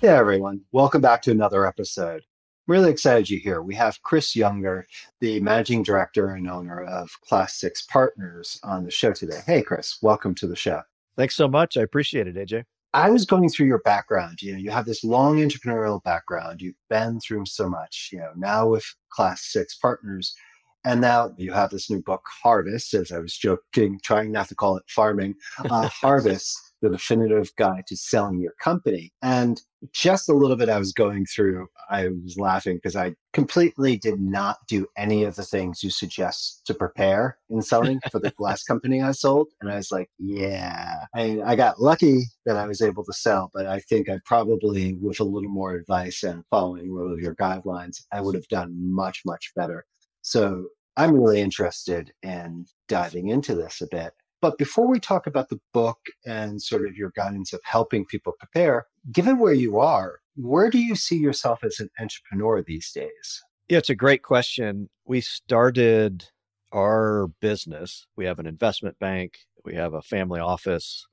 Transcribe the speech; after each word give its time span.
Hey 0.00 0.08
everyone, 0.08 0.62
welcome 0.72 1.02
back 1.02 1.20
to 1.22 1.30
another 1.30 1.66
episode. 1.66 2.22
I'm 2.22 2.72
really 2.72 2.90
excited 2.90 3.28
you're 3.28 3.38
here. 3.38 3.60
We 3.60 3.74
have 3.74 4.00
Chris 4.02 4.34
Younger, 4.34 4.86
the 5.20 5.40
managing 5.40 5.82
director 5.82 6.30
and 6.30 6.48
owner 6.48 6.84
of 6.84 7.10
Class 7.28 7.60
Six 7.60 7.82
Partners, 7.82 8.58
on 8.62 8.84
the 8.84 8.90
show 8.90 9.12
today. 9.12 9.40
Hey 9.44 9.60
Chris, 9.60 9.98
welcome 10.00 10.34
to 10.36 10.46
the 10.46 10.56
show. 10.56 10.80
Thanks 11.18 11.36
so 11.36 11.48
much. 11.48 11.76
I 11.76 11.82
appreciate 11.82 12.26
it, 12.26 12.36
AJ. 12.36 12.64
I 12.94 13.10
was 13.10 13.26
going 13.26 13.50
through 13.50 13.66
your 13.66 13.80
background. 13.80 14.40
You 14.40 14.52
know, 14.52 14.58
you 14.58 14.70
have 14.70 14.86
this 14.86 15.04
long 15.04 15.36
entrepreneurial 15.36 16.02
background. 16.02 16.62
You've 16.62 16.76
been 16.88 17.20
through 17.20 17.44
so 17.44 17.68
much. 17.68 18.08
You 18.10 18.20
know, 18.20 18.32
now 18.36 18.68
with 18.68 18.86
Class 19.10 19.52
Six 19.52 19.76
Partners, 19.76 20.34
and 20.82 21.02
now 21.02 21.34
you 21.36 21.52
have 21.52 21.68
this 21.68 21.90
new 21.90 22.00
book, 22.00 22.22
Harvest. 22.42 22.94
As 22.94 23.12
I 23.12 23.18
was 23.18 23.36
joking, 23.36 24.00
trying 24.02 24.32
not 24.32 24.48
to 24.48 24.54
call 24.54 24.78
it 24.78 24.84
farming, 24.88 25.34
uh, 25.58 25.88
Harvest 25.92 26.69
the 26.80 26.90
definitive 26.90 27.50
guide 27.56 27.86
to 27.88 27.96
selling 27.96 28.40
your 28.40 28.54
company. 28.60 29.12
And 29.22 29.60
just 29.92 30.28
a 30.28 30.34
little 30.34 30.56
bit 30.56 30.68
I 30.68 30.78
was 30.78 30.92
going 30.92 31.26
through, 31.26 31.68
I 31.88 32.08
was 32.08 32.38
laughing 32.38 32.76
because 32.76 32.96
I 32.96 33.14
completely 33.32 33.96
did 33.96 34.20
not 34.20 34.58
do 34.68 34.86
any 34.96 35.24
of 35.24 35.36
the 35.36 35.42
things 35.42 35.82
you 35.82 35.90
suggest 35.90 36.62
to 36.66 36.74
prepare 36.74 37.38
in 37.48 37.62
selling 37.62 38.00
for 38.10 38.18
the 38.18 38.32
last 38.38 38.64
company 38.64 39.00
I 39.02 39.12
sold. 39.12 39.48
And 39.60 39.70
I 39.70 39.76
was 39.76 39.90
like, 39.90 40.10
yeah, 40.18 41.04
I, 41.14 41.40
I 41.44 41.56
got 41.56 41.80
lucky 41.80 42.24
that 42.46 42.56
I 42.56 42.66
was 42.66 42.82
able 42.82 43.04
to 43.04 43.12
sell, 43.12 43.50
but 43.54 43.66
I 43.66 43.80
think 43.80 44.08
I 44.08 44.18
probably, 44.24 44.94
with 44.94 45.20
a 45.20 45.24
little 45.24 45.50
more 45.50 45.74
advice 45.74 46.22
and 46.22 46.44
following 46.50 46.94
one 46.94 47.10
of 47.10 47.20
your 47.20 47.34
guidelines, 47.36 48.02
I 48.12 48.20
would 48.20 48.34
have 48.34 48.48
done 48.48 48.74
much, 48.76 49.22
much 49.24 49.52
better. 49.56 49.86
So 50.22 50.66
I'm 50.96 51.14
really 51.14 51.40
interested 51.40 52.12
in 52.22 52.66
diving 52.88 53.28
into 53.28 53.54
this 53.54 53.80
a 53.80 53.86
bit. 53.90 54.12
But 54.40 54.56
before 54.56 54.86
we 54.86 54.98
talk 54.98 55.26
about 55.26 55.48
the 55.50 55.60
book 55.72 55.98
and 56.24 56.62
sort 56.62 56.86
of 56.86 56.96
your 56.96 57.12
guidance 57.14 57.52
of 57.52 57.60
helping 57.64 58.06
people 58.06 58.32
prepare, 58.38 58.86
given 59.12 59.38
where 59.38 59.52
you 59.52 59.78
are, 59.78 60.20
where 60.36 60.70
do 60.70 60.78
you 60.78 60.94
see 60.94 61.16
yourself 61.16 61.62
as 61.62 61.78
an 61.78 61.90
entrepreneur 62.00 62.62
these 62.62 62.90
days? 62.92 63.42
Yeah, 63.68 63.78
it's 63.78 63.90
a 63.90 63.94
great 63.94 64.22
question. 64.22 64.88
We 65.04 65.20
started 65.20 66.24
our 66.72 67.28
business. 67.40 68.06
We 68.16 68.24
have 68.24 68.38
an 68.38 68.46
investment 68.46 68.98
bank, 68.98 69.38
we 69.64 69.74
have 69.74 69.94
a 69.94 70.02
family 70.02 70.40
office, 70.40 71.06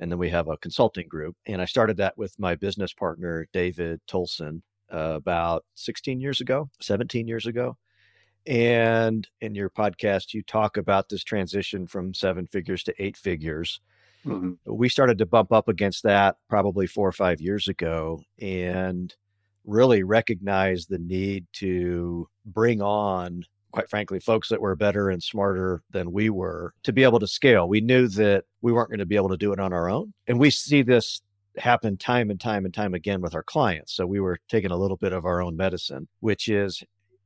and 0.00 0.10
then 0.10 0.18
we 0.18 0.30
have 0.30 0.48
a 0.48 0.56
consulting 0.58 1.08
group. 1.08 1.36
And 1.46 1.62
I 1.62 1.64
started 1.64 1.96
that 1.96 2.18
with 2.18 2.34
my 2.38 2.54
business 2.54 2.92
partner, 2.92 3.46
David 3.52 4.00
Tolson, 4.10 4.62
uh, 4.92 5.14
about 5.16 5.64
16 5.74 6.20
years 6.20 6.40
ago, 6.40 6.70
17 6.80 7.26
years 7.28 7.46
ago. 7.46 7.76
And 8.48 9.28
in 9.42 9.54
your 9.54 9.68
podcast, 9.68 10.32
you 10.32 10.42
talk 10.42 10.78
about 10.78 11.10
this 11.10 11.22
transition 11.22 11.86
from 11.86 12.14
seven 12.14 12.46
figures 12.46 12.82
to 12.84 12.94
eight 12.98 13.18
figures. 13.18 13.80
Mm-hmm. 14.24 14.52
We 14.64 14.88
started 14.88 15.18
to 15.18 15.26
bump 15.26 15.52
up 15.52 15.68
against 15.68 16.02
that 16.04 16.36
probably 16.48 16.86
four 16.86 17.06
or 17.06 17.12
five 17.12 17.42
years 17.42 17.68
ago 17.68 18.22
and 18.40 19.14
really 19.66 20.02
recognize 20.02 20.86
the 20.86 20.98
need 20.98 21.44
to 21.52 22.26
bring 22.46 22.80
on, 22.80 23.44
quite 23.70 23.90
frankly, 23.90 24.18
folks 24.18 24.48
that 24.48 24.62
were 24.62 24.74
better 24.74 25.10
and 25.10 25.22
smarter 25.22 25.82
than 25.90 26.10
we 26.10 26.30
were 26.30 26.72
to 26.84 26.92
be 26.94 27.04
able 27.04 27.20
to 27.20 27.26
scale. 27.26 27.68
We 27.68 27.82
knew 27.82 28.08
that 28.08 28.44
we 28.62 28.72
weren't 28.72 28.88
going 28.88 28.98
to 28.98 29.06
be 29.06 29.16
able 29.16 29.28
to 29.28 29.36
do 29.36 29.52
it 29.52 29.60
on 29.60 29.74
our 29.74 29.90
own. 29.90 30.14
And 30.26 30.40
we 30.40 30.48
see 30.48 30.80
this 30.80 31.20
happen 31.58 31.98
time 31.98 32.30
and 32.30 32.40
time 32.40 32.64
and 32.64 32.72
time 32.72 32.94
again 32.94 33.20
with 33.20 33.34
our 33.34 33.42
clients. 33.42 33.92
So 33.92 34.06
we 34.06 34.20
were 34.20 34.38
taking 34.48 34.70
a 34.70 34.76
little 34.76 34.96
bit 34.96 35.12
of 35.12 35.26
our 35.26 35.42
own 35.42 35.54
medicine, 35.54 36.08
which 36.20 36.48
is 36.48 36.82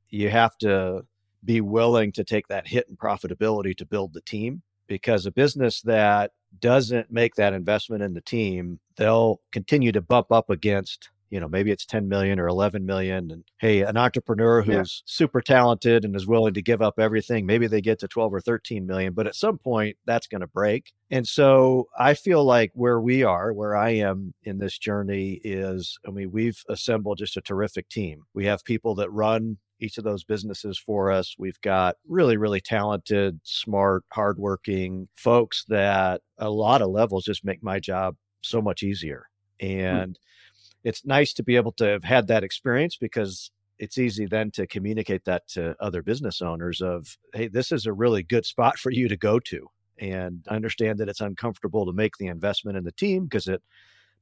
you 0.08 0.28
have 0.28 0.58
to 0.58 1.04
be 1.44 1.60
willing 1.60 2.12
to 2.12 2.24
take 2.24 2.48
that 2.48 2.66
hit 2.66 2.86
in 2.88 2.96
profitability 2.96 3.76
to 3.76 3.86
build 3.86 4.12
the 4.12 4.20
team 4.20 4.62
because 4.86 5.26
a 5.26 5.30
business 5.30 5.80
that 5.82 6.32
doesn't 6.60 7.10
make 7.10 7.34
that 7.34 7.54
investment 7.54 8.02
in 8.02 8.14
the 8.14 8.20
team 8.20 8.78
they'll 8.96 9.40
continue 9.50 9.90
to 9.92 10.02
bump 10.02 10.30
up 10.30 10.50
against 10.50 11.10
you 11.32 11.40
know 11.40 11.48
maybe 11.48 11.70
it's 11.70 11.86
10 11.86 12.08
million 12.08 12.38
or 12.38 12.46
11 12.46 12.84
million 12.84 13.30
and 13.30 13.42
hey 13.58 13.80
an 13.80 13.96
entrepreneur 13.96 14.60
who's 14.60 15.02
yeah. 15.02 15.02
super 15.06 15.40
talented 15.40 16.04
and 16.04 16.14
is 16.14 16.26
willing 16.26 16.52
to 16.54 16.62
give 16.62 16.82
up 16.82 17.00
everything 17.00 17.46
maybe 17.46 17.66
they 17.66 17.80
get 17.80 17.98
to 17.98 18.06
12 18.06 18.34
or 18.34 18.40
13 18.40 18.86
million 18.86 19.14
but 19.14 19.26
at 19.26 19.34
some 19.34 19.56
point 19.56 19.96
that's 20.04 20.26
going 20.26 20.42
to 20.42 20.46
break 20.46 20.92
and 21.10 21.26
so 21.26 21.88
i 21.98 22.12
feel 22.12 22.44
like 22.44 22.70
where 22.74 23.00
we 23.00 23.24
are 23.24 23.52
where 23.52 23.74
i 23.74 23.88
am 23.90 24.34
in 24.44 24.58
this 24.58 24.78
journey 24.78 25.40
is 25.42 25.98
i 26.06 26.10
mean 26.10 26.30
we've 26.30 26.62
assembled 26.68 27.18
just 27.18 27.36
a 27.38 27.40
terrific 27.40 27.88
team 27.88 28.22
we 28.34 28.44
have 28.44 28.62
people 28.62 28.94
that 28.94 29.10
run 29.10 29.56
each 29.82 29.98
of 29.98 30.04
those 30.04 30.24
businesses 30.24 30.78
for 30.78 31.10
us. 31.10 31.34
We've 31.38 31.60
got 31.60 31.96
really, 32.08 32.36
really 32.36 32.60
talented, 32.60 33.40
smart, 33.42 34.04
hardworking 34.12 35.08
folks 35.16 35.64
that 35.68 36.22
a 36.38 36.50
lot 36.50 36.82
of 36.82 36.90
levels 36.90 37.24
just 37.24 37.44
make 37.44 37.62
my 37.62 37.80
job 37.80 38.16
so 38.42 38.62
much 38.62 38.82
easier. 38.82 39.26
Hmm. 39.60 39.66
And 39.66 40.12
mm-hmm. 40.12 40.88
it's 40.88 41.04
nice 41.04 41.32
to 41.34 41.42
be 41.42 41.56
able 41.56 41.72
to 41.72 41.84
have 41.84 42.04
had 42.04 42.28
that 42.28 42.44
experience 42.44 42.96
because 42.96 43.50
it's 43.78 43.98
easy 43.98 44.26
then 44.26 44.50
to 44.52 44.66
communicate 44.66 45.24
that 45.24 45.48
to 45.48 45.74
other 45.80 46.02
business 46.02 46.40
owners 46.40 46.80
of, 46.80 47.18
hey, 47.34 47.48
this 47.48 47.72
is 47.72 47.86
a 47.86 47.92
really 47.92 48.22
good 48.22 48.46
spot 48.46 48.78
for 48.78 48.90
you 48.90 49.08
to 49.08 49.16
go 49.16 49.40
to. 49.40 49.66
And 49.98 50.44
I 50.48 50.54
understand 50.54 50.98
that 50.98 51.08
it's 51.08 51.20
uncomfortable 51.20 51.86
to 51.86 51.92
make 51.92 52.16
the 52.16 52.28
investment 52.28 52.76
in 52.76 52.84
the 52.84 52.92
team 52.92 53.24
because 53.24 53.48
it 53.48 53.62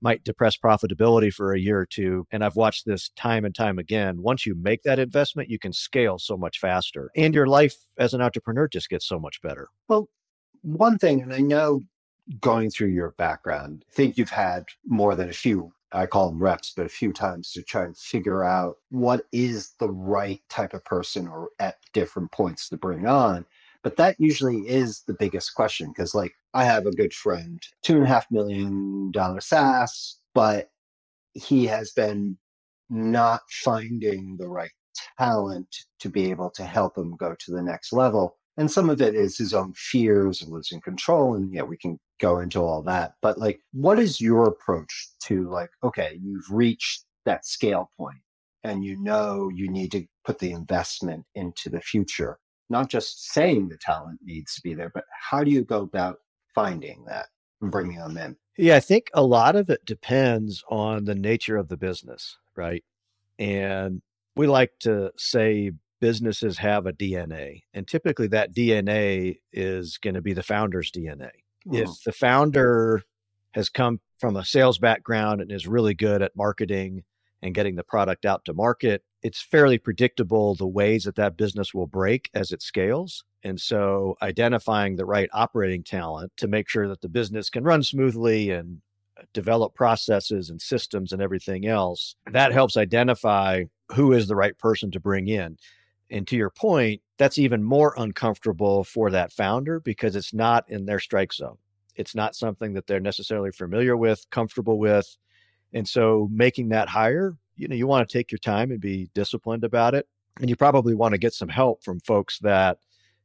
might 0.00 0.24
depress 0.24 0.56
profitability 0.56 1.32
for 1.32 1.52
a 1.52 1.58
year 1.58 1.78
or 1.78 1.86
two. 1.86 2.26
And 2.30 2.44
I've 2.44 2.56
watched 2.56 2.86
this 2.86 3.10
time 3.16 3.44
and 3.44 3.54
time 3.54 3.78
again. 3.78 4.22
Once 4.22 4.46
you 4.46 4.54
make 4.54 4.82
that 4.82 4.98
investment, 4.98 5.50
you 5.50 5.58
can 5.58 5.72
scale 5.72 6.18
so 6.18 6.36
much 6.36 6.58
faster. 6.58 7.10
And 7.16 7.34
your 7.34 7.46
life 7.46 7.74
as 7.98 8.14
an 8.14 8.20
entrepreneur 8.20 8.68
just 8.68 8.88
gets 8.88 9.06
so 9.06 9.18
much 9.18 9.40
better. 9.42 9.68
Well, 9.88 10.08
one 10.62 10.98
thing, 10.98 11.22
and 11.22 11.32
I 11.32 11.38
know 11.38 11.82
going 12.40 12.70
through 12.70 12.88
your 12.88 13.12
background, 13.12 13.84
I 13.88 13.92
think 13.92 14.18
you've 14.18 14.30
had 14.30 14.66
more 14.86 15.14
than 15.14 15.28
a 15.28 15.34
few 15.34 15.72
I 15.92 16.06
call 16.06 16.30
them 16.30 16.42
reps, 16.42 16.72
but 16.76 16.86
a 16.86 16.90
few 16.90 17.12
times 17.12 17.52
to 17.52 17.62
try 17.62 17.84
and 17.84 17.96
figure 17.96 18.44
out 18.44 18.78
what 18.90 19.26
is 19.32 19.72
the 19.80 19.90
right 19.90 20.40
type 20.48 20.72
of 20.72 20.84
person 20.84 21.26
or 21.26 21.50
at 21.58 21.76
different 21.92 22.30
points 22.30 22.68
to 22.68 22.76
bring 22.76 23.06
on. 23.06 23.44
But 23.82 23.96
that 23.96 24.16
usually 24.18 24.68
is 24.68 25.02
the 25.06 25.14
biggest 25.14 25.54
question 25.54 25.88
because, 25.88 26.14
like, 26.14 26.32
I 26.52 26.64
have 26.64 26.86
a 26.86 26.92
good 26.92 27.14
friend, 27.14 27.62
two 27.82 27.96
and 27.96 28.04
a 28.04 28.08
half 28.08 28.26
million 28.30 29.10
dollar 29.12 29.40
SaaS, 29.40 30.18
but 30.34 30.70
he 31.32 31.66
has 31.66 31.92
been 31.92 32.36
not 32.90 33.40
finding 33.50 34.36
the 34.36 34.48
right 34.48 34.72
talent 35.18 35.68
to 36.00 36.08
be 36.08 36.30
able 36.30 36.50
to 36.50 36.64
help 36.64 36.98
him 36.98 37.16
go 37.16 37.34
to 37.38 37.50
the 37.52 37.62
next 37.62 37.92
level. 37.92 38.36
And 38.56 38.70
some 38.70 38.90
of 38.90 39.00
it 39.00 39.14
is 39.14 39.38
his 39.38 39.54
own 39.54 39.72
fears 39.74 40.42
and 40.42 40.52
losing 40.52 40.80
control. 40.80 41.34
And 41.34 41.54
yeah, 41.54 41.62
we 41.62 41.76
can 41.76 41.98
go 42.20 42.40
into 42.40 42.60
all 42.60 42.82
that. 42.82 43.14
But 43.22 43.38
like, 43.38 43.60
what 43.72 43.98
is 43.98 44.20
your 44.20 44.46
approach 44.46 45.08
to 45.24 45.48
like, 45.48 45.70
okay, 45.82 46.18
you've 46.20 46.50
reached 46.50 47.04
that 47.24 47.46
scale 47.46 47.90
point 47.96 48.18
and 48.64 48.84
you 48.84 48.96
know 49.00 49.50
you 49.54 49.70
need 49.70 49.92
to 49.92 50.04
put 50.24 50.38
the 50.38 50.50
investment 50.50 51.24
into 51.34 51.70
the 51.70 51.80
future 51.80 52.38
not 52.70 52.88
just 52.88 53.32
saying 53.32 53.68
the 53.68 53.76
talent 53.76 54.20
needs 54.24 54.54
to 54.54 54.62
be 54.62 54.74
there, 54.74 54.90
but 54.94 55.04
how 55.12 55.44
do 55.44 55.50
you 55.50 55.62
go 55.62 55.82
about 55.82 56.18
finding 56.54 57.04
that 57.06 57.26
and 57.60 57.70
bringing 57.70 57.98
them 57.98 58.16
in? 58.16 58.36
Yeah, 58.56 58.76
I 58.76 58.80
think 58.80 59.10
a 59.14 59.22
lot 59.22 59.56
of 59.56 59.70
it 59.70 59.84
depends 59.84 60.62
on 60.68 61.04
the 61.04 61.14
nature 61.14 61.56
of 61.56 61.68
the 61.68 61.76
business, 61.76 62.36
right? 62.56 62.84
And 63.38 64.02
we 64.36 64.46
like 64.46 64.72
to 64.80 65.12
say 65.16 65.72
businesses 66.00 66.58
have 66.58 66.86
a 66.86 66.92
DNA, 66.92 67.62
and 67.74 67.86
typically 67.86 68.28
that 68.28 68.54
DNA 68.54 69.38
is 69.52 69.98
going 69.98 70.14
to 70.14 70.22
be 70.22 70.32
the 70.32 70.42
founder's 70.42 70.90
DNA. 70.90 71.30
Mm. 71.66 71.82
If 71.82 72.02
the 72.04 72.12
founder 72.12 73.02
has 73.52 73.68
come 73.68 74.00
from 74.18 74.36
a 74.36 74.44
sales 74.44 74.78
background 74.78 75.40
and 75.40 75.50
is 75.50 75.66
really 75.66 75.94
good 75.94 76.22
at 76.22 76.36
marketing 76.36 77.04
and 77.42 77.54
getting 77.54 77.76
the 77.76 77.84
product 77.84 78.24
out 78.24 78.44
to 78.44 78.54
market, 78.54 79.02
it's 79.22 79.40
fairly 79.40 79.78
predictable 79.78 80.54
the 80.54 80.66
ways 80.66 81.04
that 81.04 81.16
that 81.16 81.36
business 81.36 81.74
will 81.74 81.86
break 81.86 82.30
as 82.34 82.52
it 82.52 82.62
scales. 82.62 83.24
And 83.42 83.58
so 83.60 84.16
identifying 84.20 84.96
the 84.96 85.06
right 85.06 85.30
operating 85.32 85.82
talent 85.82 86.32
to 86.36 86.48
make 86.48 86.68
sure 86.68 86.88
that 86.88 87.00
the 87.00 87.08
business 87.08 87.48
can 87.48 87.64
run 87.64 87.82
smoothly 87.82 88.50
and 88.50 88.80
uh, 89.18 89.22
develop 89.32 89.74
processes 89.74 90.50
and 90.50 90.60
systems 90.60 91.12
and 91.12 91.22
everything 91.22 91.66
else, 91.66 92.16
that 92.30 92.52
helps 92.52 92.76
identify 92.76 93.64
who 93.92 94.12
is 94.12 94.28
the 94.28 94.36
right 94.36 94.56
person 94.58 94.90
to 94.90 95.00
bring 95.00 95.28
in. 95.28 95.56
And 96.10 96.26
to 96.28 96.36
your 96.36 96.50
point, 96.50 97.00
that's 97.18 97.38
even 97.38 97.62
more 97.62 97.94
uncomfortable 97.96 98.84
for 98.84 99.10
that 99.10 99.32
founder 99.32 99.80
because 99.80 100.16
it's 100.16 100.34
not 100.34 100.68
in 100.68 100.84
their 100.84 100.98
strike 100.98 101.32
zone. 101.32 101.58
It's 101.96 102.14
not 102.14 102.34
something 102.34 102.72
that 102.74 102.86
they're 102.86 103.00
necessarily 103.00 103.52
familiar 103.52 103.96
with, 103.96 104.24
comfortable 104.30 104.78
with. 104.78 105.16
And 105.72 105.88
so 105.88 106.28
making 106.32 106.70
that 106.70 106.88
hire, 106.88 107.36
you 107.56 107.68
know, 107.68 107.76
you 107.76 107.86
want 107.86 108.08
to 108.08 108.12
take 108.12 108.30
your 108.30 108.38
time 108.38 108.70
and 108.70 108.80
be 108.80 109.10
disciplined 109.14 109.64
about 109.64 109.94
it. 109.94 110.06
And 110.40 110.48
you 110.48 110.56
probably 110.56 110.94
want 110.94 111.12
to 111.12 111.18
get 111.18 111.34
some 111.34 111.48
help 111.48 111.84
from 111.84 112.00
folks 112.00 112.38
that 112.40 112.78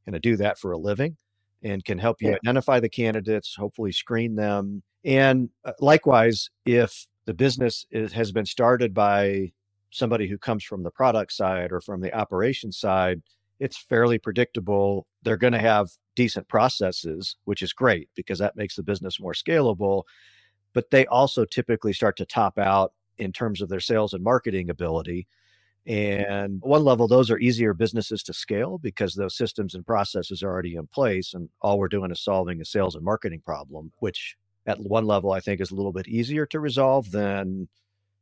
kind 0.06 0.16
of 0.16 0.22
do 0.22 0.36
that 0.38 0.60
for 0.60 0.72
a 0.72 0.78
living 0.78 1.18
and 1.64 1.84
can 1.84 1.98
help 1.98 2.22
you 2.22 2.30
yeah. 2.30 2.36
identify 2.36 2.80
the 2.80 2.90
candidates, 2.90 3.56
hopefully 3.56 3.92
screen 3.92 4.36
them. 4.36 4.84
And 5.04 5.50
uh, 5.64 5.74
likewise, 5.80 6.50
if 6.66 7.08
the 7.26 7.34
business 7.34 7.86
is, 7.92 8.12
has 8.14 8.32
been 8.32 8.46
started 8.46 8.94
by 8.94 9.52
somebody 9.92 10.28
who 10.28 10.38
comes 10.38 10.64
from 10.64 10.84
the 10.84 10.92
product 10.92 11.32
side 11.32 11.72
or 11.72 11.82
from 11.82 12.02
the 12.02 12.14
operation 12.14 12.72
side, 12.72 13.22
it's 13.60 13.78
fairly 13.78 14.18
predictable. 14.18 15.08
They're 15.24 15.38
going 15.38 15.54
to 15.54 15.60
have 15.60 15.90
decent 16.16 16.48
processes, 16.48 17.38
which 17.46 17.62
is 17.62 17.74
great 17.74 18.10
because 18.16 18.40
that 18.40 18.56
makes 18.56 18.76
the 18.76 18.84
business 18.84 19.20
more 19.20 19.34
scalable. 19.34 20.04
But 20.76 20.92
they 20.92 21.08
also 21.08 21.46
typically 21.46 21.94
start 21.94 22.18
to 22.18 22.26
top 22.26 22.60
out 22.60 22.94
in 23.18 23.32
terms 23.32 23.62
of 23.62 23.70
their 23.70 23.80
sales 23.80 24.14
and 24.14 24.24
marketing 24.24 24.70
ability. 24.70 25.26
And 25.88 26.60
one 26.62 26.84
level, 26.84 27.08
those 27.08 27.32
are 27.32 27.40
easier 27.40 27.74
businesses 27.74 28.22
to 28.24 28.34
scale 28.34 28.78
because 28.78 29.14
those 29.14 29.38
systems 29.38 29.74
and 29.74 29.86
processes 29.86 30.44
are 30.44 30.52
already 30.52 30.76
in 30.76 30.86
place. 30.88 31.34
And 31.34 31.48
all 31.62 31.80
we're 31.80 31.88
doing 31.88 32.12
is 32.12 32.20
solving 32.20 32.60
a 32.62 32.66
sales 32.66 32.96
and 32.96 33.06
marketing 33.06 33.42
problem, 33.44 33.92
which 34.00 34.36
at 34.66 34.80
one 34.80 35.06
level 35.06 35.32
I 35.32 35.40
think 35.40 35.62
is 35.62 35.72
a 35.72 35.76
little 35.76 35.94
bit 35.94 36.08
easier 36.08 36.46
to 36.48 36.60
resolve 36.60 37.10
than 37.10 37.70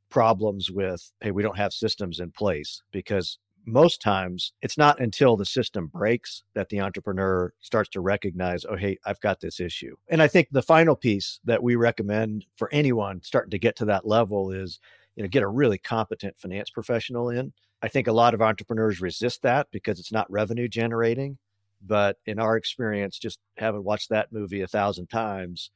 problems 0.09 0.69
with, 0.69 1.11
hey, 1.21 1.31
we 1.31 1.41
don't 1.41 1.57
have 1.57 1.73
systems 1.73 2.19
in 2.19 2.31
place 2.31 2.83
because 2.91 3.39
most 3.65 4.01
times 4.01 4.53
it's 4.61 4.77
not 4.77 4.99
until 4.99 5.37
the 5.37 5.45
system 5.45 5.87
breaks 5.87 6.43
that 6.53 6.69
the 6.69 6.81
entrepreneur 6.81 7.53
starts 7.61 7.89
to 7.89 8.01
recognize, 8.01 8.65
oh, 8.65 8.75
hey, 8.75 8.97
I've 9.05 9.21
got 9.21 9.39
this 9.39 9.59
issue. 9.59 9.95
And 10.09 10.21
I 10.21 10.27
think 10.27 10.49
the 10.51 10.61
final 10.61 10.95
piece 10.95 11.39
that 11.45 11.63
we 11.63 11.75
recommend 11.75 12.45
for 12.57 12.69
anyone 12.73 13.21
starting 13.23 13.51
to 13.51 13.59
get 13.59 13.75
to 13.77 13.85
that 13.85 14.05
level 14.05 14.51
is 14.51 14.79
you 15.15 15.23
know 15.23 15.29
get 15.29 15.43
a 15.43 15.47
really 15.47 15.77
competent 15.77 16.37
finance 16.37 16.69
professional 16.69 17.29
in 17.29 17.53
i 17.81 17.87
think 17.87 18.07
a 18.07 18.13
lot 18.13 18.33
of 18.33 18.41
entrepreneurs 18.41 19.01
resist 19.01 19.41
that 19.41 19.67
because 19.71 19.99
it's 19.99 20.11
not 20.11 20.29
revenue 20.31 20.67
generating 20.67 21.37
but 21.81 22.17
in 22.25 22.39
our 22.39 22.55
experience 22.55 23.17
just 23.17 23.39
having 23.57 23.83
watched 23.83 24.09
that 24.09 24.31
movie 24.31 24.61
a 24.61 24.67
thousand 24.67 25.07
times 25.07 25.71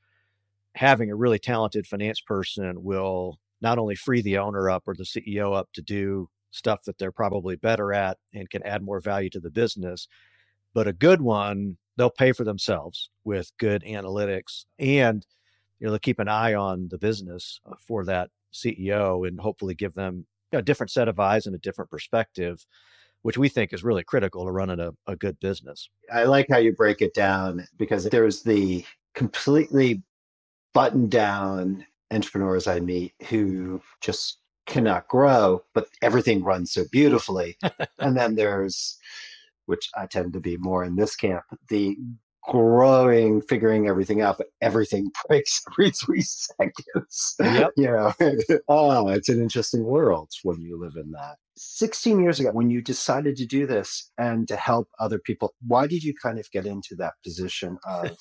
having 0.75 1.11
a 1.11 1.15
really 1.15 1.39
talented 1.39 1.85
finance 1.87 2.21
person 2.21 2.83
will 2.83 3.39
not 3.61 3.79
only 3.79 3.95
free 3.95 4.21
the 4.21 4.37
owner 4.37 4.69
up 4.69 4.83
or 4.87 4.95
the 4.95 5.03
ceo 5.03 5.55
up 5.55 5.69
to 5.73 5.81
do 5.81 6.29
stuff 6.51 6.83
that 6.83 6.97
they're 6.97 7.11
probably 7.11 7.55
better 7.55 7.93
at 7.93 8.17
and 8.33 8.49
can 8.49 8.63
add 8.63 8.83
more 8.83 8.99
value 8.99 9.29
to 9.29 9.39
the 9.39 9.49
business 9.49 10.07
but 10.73 10.87
a 10.87 10.93
good 10.93 11.21
one 11.21 11.77
they'll 11.97 12.09
pay 12.09 12.31
for 12.31 12.43
themselves 12.43 13.09
with 13.23 13.51
good 13.57 13.83
analytics 13.83 14.65
and 14.79 15.25
you 15.79 15.85
know 15.85 15.91
they'll 15.91 15.99
keep 15.99 16.19
an 16.19 16.27
eye 16.27 16.53
on 16.53 16.87
the 16.89 16.97
business 16.97 17.59
uh, 17.65 17.75
for 17.85 18.05
that 18.05 18.29
CEO 18.53 19.27
and 19.27 19.39
hopefully 19.39 19.75
give 19.75 19.93
them 19.93 20.25
a 20.53 20.61
different 20.61 20.91
set 20.91 21.07
of 21.07 21.19
eyes 21.19 21.45
and 21.45 21.55
a 21.55 21.59
different 21.59 21.91
perspective, 21.91 22.65
which 23.21 23.37
we 23.37 23.49
think 23.49 23.73
is 23.73 23.83
really 23.83 24.03
critical 24.03 24.45
to 24.45 24.51
running 24.51 24.79
a, 24.79 24.91
a 25.07 25.15
good 25.15 25.39
business. 25.39 25.89
I 26.11 26.23
like 26.23 26.47
how 26.49 26.57
you 26.57 26.73
break 26.73 27.01
it 27.01 27.13
down 27.13 27.67
because 27.77 28.05
there's 28.05 28.43
the 28.43 28.85
completely 29.13 30.01
buttoned 30.73 31.11
down 31.11 31.85
entrepreneurs 32.11 32.67
I 32.67 32.79
meet 32.79 33.13
who 33.29 33.81
just 34.01 34.39
cannot 34.67 35.07
grow, 35.07 35.63
but 35.73 35.87
everything 36.01 36.43
runs 36.43 36.71
so 36.71 36.83
beautifully. 36.91 37.57
and 37.99 38.15
then 38.15 38.35
there's, 38.35 38.97
which 39.65 39.89
I 39.97 40.05
tend 40.05 40.33
to 40.33 40.39
be 40.39 40.57
more 40.57 40.83
in 40.83 40.95
this 40.95 41.15
camp, 41.15 41.43
the 41.69 41.97
growing, 42.47 43.41
figuring 43.41 43.87
everything 43.87 44.21
out, 44.21 44.37
but 44.37 44.47
everything 44.61 45.09
breaks 45.27 45.61
every 45.71 45.91
three 45.91 46.21
seconds. 46.21 47.35
Yep. 47.39 47.71
you 47.75 47.87
know, 47.87 48.13
oh, 48.67 49.09
it's 49.09 49.29
an 49.29 49.41
interesting 49.41 49.83
world 49.83 50.29
when 50.43 50.61
you 50.61 50.79
live 50.79 50.93
in 50.95 51.11
that. 51.11 51.37
16 51.57 52.21
years 52.21 52.39
ago, 52.39 52.51
when 52.51 52.69
you 52.69 52.81
decided 52.81 53.35
to 53.37 53.45
do 53.45 53.65
this 53.65 54.11
and 54.17 54.47
to 54.47 54.55
help 54.55 54.87
other 54.99 55.19
people, 55.19 55.53
why 55.65 55.87
did 55.87 56.03
you 56.03 56.13
kind 56.21 56.39
of 56.39 56.49
get 56.51 56.65
into 56.65 56.95
that 56.95 57.13
position 57.23 57.77
of 57.83 58.15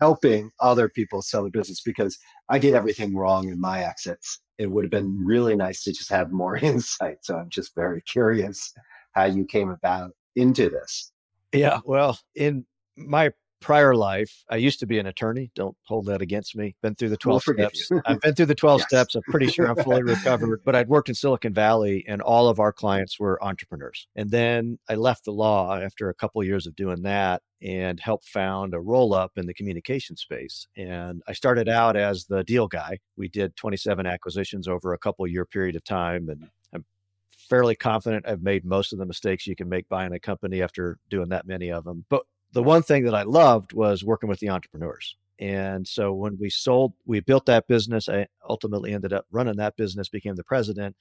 helping 0.00 0.50
other 0.60 0.88
people 0.88 1.22
sell 1.22 1.42
their 1.42 1.50
business? 1.50 1.80
Because 1.84 2.18
I 2.48 2.58
did 2.58 2.74
everything 2.74 3.16
wrong 3.16 3.48
in 3.48 3.60
my 3.60 3.82
exits. 3.82 4.40
It 4.58 4.70
would 4.70 4.84
have 4.84 4.90
been 4.90 5.24
really 5.24 5.56
nice 5.56 5.82
to 5.84 5.92
just 5.92 6.10
have 6.10 6.32
more 6.32 6.56
insight. 6.62 7.18
So 7.22 7.36
I'm 7.36 7.50
just 7.50 7.74
very 7.74 8.02
curious 8.02 8.72
how 9.12 9.24
you 9.24 9.44
came 9.44 9.70
about 9.70 10.12
into 10.34 10.68
this. 10.68 11.12
Yeah, 11.52 11.80
well, 11.84 12.18
in 12.34 12.66
my 12.96 13.30
prior 13.60 13.94
life, 13.94 14.44
I 14.50 14.56
used 14.56 14.80
to 14.80 14.86
be 14.86 14.98
an 14.98 15.06
attorney. 15.06 15.50
Don't 15.54 15.76
hold 15.82 16.06
that 16.06 16.22
against 16.22 16.56
me. 16.56 16.76
Been 16.82 16.94
through 16.94 17.08
the 17.08 17.16
12 17.16 17.42
we'll 17.46 17.56
steps. 17.56 17.90
I've 18.06 18.20
been 18.20 18.34
through 18.34 18.46
the 18.46 18.54
12 18.66 18.80
yes. 18.80 18.88
steps. 18.88 19.14
I'm 19.14 19.22
pretty 19.22 19.48
sure 19.48 19.66
I'm 19.66 19.82
fully 19.82 20.02
recovered. 20.02 20.60
But 20.64 20.74
I'd 20.74 20.88
worked 20.88 21.08
in 21.08 21.14
Silicon 21.14 21.52
Valley 21.52 22.04
and 22.06 22.20
all 22.20 22.48
of 22.48 22.60
our 22.60 22.72
clients 22.72 23.18
were 23.18 23.42
entrepreneurs. 23.42 24.06
And 24.14 24.30
then 24.30 24.78
I 24.88 24.94
left 24.94 25.24
the 25.24 25.32
law 25.32 25.78
after 25.78 26.08
a 26.08 26.14
couple 26.14 26.40
of 26.40 26.46
years 26.46 26.66
of 26.66 26.76
doing 26.76 27.02
that 27.02 27.42
and 27.62 27.98
helped 27.98 28.26
found 28.26 28.74
a 28.74 28.80
roll 28.80 29.14
up 29.14 29.32
in 29.36 29.46
the 29.46 29.54
communication 29.54 30.16
space. 30.16 30.66
And 30.76 31.22
I 31.26 31.32
started 31.32 31.68
out 31.68 31.96
as 31.96 32.26
the 32.26 32.44
deal 32.44 32.68
guy. 32.68 32.98
We 33.16 33.28
did 33.28 33.56
27 33.56 34.06
acquisitions 34.06 34.68
over 34.68 34.92
a 34.92 34.98
couple 34.98 35.26
year 35.26 35.44
period 35.46 35.76
of 35.76 35.84
time 35.84 36.28
and 36.28 36.48
I'm 36.74 36.84
fairly 37.30 37.74
confident 37.74 38.26
I've 38.28 38.42
made 38.42 38.64
most 38.64 38.92
of 38.92 38.98
the 38.98 39.06
mistakes 39.06 39.46
you 39.46 39.56
can 39.56 39.68
make 39.68 39.88
buying 39.88 40.12
a 40.12 40.20
company 40.20 40.62
after 40.62 40.98
doing 41.08 41.30
that 41.30 41.46
many 41.46 41.70
of 41.70 41.84
them. 41.84 42.04
But 42.08 42.24
the 42.52 42.62
one 42.62 42.82
thing 42.82 43.04
that 43.04 43.14
I 43.14 43.22
loved 43.22 43.72
was 43.72 44.04
working 44.04 44.28
with 44.28 44.40
the 44.40 44.50
entrepreneurs. 44.50 45.16
And 45.38 45.86
so 45.86 46.12
when 46.12 46.38
we 46.38 46.48
sold, 46.48 46.94
we 47.04 47.20
built 47.20 47.46
that 47.46 47.68
business. 47.68 48.08
I 48.08 48.26
ultimately 48.48 48.94
ended 48.94 49.12
up 49.12 49.26
running 49.30 49.56
that 49.56 49.76
business, 49.76 50.08
became 50.08 50.36
the 50.36 50.44
president. 50.44 50.96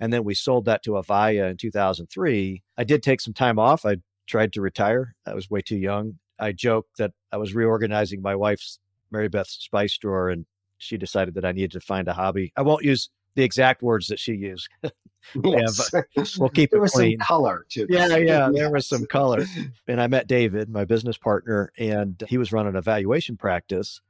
And 0.00 0.12
then 0.12 0.24
we 0.24 0.34
sold 0.34 0.64
that 0.66 0.82
to 0.84 0.92
Avaya 0.92 1.50
in 1.50 1.56
2003. 1.56 2.62
I 2.76 2.84
did 2.84 3.02
take 3.02 3.20
some 3.20 3.34
time 3.34 3.58
off. 3.58 3.86
I 3.86 3.96
tried 4.26 4.52
to 4.54 4.60
retire. 4.60 5.14
I 5.26 5.34
was 5.34 5.50
way 5.50 5.62
too 5.62 5.76
young. 5.76 6.18
I 6.38 6.52
joked 6.52 6.98
that 6.98 7.12
I 7.30 7.36
was 7.36 7.54
reorganizing 7.54 8.22
my 8.22 8.34
wife's 8.34 8.78
Mary 9.10 9.28
Beth's 9.28 9.58
spice 9.60 9.96
drawer 9.98 10.30
and 10.30 10.46
she 10.78 10.96
decided 10.96 11.34
that 11.34 11.44
I 11.44 11.52
needed 11.52 11.72
to 11.72 11.80
find 11.80 12.08
a 12.08 12.12
hobby. 12.12 12.52
I 12.56 12.62
won't 12.62 12.84
use 12.84 13.10
the 13.34 13.44
exact 13.44 13.82
words 13.82 14.08
that 14.08 14.18
she 14.18 14.32
used. 14.32 14.68
yes. 15.44 15.90
yeah, 15.92 16.24
we'll 16.38 16.48
keep 16.48 16.70
there 16.70 16.78
it 16.78 16.82
was 16.82 16.92
clean. 16.92 17.18
some 17.18 17.26
color 17.26 17.66
to 17.70 17.86
Yeah, 17.88 18.16
yeah, 18.16 18.50
there 18.52 18.70
was 18.70 18.88
some 18.88 19.06
color. 19.06 19.44
And 19.88 20.00
I 20.00 20.06
met 20.06 20.26
David, 20.26 20.68
my 20.68 20.84
business 20.84 21.16
partner, 21.16 21.72
and 21.78 22.22
he 22.28 22.38
was 22.38 22.52
running 22.52 22.76
a 22.76 22.82
valuation 22.82 23.36
practice, 23.36 24.00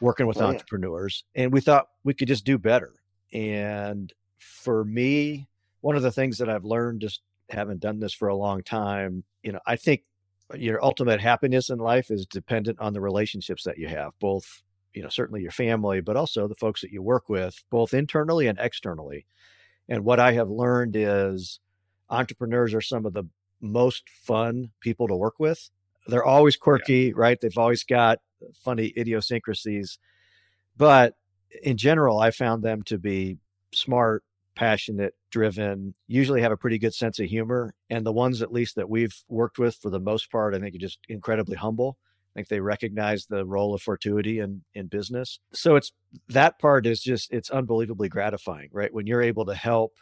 working 0.00 0.26
with 0.26 0.40
oh, 0.40 0.46
entrepreneurs, 0.46 1.24
yeah. 1.34 1.44
and 1.44 1.52
we 1.52 1.60
thought 1.60 1.86
we 2.04 2.14
could 2.14 2.28
just 2.28 2.44
do 2.44 2.58
better. 2.58 2.94
And 3.32 4.12
for 4.38 4.84
me, 4.84 5.48
one 5.80 5.96
of 5.96 6.02
the 6.02 6.12
things 6.12 6.38
that 6.38 6.48
I've 6.48 6.64
learned 6.64 7.00
just 7.00 7.22
having 7.50 7.78
done 7.78 8.00
this 8.00 8.12
for 8.12 8.28
a 8.28 8.36
long 8.36 8.62
time, 8.62 9.24
you 9.42 9.52
know, 9.52 9.60
I 9.66 9.76
think 9.76 10.02
your 10.54 10.84
ultimate 10.84 11.20
happiness 11.20 11.70
in 11.70 11.78
life 11.78 12.10
is 12.10 12.26
dependent 12.26 12.80
on 12.80 12.92
the 12.92 13.00
relationships 13.00 13.64
that 13.64 13.78
you 13.78 13.88
have, 13.88 14.12
both 14.20 14.62
you 14.96 15.02
know 15.02 15.08
certainly 15.10 15.42
your 15.42 15.52
family 15.52 16.00
but 16.00 16.16
also 16.16 16.48
the 16.48 16.54
folks 16.54 16.80
that 16.80 16.90
you 16.90 17.02
work 17.02 17.28
with 17.28 17.62
both 17.70 17.94
internally 17.94 18.48
and 18.48 18.58
externally. 18.58 19.26
And 19.88 20.04
what 20.04 20.18
i 20.18 20.32
have 20.32 20.48
learned 20.48 20.96
is 20.96 21.60
entrepreneurs 22.08 22.74
are 22.74 22.80
some 22.80 23.06
of 23.06 23.12
the 23.12 23.24
most 23.60 24.08
fun 24.08 24.70
people 24.80 25.06
to 25.08 25.14
work 25.14 25.34
with. 25.38 25.70
They're 26.08 26.24
always 26.24 26.56
quirky 26.56 27.06
yeah. 27.06 27.12
right? 27.14 27.38
They've 27.40 27.58
always 27.58 27.84
got 27.84 28.18
funny 28.64 28.92
idiosyncrasies. 28.96 29.98
But 30.76 31.14
in 31.62 31.76
general 31.76 32.18
i 32.18 32.30
found 32.30 32.62
them 32.62 32.82
to 32.84 32.98
be 32.98 33.36
smart 33.72 34.24
passionate 34.56 35.14
driven 35.30 35.94
usually 36.08 36.40
have 36.40 36.52
a 36.52 36.56
pretty 36.56 36.78
good 36.78 36.94
sense 36.94 37.18
of 37.18 37.26
humor 37.26 37.74
and 37.90 38.04
the 38.04 38.12
ones 38.12 38.42
at 38.42 38.52
least 38.52 38.74
that 38.74 38.88
we've 38.88 39.22
worked 39.28 39.58
with 39.58 39.76
for 39.76 39.90
the 39.90 40.00
most 40.00 40.30
part 40.30 40.54
i 40.54 40.58
think 40.58 40.74
are 40.74 40.78
just 40.78 40.98
incredibly 41.08 41.56
humble 41.56 41.96
I 42.36 42.40
think 42.40 42.48
they 42.48 42.60
recognize 42.60 43.24
the 43.24 43.46
role 43.46 43.72
of 43.72 43.80
fortuity 43.80 44.40
in 44.40 44.62
in 44.74 44.88
business. 44.88 45.40
So 45.54 45.74
it's 45.74 45.92
that 46.28 46.58
part 46.58 46.84
is 46.84 47.00
just 47.00 47.32
it's 47.32 47.48
unbelievably 47.48 48.10
gratifying, 48.10 48.68
right? 48.72 48.92
When 48.92 49.06
you're 49.06 49.22
able 49.22 49.46
to 49.46 49.54
help 49.54 49.94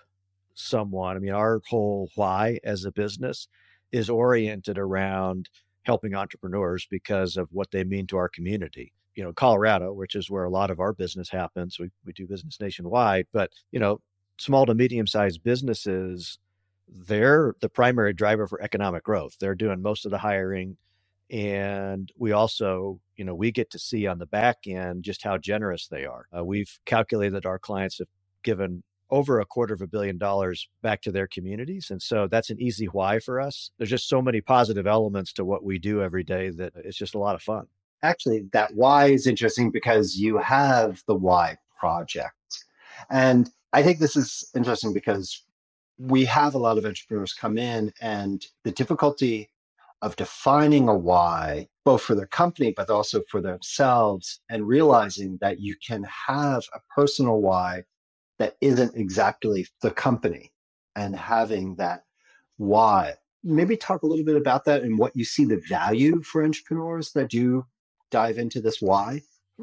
someone. 0.54 1.16
I 1.16 1.20
mean, 1.20 1.32
our 1.32 1.60
whole 1.68 2.08
why 2.14 2.58
as 2.64 2.84
a 2.84 2.92
business 2.92 3.48
is 3.92 4.10
oriented 4.10 4.78
around 4.78 5.48
helping 5.82 6.14
entrepreneurs 6.14 6.86
because 6.90 7.36
of 7.36 7.48
what 7.52 7.70
they 7.70 7.84
mean 7.84 8.06
to 8.08 8.16
our 8.16 8.28
community. 8.28 8.92
You 9.14 9.22
know, 9.22 9.32
Colorado, 9.32 9.92
which 9.92 10.16
is 10.16 10.30
where 10.30 10.44
a 10.44 10.50
lot 10.50 10.70
of 10.70 10.80
our 10.80 10.92
business 10.92 11.30
happens. 11.30 11.78
We 11.78 11.90
we 12.04 12.12
do 12.12 12.26
business 12.26 12.58
nationwide, 12.60 13.26
but 13.32 13.52
you 13.70 13.78
know, 13.78 14.00
small 14.38 14.66
to 14.66 14.74
medium 14.74 15.06
sized 15.06 15.42
businesses, 15.42 16.38
they're 16.88 17.54
the 17.60 17.68
primary 17.68 18.12
driver 18.12 18.46
for 18.46 18.60
economic 18.62 19.04
growth. 19.04 19.36
They're 19.38 19.54
doing 19.54 19.82
most 19.82 20.04
of 20.04 20.10
the 20.10 20.18
hiring 20.18 20.76
and 21.30 22.12
we 22.18 22.32
also 22.32 23.00
you 23.16 23.24
know 23.24 23.34
we 23.34 23.50
get 23.50 23.70
to 23.70 23.78
see 23.78 24.06
on 24.06 24.18
the 24.18 24.26
back 24.26 24.58
end 24.66 25.02
just 25.02 25.22
how 25.22 25.38
generous 25.38 25.88
they 25.88 26.04
are 26.04 26.26
uh, 26.36 26.44
we've 26.44 26.78
calculated 26.84 27.32
that 27.32 27.46
our 27.46 27.58
clients 27.58 27.96
have 27.96 28.08
given 28.42 28.82
over 29.08 29.40
a 29.40 29.46
quarter 29.46 29.72
of 29.72 29.80
a 29.80 29.86
billion 29.86 30.18
dollars 30.18 30.68
back 30.82 31.00
to 31.00 31.10
their 31.10 31.26
communities 31.26 31.88
and 31.90 32.02
so 32.02 32.28
that's 32.28 32.50
an 32.50 32.60
easy 32.60 32.84
why 32.86 33.18
for 33.18 33.40
us 33.40 33.70
there's 33.78 33.88
just 33.88 34.06
so 34.06 34.20
many 34.20 34.42
positive 34.42 34.86
elements 34.86 35.32
to 35.32 35.46
what 35.46 35.64
we 35.64 35.78
do 35.78 36.02
every 36.02 36.22
day 36.22 36.50
that 36.50 36.74
it's 36.76 36.98
just 36.98 37.14
a 37.14 37.18
lot 37.18 37.34
of 37.34 37.40
fun 37.40 37.66
actually, 38.04 38.44
that 38.52 38.74
why 38.74 39.06
is 39.06 39.26
interesting 39.26 39.70
because 39.70 40.16
you 40.16 40.38
have 40.38 41.02
the 41.06 41.14
why 41.14 41.56
project. 41.78 42.34
And 43.10 43.50
I 43.74 43.82
think 43.82 43.98
this 43.98 44.14
is 44.14 44.48
interesting 44.54 44.92
because 44.92 45.44
we 45.98 46.24
have 46.26 46.54
a 46.54 46.58
lot 46.58 46.78
of 46.78 46.86
entrepreneurs 46.86 47.34
come 47.34 47.58
in 47.58 47.92
and 48.00 48.46
the 48.62 48.70
difficulty 48.70 49.50
of 50.00 50.14
defining 50.14 50.88
a 50.88 50.94
why, 50.94 51.66
both 51.84 52.02
for 52.02 52.14
their 52.14 52.28
company, 52.28 52.72
but 52.76 52.88
also 52.88 53.22
for 53.28 53.40
themselves, 53.40 54.40
and 54.48 54.68
realizing 54.68 55.38
that 55.40 55.58
you 55.58 55.74
can 55.84 56.06
have 56.28 56.62
a 56.72 56.78
personal 56.94 57.40
why 57.40 57.82
that 58.38 58.56
isn't 58.60 58.94
exactly 58.94 59.66
the 59.82 59.90
company 59.90 60.52
and 60.94 61.16
having 61.16 61.74
that 61.74 62.04
why. 62.58 63.14
Maybe 63.42 63.76
talk 63.76 64.02
a 64.02 64.06
little 64.06 64.24
bit 64.24 64.36
about 64.36 64.64
that 64.66 64.82
and 64.82 64.96
what 64.98 65.16
you 65.16 65.24
see 65.24 65.44
the 65.44 65.60
value 65.68 66.22
for 66.22 66.44
entrepreneurs 66.44 67.10
that 67.14 67.28
do 67.28 67.66
dive 68.12 68.38
into 68.38 68.60
this 68.60 68.80
why. 68.80 69.22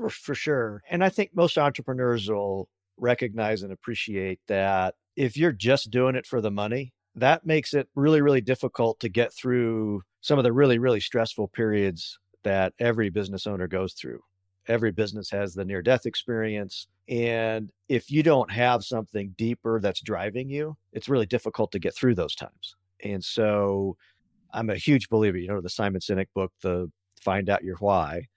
For, 0.09 0.35
sure. 0.35 0.81
And 0.89 1.01
I 1.01 1.07
think 1.07 1.31
most 1.33 1.57
entrepreneurs 1.57 2.29
will 2.29 2.67
recognize 2.97 3.63
and 3.63 3.71
appreciate 3.71 4.39
that 4.47 4.95
if 5.15 5.37
you're 5.37 5.51
just 5.51 5.91
doing 5.91 6.15
it 6.15 6.25
for 6.25 6.41
the 6.41 6.51
money, 6.51 6.93
that 7.15 7.45
makes 7.45 7.73
it 7.73 7.87
really, 7.95 8.21
really 8.21 8.41
difficult 8.41 8.99
to 9.01 9.09
get 9.09 9.33
through 9.33 10.01
some 10.21 10.37
of 10.37 10.43
the 10.43 10.53
really, 10.53 10.77
really 10.77 10.99
stressful 10.99 11.49
periods 11.49 12.17
that 12.43 12.73
every 12.79 13.09
business 13.09 13.47
owner 13.47 13.67
goes 13.67 13.93
through. 13.93 14.19
Every 14.67 14.91
business 14.91 15.29
has 15.31 15.53
the 15.53 15.65
near 15.65 15.81
death 15.81 16.05
experience. 16.05 16.87
And 17.09 17.71
if 17.89 18.09
you 18.09 18.23
don't 18.23 18.51
have 18.51 18.83
something 18.83 19.33
deeper 19.37 19.79
that's 19.81 20.01
driving 20.01 20.49
you, 20.49 20.77
it's 20.93 21.09
really 21.09 21.25
difficult 21.25 21.71
to 21.71 21.79
get 21.79 21.95
through 21.95 22.15
those 22.15 22.35
times. 22.35 22.75
And 23.03 23.23
so 23.23 23.97
I'm 24.53 24.69
a 24.69 24.75
huge 24.75 25.09
believer, 25.09 25.37
you 25.37 25.47
know, 25.47 25.61
the 25.61 25.69
Simon 25.69 26.01
Sinek 26.01 26.27
book, 26.35 26.51
the 26.61 26.89
Find 27.21 27.49
Out 27.49 27.63
Your 27.63 27.77
Why. 27.77 28.27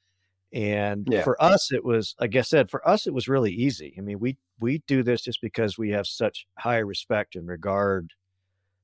And 0.55 1.09
yeah. 1.11 1.25
for 1.25 1.41
us, 1.43 1.73
it 1.73 1.85
was, 1.85 2.15
like 2.21 2.37
I 2.37 2.43
said, 2.43 2.71
for 2.71 2.87
us, 2.89 3.09
it 3.09 3.13
was 3.13 3.29
really 3.29 3.53
easy. 3.53 3.93
I 3.99 4.01
mean, 4.01 4.21
we 4.21 4.39
we 4.61 4.83
do 4.87 5.03
this 5.03 5.23
just 5.23 5.41
because 5.43 5.77
we 5.77 5.91
have 5.91 6.07
such 6.07 6.47
high 6.57 6.79
respect 6.79 7.35
and 7.35 7.49
regard 7.49 8.13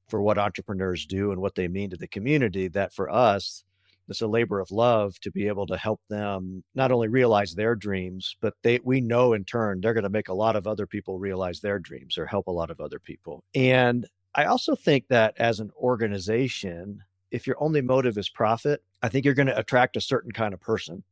for 0.08 0.20
what 0.20 0.36
entrepreneurs 0.36 1.06
do 1.06 1.30
and 1.30 1.40
what 1.40 1.54
they 1.54 1.68
mean 1.68 1.88
to 1.90 1.96
the 1.96 2.08
community 2.08 2.68
that 2.68 2.92
for 2.92 3.08
us 3.08 3.64
it's 4.08 4.22
a 4.22 4.26
labor 4.26 4.58
of 4.58 4.72
love 4.72 5.20
to 5.20 5.30
be 5.30 5.46
able 5.46 5.66
to 5.66 5.76
help 5.76 6.00
them 6.08 6.64
not 6.74 6.90
only 6.90 7.06
realize 7.06 7.54
their 7.54 7.76
dreams 7.76 8.36
but 8.40 8.54
they 8.64 8.80
we 8.82 9.00
know 9.00 9.32
in 9.34 9.44
turn 9.44 9.80
they're 9.80 9.94
going 9.94 10.02
to 10.02 10.10
make 10.10 10.28
a 10.28 10.34
lot 10.34 10.56
of 10.56 10.66
other 10.66 10.84
people 10.84 11.20
realize 11.20 11.60
their 11.60 11.78
dreams 11.78 12.18
or 12.18 12.26
help 12.26 12.48
a 12.48 12.50
lot 12.50 12.70
of 12.70 12.80
other 12.80 12.98
people 12.98 13.44
and 13.54 14.08
i 14.34 14.44
also 14.44 14.74
think 14.74 15.06
that 15.06 15.32
as 15.38 15.60
an 15.60 15.70
organization 15.76 17.00
if 17.30 17.46
your 17.46 17.56
only 17.62 17.80
motive 17.80 18.18
is 18.18 18.28
profit 18.28 18.82
i 19.02 19.08
think 19.08 19.24
you're 19.24 19.32
going 19.32 19.46
to 19.46 19.58
attract 19.58 19.96
a 19.96 20.00
certain 20.00 20.32
kind 20.32 20.52
of 20.52 20.60
person 20.60 21.04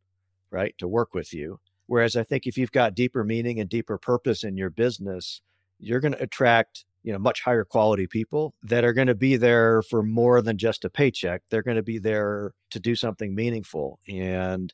right 0.51 0.75
to 0.79 0.89
work 0.89 1.15
with 1.15 1.33
you. 1.33 1.61
Whereas 1.87 2.17
i 2.17 2.23
think 2.23 2.47
if 2.47 2.59
you've 2.59 2.73
got 2.73 2.95
deeper 2.95 3.25
meaning 3.25 3.61
and 3.61 3.69
deeper 3.69 3.99
purpose 3.99 4.45
in 4.45 4.57
your 4.57 4.71
business 4.71 5.41
you're 5.79 6.01
going 6.01 6.13
to 6.13 6.23
attract 6.23 6.85
you 7.03 7.13
know 7.13 7.19
much 7.19 7.41
higher 7.43 7.65
quality 7.65 8.07
people 8.07 8.55
that 8.63 8.85
are 8.85 8.93
going 8.93 9.07
to 9.07 9.15
be 9.15 9.37
there 9.37 9.83
for 9.83 10.03
more 10.03 10.43
than 10.43 10.59
just 10.59 10.85
a 10.85 10.91
paycheck. 10.91 11.43
They're 11.49 11.63
going 11.63 11.77
to 11.77 11.83
be 11.83 11.99
there 11.99 12.53
to 12.71 12.81
do 12.81 12.95
something 12.95 13.35
meaningful. 13.35 13.99
And 14.09 14.73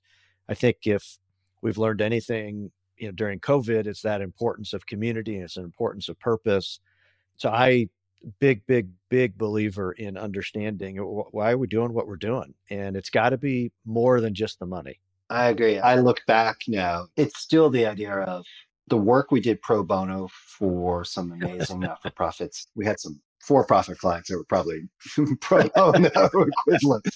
i 0.49 0.55
think 0.55 0.79
if 0.83 1.19
we've 1.63 1.79
learned 1.79 2.03
anything 2.03 2.71
you 2.99 3.07
know 3.07 3.13
during 3.13 3.41
covid 3.41 3.87
it's 3.87 4.03
that 4.03 4.21
importance 4.21 4.73
of 4.73 4.87
community 4.87 5.37
and 5.37 5.45
it's 5.45 5.57
an 5.57 5.65
importance 5.65 6.09
of 6.09 6.19
purpose. 6.19 6.81
So 7.37 7.51
i 7.51 7.89
big 8.41 8.67
big 8.67 8.89
big 9.11 9.37
believer 9.37 9.93
in 9.93 10.17
understanding 10.17 10.97
why 10.97 11.53
are 11.53 11.59
we 11.59 11.67
doing 11.67 11.93
what 11.93 12.07
we're 12.09 12.17
doing? 12.17 12.55
And 12.71 12.97
it's 12.97 13.11
got 13.11 13.31
to 13.31 13.39
be 13.39 13.71
more 13.85 14.21
than 14.21 14.35
just 14.35 14.59
the 14.59 14.67
money 14.67 14.99
i 15.35 15.49
agree 15.49 15.79
i 15.79 15.97
look 15.97 16.21
back 16.27 16.57
now 16.69 17.07
it's 17.17 17.39
still 17.41 17.69
the 17.71 17.87
idea 17.87 18.13
of 18.13 18.45
the 18.89 18.97
work 18.97 19.31
we 19.31 19.41
did 19.41 19.61
pro 19.63 19.83
bono 19.83 20.29
for 20.59 21.05
some 21.05 21.33
amazing 21.33 21.81
not 21.81 22.03
for 22.03 22.11
profits. 22.11 22.69
We 22.75 22.85
had 22.85 23.01
some 23.01 23.21
for 23.41 23.67
profit 23.67 23.99
clients 23.99 24.31
that 24.31 24.39
were 24.39 24.45
probably 24.45 24.89
pro 25.41 25.69
bono 25.69 26.09
equivalent. 26.09 27.07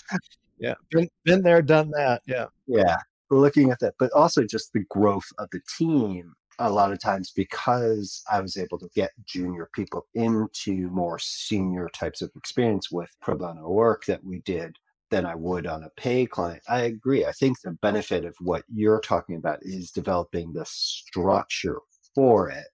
Yeah, 0.59 0.75
been, 0.91 1.09
been 1.25 1.43
there, 1.43 1.63
done 1.63 1.91
that. 1.93 2.23
Yeah. 2.27 2.47
Yeah. 2.67 2.97
Looking 3.31 3.71
at 3.71 3.79
that, 3.81 3.95
but 3.99 4.11
also 4.13 4.45
just 4.45 4.73
the 4.73 4.85
growth 4.89 5.27
of 5.39 5.49
the 5.53 5.61
team 5.77 6.33
a 6.59 6.71
lot 6.71 6.91
of 6.91 7.01
times 7.01 7.31
because 7.37 8.25
I 8.31 8.41
was 8.41 8.57
able 8.57 8.79
to 8.79 8.89
get 8.95 9.13
junior 9.25 9.69
people 9.73 10.07
into 10.15 10.89
more 10.91 11.19
senior 11.21 11.89
types 11.95 12.21
of 12.21 12.33
experience 12.35 12.91
with 12.91 13.11
pro 13.21 13.37
bono 13.37 13.69
work 13.69 14.05
that 14.07 14.25
we 14.25 14.41
did 14.41 14.75
than 15.11 15.27
I 15.27 15.35
would 15.35 15.67
on 15.67 15.85
a 15.85 15.91
pay 15.91 16.27
client. 16.27 16.63
I 16.69 16.83
agree. 16.83 17.25
I 17.25 17.33
think 17.33 17.61
the 17.61 17.73
benefit 17.73 18.25
of 18.25 18.35
what 18.41 18.63
you're 18.73 19.01
talking 19.01 19.37
about 19.37 19.59
is 19.63 19.91
developing 19.91 20.53
the 20.53 20.65
structure 20.67 21.79
for 22.15 22.51
it 22.51 22.67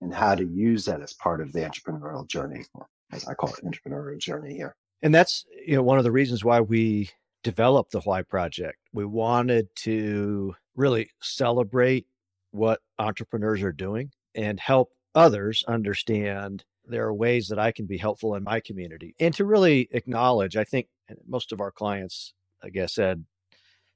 and 0.00 0.14
how 0.14 0.34
to 0.34 0.44
use 0.44 0.84
that 0.84 1.00
as 1.00 1.14
part 1.14 1.40
of 1.40 1.52
the 1.52 1.60
entrepreneurial 1.60 2.28
journey, 2.28 2.64
as 3.12 3.26
I 3.26 3.34
call 3.34 3.50
it, 3.50 3.64
entrepreneurial 3.64 4.18
journey 4.18 4.54
here. 4.54 4.76
And 5.02 5.14
that's 5.14 5.44
you 5.66 5.76
know 5.76 5.82
one 5.82 5.98
of 5.98 6.04
the 6.04 6.12
reasons 6.12 6.44
why 6.44 6.60
we 6.60 7.10
developed 7.42 7.92
the 7.92 8.00
Why 8.00 8.22
Project. 8.22 8.78
We 8.92 9.04
wanted 9.04 9.68
to 9.76 10.54
really 10.74 11.10
celebrate 11.20 12.06
what 12.50 12.80
entrepreneurs 12.98 13.62
are 13.62 13.72
doing 13.72 14.10
and 14.34 14.58
help 14.58 14.90
others 15.14 15.62
understand 15.68 16.64
there 16.86 17.04
are 17.06 17.14
ways 17.14 17.48
that 17.48 17.58
I 17.58 17.72
can 17.72 17.86
be 17.86 17.98
helpful 17.98 18.34
in 18.34 18.44
my 18.44 18.60
community 18.60 19.14
and 19.20 19.32
to 19.34 19.44
really 19.44 19.88
acknowledge, 19.92 20.56
I 20.56 20.64
think 20.64 20.88
most 21.26 21.52
of 21.52 21.60
our 21.60 21.70
clients, 21.70 22.34
like 22.62 22.76
I 22.76 22.86
said, 22.86 23.24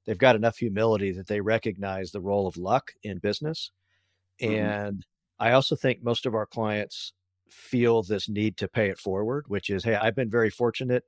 they've 0.06 0.18
got 0.18 0.36
enough 0.36 0.58
humility 0.58 1.12
that 1.12 1.26
they 1.26 1.40
recognize 1.40 2.10
the 2.10 2.20
role 2.20 2.46
of 2.46 2.56
luck 2.56 2.92
in 3.02 3.18
business. 3.18 3.70
Mm-hmm. 4.40 4.54
And 4.54 5.06
I 5.38 5.52
also 5.52 5.76
think 5.76 6.02
most 6.02 6.26
of 6.26 6.34
our 6.34 6.46
clients 6.46 7.12
feel 7.50 8.02
this 8.02 8.28
need 8.28 8.56
to 8.58 8.68
pay 8.68 8.88
it 8.88 8.98
forward, 8.98 9.44
which 9.48 9.70
is, 9.70 9.84
hey, 9.84 9.94
I've 9.94 10.14
been 10.14 10.30
very 10.30 10.50
fortunate. 10.50 11.04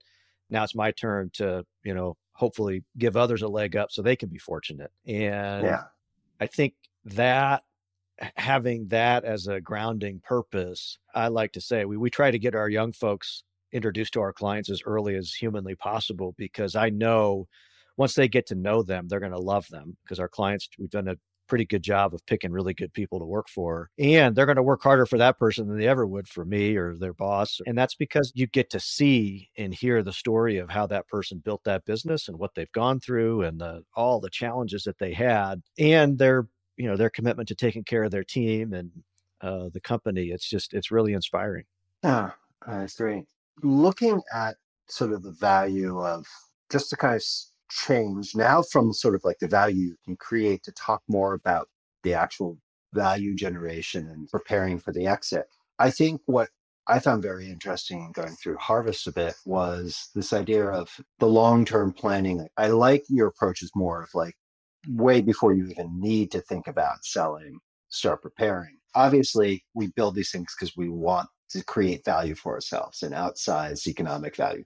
Now 0.49 0.65
it's 0.65 0.75
my 0.75 0.91
turn 0.91 1.31
to, 1.35 1.65
you 1.85 1.95
know, 1.95 2.17
hopefully 2.33 2.85
give 2.99 3.17
others 3.17 3.43
a 3.43 3.49
leg 3.49 3.77
up 3.77 3.93
so 3.93 4.03
they 4.03 4.17
can 4.17 4.29
be 4.29 4.39
fortunate. 4.39 4.91
And 5.07 5.65
yeah. 5.65 5.83
I 6.41 6.47
think 6.47 6.75
that 7.05 7.63
having 8.37 8.89
that 8.89 9.25
as 9.25 9.47
a 9.47 9.61
grounding 9.61 10.21
purpose, 10.21 10.99
I 11.15 11.29
like 11.29 11.53
to 11.53 11.61
say 11.61 11.85
we, 11.85 11.97
we 11.97 12.11
try 12.11 12.31
to 12.31 12.39
get 12.39 12.55
our 12.55 12.69
young 12.69 12.93
folks 12.93 13.45
introduced 13.73 14.13
to 14.15 14.21
our 14.21 14.33
clients 14.33 14.71
as 14.71 14.83
early 14.85 15.17
as 15.17 15.33
humanly 15.33 15.75
possible 15.75 16.35
because 16.37 16.77
I 16.77 16.91
know 16.91 17.47
once 17.97 18.15
they 18.15 18.29
get 18.29 18.47
to 18.47 18.55
know 18.55 18.83
them, 18.83 19.09
they're 19.09 19.21
going 19.21 19.33
to 19.33 19.39
love 19.39 19.67
them 19.69 19.97
because 20.05 20.19
our 20.19 20.29
clients, 20.29 20.69
we've 20.79 20.91
done 20.91 21.09
a 21.09 21.17
pretty 21.49 21.67
good 21.67 21.83
job 21.83 22.15
of 22.15 22.25
picking 22.27 22.53
really 22.53 22.73
good 22.73 22.93
people 22.93 23.19
to 23.19 23.25
work 23.25 23.49
for. 23.49 23.91
And 23.99 24.35
they're 24.35 24.47
going 24.47 24.57
to 24.57 24.63
work 24.63 24.83
harder 24.83 25.05
for 25.05 25.19
that 25.19 25.39
person 25.39 25.67
than 25.67 25.79
they 25.79 25.89
ever 25.89 26.07
would 26.07 26.29
for 26.29 26.45
me 26.45 26.77
or 26.77 26.97
their 26.97 27.13
boss. 27.13 27.61
And 27.67 27.77
that's 27.77 27.97
because 27.97 28.33
you 28.35 28.47
get 28.47 28.71
to 28.71 28.81
see 28.81 29.51
and 29.59 29.75
hear 29.75 30.03
the 30.03 30.13
story 30.13 30.59
of 30.59 30.71
how 30.71 30.87
that 30.87 31.09
person 31.09 31.43
built 31.45 31.65
that 31.65 31.85
business 31.85 32.29
and 32.29 32.39
what 32.39 32.55
they've 32.55 32.71
gone 32.73 33.01
through 33.01 33.43
and 33.43 33.61
the, 33.61 33.83
all 33.97 34.21
the 34.21 34.31
challenges 34.31 34.85
that 34.85 34.99
they 34.99 35.13
had 35.13 35.61
and 35.79 36.19
their 36.19 36.47
you 36.77 36.89
know 36.89 36.97
their 36.97 37.11
commitment 37.11 37.47
to 37.49 37.55
taking 37.55 37.85
care 37.85 38.05
of 38.05 38.11
their 38.11 38.25
team 38.25 38.73
and 38.73 38.91
uh, 39.43 39.69
the 39.73 39.81
company. 39.81 40.29
It's 40.29 40.49
just 40.49 40.73
it's 40.73 40.91
really 40.91 41.13
inspiring. 41.13 41.65
Ah, 42.03 42.35
that's 42.67 42.97
great. 42.97 43.27
Looking 43.63 44.23
at 44.35 44.57
sort 44.89 45.13
of 45.13 45.23
the 45.23 45.33
value 45.33 46.01
of 46.01 46.27
just 46.71 46.91
to 46.91 46.97
kind 46.97 47.17
of 47.17 47.23
change 47.71 48.35
now 48.35 48.63
from 48.63 48.93
sort 48.93 49.15
of 49.15 49.23
like 49.25 49.39
the 49.39 49.49
value 49.49 49.87
you 49.89 49.97
can 50.05 50.17
create 50.17 50.63
to 50.65 50.73
talk 50.73 51.03
more 51.09 51.35
about 51.35 51.69
the 52.03 52.15
actual 52.15 52.59
value 52.93 53.35
generation 53.35 54.09
and 54.09 54.29
preparing 54.29 54.79
for 54.79 54.93
the 54.93 55.07
exit. 55.07 55.47
I 55.79 55.91
think 55.91 56.21
what 56.27 56.49
I 56.89 56.99
found 56.99 57.23
very 57.23 57.49
interesting 57.49 58.01
in 58.05 58.13
going 58.13 58.35
through 58.37 58.57
Harvest 58.57 59.07
a 59.07 59.13
bit 59.13 59.35
was 59.45 60.09
this 60.15 60.33
idea 60.33 60.67
of 60.67 60.91
the 61.19 61.29
long 61.29 61.65
term 61.65 61.93
planning. 61.93 62.49
I 62.57 62.69
like 62.69 63.05
your 63.09 63.29
approach 63.29 63.63
is 63.63 63.71
more 63.77 64.03
of 64.03 64.09
like 64.15 64.35
way 64.89 65.21
before 65.21 65.53
you 65.53 65.67
even 65.67 66.01
need 66.01 66.33
to 66.33 66.41
think 66.41 66.67
about 66.67 67.05
selling, 67.05 67.59
start 67.91 68.23
preparing. 68.23 68.77
Obviously, 68.95 69.65
we 69.75 69.89
build 69.89 70.17
these 70.17 70.33
things 70.33 70.53
because 70.59 70.77
we 70.77 70.89
want 70.89 71.29
to 71.51 71.65
create 71.65 72.05
value 72.05 72.35
for 72.35 72.55
ourselves 72.55 73.03
and 73.03 73.15
outsize 73.15 73.87
economic 73.87 74.37
value. 74.37 74.65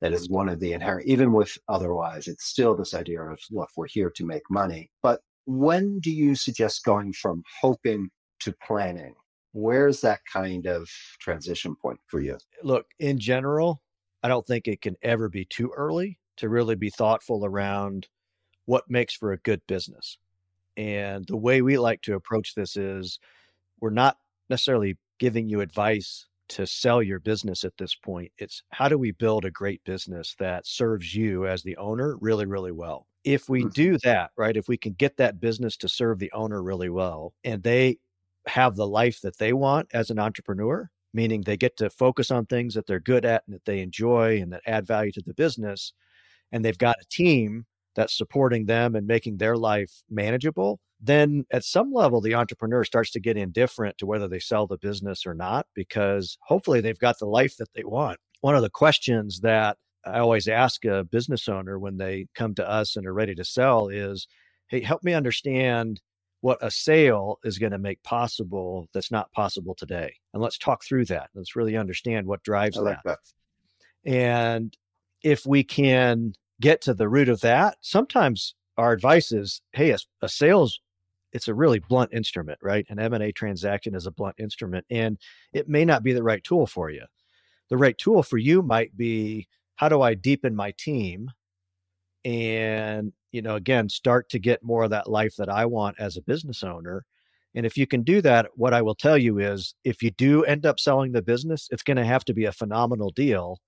That 0.00 0.12
is 0.12 0.28
one 0.28 0.48
of 0.48 0.58
the 0.58 0.72
inherent, 0.72 1.06
even 1.06 1.32
with 1.32 1.56
otherwise, 1.68 2.26
it's 2.26 2.46
still 2.46 2.74
this 2.74 2.94
idea 2.94 3.22
of, 3.22 3.38
look, 3.50 3.68
we're 3.76 3.86
here 3.86 4.10
to 4.16 4.26
make 4.26 4.42
money. 4.50 4.90
But 5.02 5.20
when 5.44 6.00
do 6.00 6.10
you 6.10 6.34
suggest 6.34 6.84
going 6.84 7.12
from 7.12 7.42
hoping 7.60 8.10
to 8.40 8.52
planning? 8.66 9.14
Where's 9.52 10.00
that 10.00 10.20
kind 10.32 10.66
of 10.66 10.88
transition 11.20 11.76
point 11.76 12.00
for 12.06 12.20
you? 12.20 12.38
Look, 12.62 12.86
in 12.98 13.18
general, 13.18 13.80
I 14.22 14.28
don't 14.28 14.46
think 14.46 14.66
it 14.66 14.80
can 14.80 14.96
ever 15.02 15.28
be 15.28 15.44
too 15.44 15.70
early 15.76 16.18
to 16.38 16.48
really 16.48 16.74
be 16.74 16.90
thoughtful 16.90 17.44
around 17.44 18.08
what 18.64 18.88
makes 18.88 19.14
for 19.14 19.32
a 19.32 19.38
good 19.38 19.60
business. 19.66 20.18
And 20.76 21.26
the 21.26 21.36
way 21.36 21.62
we 21.62 21.78
like 21.78 22.02
to 22.02 22.14
approach 22.14 22.54
this 22.54 22.76
is 22.76 23.18
we're 23.80 23.90
not 23.90 24.16
necessarily 24.52 24.98
giving 25.18 25.48
you 25.48 25.60
advice 25.60 26.28
to 26.50 26.66
sell 26.66 27.02
your 27.02 27.20
business 27.20 27.64
at 27.64 27.76
this 27.78 27.94
point. 27.94 28.32
It's 28.38 28.62
how 28.72 28.88
do 28.88 28.98
we 28.98 29.12
build 29.12 29.44
a 29.44 29.50
great 29.50 29.82
business 29.84 30.34
that 30.38 30.66
serves 30.66 31.14
you 31.14 31.46
as 31.46 31.62
the 31.62 31.76
owner 31.78 32.16
really, 32.20 32.46
really 32.46 32.72
well? 32.72 33.08
if 33.24 33.48
we 33.48 33.64
Mm-hmm. 33.64 33.72
do 33.74 33.98
that, 33.98 34.30
right, 34.36 34.56
if 34.56 34.68
we 34.68 34.76
can 34.76 34.94
get 34.94 35.16
that 35.16 35.40
business 35.40 35.76
to 35.78 35.88
serve 35.88 36.18
the 36.18 36.32
owner 36.32 36.62
really 36.62 36.88
well 36.88 37.34
and 37.44 37.62
they 37.62 37.98
have 38.46 38.74
the 38.74 38.86
life 38.86 39.20
that 39.20 39.38
they 39.38 39.52
want 39.52 39.88
as 39.92 40.10
an 40.10 40.18
entrepreneur, 40.18 40.90
meaning 41.14 41.42
they 41.42 41.56
get 41.56 41.76
to 41.76 41.88
focus 41.90 42.30
on 42.30 42.46
things 42.46 42.74
that 42.74 42.86
they're 42.86 42.98
good 43.00 43.24
at 43.24 43.44
and 43.46 43.54
that 43.54 43.64
they 43.64 43.80
enjoy 43.80 44.40
and 44.40 44.52
that 44.52 44.62
add 44.66 44.86
value 44.86 45.12
to 45.12 45.22
the 45.24 45.34
business, 45.34 45.92
and 46.52 46.64
they've 46.64 46.78
got 46.78 46.96
a 47.00 47.06
team 47.10 47.66
that's 47.94 48.16
supporting 48.16 48.66
them 48.66 48.94
and 48.94 49.06
making 49.06 49.36
their 49.36 49.56
life 49.56 50.02
manageable, 50.10 50.80
then 51.00 51.44
at 51.50 51.64
some 51.64 51.92
level, 51.92 52.20
the 52.20 52.34
entrepreneur 52.34 52.84
starts 52.84 53.10
to 53.10 53.20
get 53.20 53.36
indifferent 53.36 53.98
to 53.98 54.06
whether 54.06 54.28
they 54.28 54.38
sell 54.38 54.66
the 54.66 54.78
business 54.78 55.26
or 55.26 55.34
not, 55.34 55.66
because 55.74 56.38
hopefully 56.42 56.80
they've 56.80 56.98
got 56.98 57.18
the 57.18 57.26
life 57.26 57.56
that 57.56 57.72
they 57.74 57.84
want. 57.84 58.18
One 58.40 58.54
of 58.54 58.62
the 58.62 58.70
questions 58.70 59.40
that 59.40 59.78
I 60.04 60.20
always 60.20 60.48
ask 60.48 60.84
a 60.84 61.04
business 61.04 61.48
owner 61.48 61.78
when 61.78 61.96
they 61.96 62.26
come 62.34 62.54
to 62.54 62.68
us 62.68 62.96
and 62.96 63.06
are 63.06 63.12
ready 63.12 63.34
to 63.34 63.44
sell 63.44 63.88
is, 63.88 64.26
Hey, 64.68 64.80
help 64.80 65.02
me 65.02 65.12
understand 65.12 66.00
what 66.40 66.58
a 66.60 66.70
sale 66.70 67.38
is 67.44 67.58
going 67.58 67.72
to 67.72 67.78
make 67.78 68.02
possible 68.02 68.88
that's 68.92 69.12
not 69.12 69.30
possible 69.32 69.74
today. 69.74 70.12
And 70.34 70.42
let's 70.42 70.58
talk 70.58 70.84
through 70.84 71.04
that. 71.06 71.30
Let's 71.34 71.54
really 71.54 71.76
understand 71.76 72.26
what 72.26 72.42
drives 72.42 72.76
like 72.76 72.98
that. 73.04 73.18
that. 74.04 74.12
And 74.12 74.76
if 75.22 75.46
we 75.46 75.62
can 75.62 76.34
get 76.62 76.80
to 76.82 76.94
the 76.94 77.08
root 77.08 77.28
of 77.28 77.40
that, 77.42 77.76
sometimes 77.82 78.54
our 78.78 78.92
advice 78.92 79.32
is, 79.32 79.60
hey, 79.72 79.90
a, 79.90 79.98
a 80.22 80.28
sales 80.28 80.80
it's 81.32 81.48
a 81.48 81.54
really 81.54 81.78
blunt 81.78 82.12
instrument, 82.12 82.58
right? 82.62 82.86
An 82.90 82.98
M&A 82.98 83.32
transaction 83.32 83.94
is 83.94 84.06
a 84.06 84.10
blunt 84.10 84.36
instrument 84.38 84.84
and 84.90 85.18
it 85.52 85.68
may 85.68 85.84
not 85.84 86.02
be 86.02 86.12
the 86.12 86.22
right 86.22 86.44
tool 86.44 86.66
for 86.66 86.90
you. 86.90 87.04
The 87.70 87.76
right 87.76 87.96
tool 87.96 88.22
for 88.22 88.38
you 88.38 88.62
might 88.62 88.96
be 88.96 89.48
how 89.76 89.88
do 89.88 90.02
I 90.02 90.14
deepen 90.14 90.54
my 90.54 90.74
team 90.76 91.30
and, 92.24 93.12
you 93.32 93.42
know, 93.42 93.56
again, 93.56 93.88
start 93.88 94.28
to 94.30 94.38
get 94.38 94.62
more 94.62 94.84
of 94.84 94.90
that 94.90 95.10
life 95.10 95.34
that 95.36 95.48
I 95.48 95.64
want 95.66 95.96
as 95.98 96.16
a 96.16 96.22
business 96.22 96.62
owner. 96.62 97.04
And 97.54 97.66
if 97.66 97.76
you 97.76 97.86
can 97.86 98.02
do 98.02 98.20
that, 98.22 98.50
what 98.54 98.74
I 98.74 98.82
will 98.82 98.94
tell 98.94 99.18
you 99.18 99.38
is 99.38 99.74
if 99.84 100.02
you 100.02 100.10
do 100.12 100.44
end 100.44 100.66
up 100.66 100.78
selling 100.78 101.12
the 101.12 101.22
business, 101.22 101.68
it's 101.70 101.82
going 101.82 101.96
to 101.96 102.04
have 102.04 102.24
to 102.26 102.34
be 102.34 102.44
a 102.44 102.52
phenomenal 102.52 103.10
deal 103.10 103.58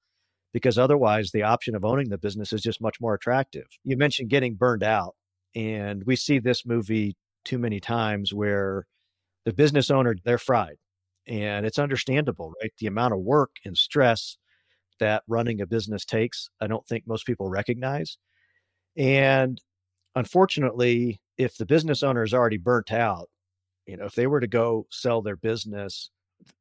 because 0.55 0.79
otherwise 0.79 1.33
the 1.33 1.43
option 1.43 1.75
of 1.75 1.85
owning 1.85 2.09
the 2.09 2.17
business 2.17 2.53
is 2.53 2.63
just 2.63 2.81
much 2.81 3.01
more 3.01 3.13
attractive. 3.13 3.67
You 3.83 3.99
mentioned 3.99 4.31
getting 4.31 4.55
burned 4.55 4.85
out, 4.85 5.17
and 5.55 6.05
we 6.05 6.15
see 6.17 6.39
this 6.39 6.65
movie 6.65 7.17
too 7.45 7.59
many 7.59 7.81
times 7.81 8.33
where 8.33 8.87
the 9.45 9.53
business 9.53 9.91
owner 9.91 10.15
they're 10.25 10.39
fried. 10.39 10.77
And 11.27 11.67
it's 11.67 11.79
understandable, 11.79 12.53
right? 12.63 12.73
The 12.79 12.87
amount 12.87 13.15
of 13.15 13.21
work 13.21 13.51
and 13.65 13.77
stress 13.77 14.37
that 15.01 15.25
running 15.27 15.61
a 15.61 15.67
business 15.67 16.05
takes, 16.05 16.49
I 16.61 16.69
don't 16.69 16.87
think 16.87 17.05
most 17.07 17.27
people 17.27 17.49
recognize. 17.49 18.17
And 18.97 19.61
unfortunately, 20.15 21.21
if 21.37 21.57
the 21.57 21.67
business 21.67 22.03
owner 22.03 22.23
is 22.23 22.33
already 22.33 22.59
burnt 22.59 22.93
out, 22.93 23.29
you 23.87 23.97
know, 23.97 24.05
if 24.05 24.15
they 24.15 24.29
were 24.29 24.41
to 24.41 24.47
go 24.47 24.87
sell 24.91 25.21
their 25.21 25.37
business, 25.37 26.11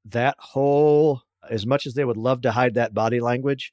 that 0.05 0.35
whole, 0.39 1.21
as 1.47 1.67
much 1.67 1.85
as 1.85 1.93
they 1.93 2.05
would 2.05 2.17
love 2.17 2.41
to 2.41 2.51
hide 2.51 2.73
that 2.73 2.93
body 2.93 3.19
language, 3.19 3.71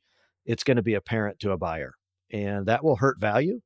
it's 0.51 0.65
going 0.65 0.77
to 0.77 0.83
be 0.83 0.95
apparent 0.95 1.39
to 1.41 1.53
a 1.53 1.57
buyer. 1.57 1.95
And 2.33 2.67
that 2.67 2.83
will 2.83 2.97
hurt 2.97 3.21
value. 3.21 3.61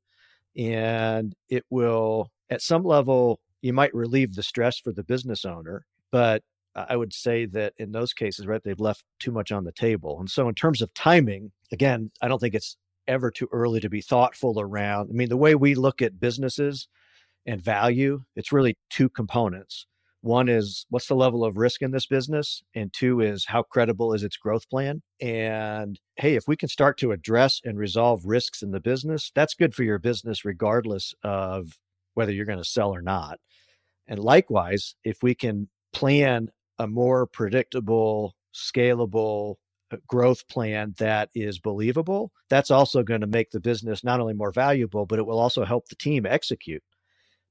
And 0.56 1.34
it 1.48 1.64
will, 1.70 2.30
at 2.50 2.60
some 2.60 2.84
level, 2.84 3.40
you 3.62 3.72
might 3.72 3.94
relieve 3.94 4.34
the 4.34 4.42
stress 4.42 4.78
for 4.78 4.92
the 4.92 5.02
business 5.02 5.46
owner. 5.46 5.86
But 6.12 6.42
I 6.74 6.96
would 6.96 7.12
say 7.12 7.46
that 7.46 7.72
in 7.78 7.92
those 7.92 8.12
cases, 8.12 8.46
right, 8.46 8.62
they've 8.62 8.78
left 8.78 9.04
too 9.18 9.32
much 9.32 9.50
on 9.50 9.64
the 9.64 9.72
table. 9.72 10.20
And 10.20 10.28
so, 10.28 10.48
in 10.48 10.54
terms 10.54 10.82
of 10.82 10.92
timing, 10.92 11.52
again, 11.72 12.10
I 12.20 12.28
don't 12.28 12.38
think 12.38 12.54
it's 12.54 12.76
ever 13.08 13.30
too 13.30 13.48
early 13.50 13.80
to 13.80 13.88
be 13.88 14.00
thoughtful 14.00 14.60
around. 14.60 15.08
I 15.10 15.14
mean, 15.14 15.28
the 15.28 15.36
way 15.36 15.54
we 15.54 15.74
look 15.74 16.02
at 16.02 16.20
businesses 16.20 16.88
and 17.46 17.60
value, 17.62 18.24
it's 18.36 18.52
really 18.52 18.76
two 18.90 19.08
components. 19.08 19.86
One 20.24 20.48
is 20.48 20.86
what's 20.88 21.08
the 21.08 21.14
level 21.14 21.44
of 21.44 21.58
risk 21.58 21.82
in 21.82 21.90
this 21.90 22.06
business? 22.06 22.62
And 22.74 22.90
two 22.94 23.20
is 23.20 23.44
how 23.44 23.62
credible 23.62 24.14
is 24.14 24.22
its 24.22 24.38
growth 24.38 24.66
plan? 24.70 25.02
And 25.20 26.00
hey, 26.16 26.34
if 26.34 26.48
we 26.48 26.56
can 26.56 26.70
start 26.70 26.96
to 27.00 27.12
address 27.12 27.60
and 27.62 27.76
resolve 27.76 28.24
risks 28.24 28.62
in 28.62 28.70
the 28.70 28.80
business, 28.80 29.30
that's 29.34 29.52
good 29.52 29.74
for 29.74 29.82
your 29.82 29.98
business, 29.98 30.42
regardless 30.42 31.14
of 31.24 31.78
whether 32.14 32.32
you're 32.32 32.46
going 32.46 32.56
to 32.56 32.64
sell 32.64 32.94
or 32.94 33.02
not. 33.02 33.38
And 34.06 34.18
likewise, 34.18 34.94
if 35.04 35.18
we 35.22 35.34
can 35.34 35.68
plan 35.92 36.48
a 36.78 36.86
more 36.86 37.26
predictable, 37.26 38.34
scalable 38.54 39.56
uh, 39.90 39.98
growth 40.06 40.48
plan 40.48 40.94
that 40.96 41.28
is 41.34 41.58
believable, 41.58 42.32
that's 42.48 42.70
also 42.70 43.02
going 43.02 43.20
to 43.20 43.26
make 43.26 43.50
the 43.50 43.60
business 43.60 44.02
not 44.02 44.20
only 44.20 44.32
more 44.32 44.52
valuable, 44.52 45.04
but 45.04 45.18
it 45.18 45.26
will 45.26 45.38
also 45.38 45.66
help 45.66 45.86
the 45.88 45.96
team 45.96 46.24
execute 46.24 46.82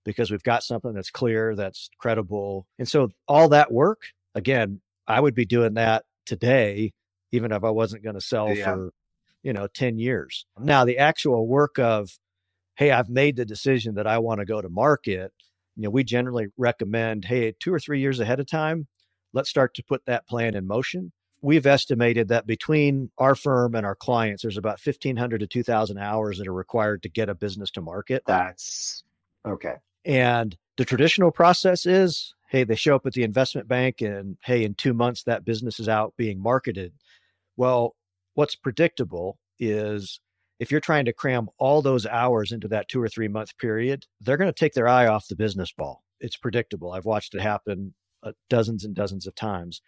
because 0.06 0.32
we've 0.32 0.44
got 0.44 0.64
something 0.64 0.94
that's 0.94 1.10
clear, 1.12 1.56
that's 1.56 1.90
credible. 1.98 2.68
And 2.80 2.88
so 2.88 3.10
all 3.28 3.50
that 3.50 3.72
work, 3.72 4.02
again, 4.36 4.82
I 5.08 5.20
would 5.20 5.36
be 5.36 5.46
doing 5.46 5.74
that 5.76 6.04
today, 6.26 6.94
even 7.32 7.52
if 7.52 7.64
I 7.64 7.70
wasn't 7.70 8.04
going 8.04 8.16
to 8.16 8.22
sell 8.22 8.56
Yeah. 8.56 8.66
for, 8.66 8.92
you 9.44 9.54
know, 9.54 9.68
10 9.68 9.98
years. 10.00 10.46
Now, 10.60 10.86
the 10.86 10.98
actual 10.98 11.48
work 11.48 11.78
of, 11.80 12.18
hey, 12.76 12.92
I've 12.92 13.10
made 13.10 13.36
the 13.36 13.46
decision 13.46 13.96
that 13.96 14.08
I 14.08 14.20
want 14.20 14.40
to 14.40 14.46
go 14.46 14.62
to 14.62 14.70
market, 14.70 15.34
you 15.76 15.84
know, 15.84 15.90
we 15.90 16.04
generally 16.04 16.48
recommend, 16.58 17.26
hey, 17.26 17.54
two 17.60 17.74
or 17.74 17.80
three 17.80 18.00
years 18.00 18.20
ahead 18.20 18.40
of 18.40 18.46
time, 18.48 18.88
let's 19.34 19.50
start 19.50 19.74
to 19.76 19.84
put 19.84 20.06
that 20.06 20.28
plan 20.28 20.56
in 20.56 20.68
motion. 20.68 21.12
We've 21.42 21.66
estimated 21.66 22.30
that 22.30 22.48
between 22.48 23.12
our 23.18 23.36
firm 23.36 23.76
and 23.76 23.86
our 23.86 23.96
clients, 23.96 24.44
there's 24.44 24.58
about 24.58 24.80
1,500 24.84 25.40
to 25.40 25.48
2,000 25.48 25.98
hours 25.98 26.38
that 26.38 26.48
are 26.48 26.54
required 26.54 27.04
to 27.04 27.10
get 27.10 27.28
a 27.28 27.36
business 27.36 27.70
to 27.72 27.82
market. 27.82 28.24
That's 28.26 29.04
okay. 29.46 29.76
And 30.06 30.56
the 30.78 30.86
traditional 30.86 31.32
process 31.32 31.86
is 31.86 32.34
hey, 32.54 32.64
they 32.64 32.76
show 32.76 32.96
up 32.96 33.06
at 33.08 33.14
the 33.14 33.24
investment 33.24 33.68
bank 33.68 34.00
and 34.00 34.38
hey, 34.44 34.64
in 34.64 34.76
two 34.76 34.94
months, 34.94 35.24
that 35.24 35.44
business 35.44 35.80
is 35.80 35.90
out 35.90 36.14
being 36.18 36.40
marketed. 36.40 36.94
Well, 37.58 37.96
what's 38.36 38.56
predictable 38.56 39.40
is 39.60 40.20
if 40.60 40.70
you're 40.70 40.80
trying 40.80 41.06
to 41.06 41.14
cram 41.14 41.50
all 41.58 41.82
those 41.82 42.06
hours 42.06 42.52
into 42.52 42.68
that 42.68 42.88
two 42.88 43.02
or 43.02 43.10
three 43.10 43.28
month 43.28 43.58
period, 43.58 44.06
they're 44.22 44.38
going 44.38 44.54
to 44.54 44.54
take 44.54 44.74
their 44.74 44.88
eye 44.88 45.08
off 45.08 45.28
the 45.28 45.36
business 45.36 45.72
ball. 45.72 46.04
It's 46.20 46.38
predictable. 46.38 46.92
I've 46.92 47.06
watched 47.06 47.34
it 47.34 47.42
happen 47.42 47.96
uh, 48.22 48.34
dozens 48.50 48.86
and 48.86 48.94
dozens 48.96 49.26
of 49.26 49.34
times. 49.34 49.82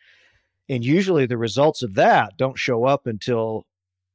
And 0.68 0.84
usually 0.84 1.28
the 1.28 1.38
results 1.38 1.84
of 1.84 1.94
that 1.94 2.36
don't 2.36 2.58
show 2.58 2.86
up 2.86 3.06
until 3.06 3.68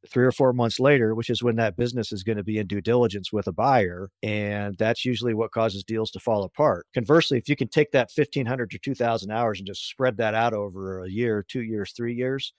three 0.08 0.24
or 0.24 0.32
four 0.32 0.52
months 0.52 0.80
later, 0.80 1.14
which 1.14 1.30
is 1.30 1.42
when 1.42 1.56
that 1.56 1.76
business 1.76 2.12
is 2.12 2.22
going 2.22 2.38
to 2.38 2.44
be 2.44 2.58
in 2.58 2.66
due 2.66 2.80
diligence 2.80 3.32
with 3.32 3.46
a 3.46 3.52
buyer. 3.52 4.10
And 4.22 4.76
that's 4.78 5.04
usually 5.04 5.34
what 5.34 5.52
causes 5.52 5.84
deals 5.84 6.10
to 6.12 6.20
fall 6.20 6.44
apart. 6.44 6.86
Conversely, 6.94 7.38
if 7.38 7.48
you 7.48 7.56
can 7.56 7.68
take 7.68 7.92
that 7.92 8.10
1500 8.14 8.70
to 8.70 8.78
2000 8.78 9.30
hours 9.30 9.58
and 9.58 9.66
just 9.66 9.88
spread 9.88 10.16
that 10.16 10.34
out 10.34 10.54
over 10.54 11.02
a 11.02 11.10
year, 11.10 11.44
two 11.46 11.62
years, 11.62 11.92
three 11.92 12.14
years, 12.14 12.54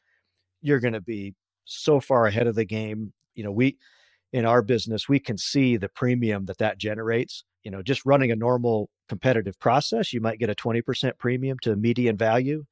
you're 0.61 0.79
going 0.79 0.93
to 0.93 1.01
be 1.01 1.33
so 1.65 1.99
far 1.99 2.27
ahead 2.27 2.47
of 2.47 2.55
the 2.55 2.65
game. 2.65 3.11
You 3.33 3.43
know, 3.43 3.51
we, 3.51 3.77
in 4.33 4.45
our 4.45 4.61
business, 4.61 5.09
we 5.09 5.19
can 5.19 5.37
see 5.37 5.77
the 5.77 5.89
premium 5.89 6.45
that 6.45 6.59
that 6.59 6.77
generates. 6.77 7.43
You 7.63 7.71
know, 7.71 7.81
just 7.81 8.05
running 8.05 8.31
a 8.31 8.35
normal 8.35 8.89
competitive 9.09 9.59
process, 9.59 10.13
you 10.13 10.21
might 10.21 10.39
get 10.39 10.49
a 10.49 10.55
20% 10.55 11.17
premium 11.17 11.57
to 11.63 11.75
median 11.75 12.17
value 12.17 12.65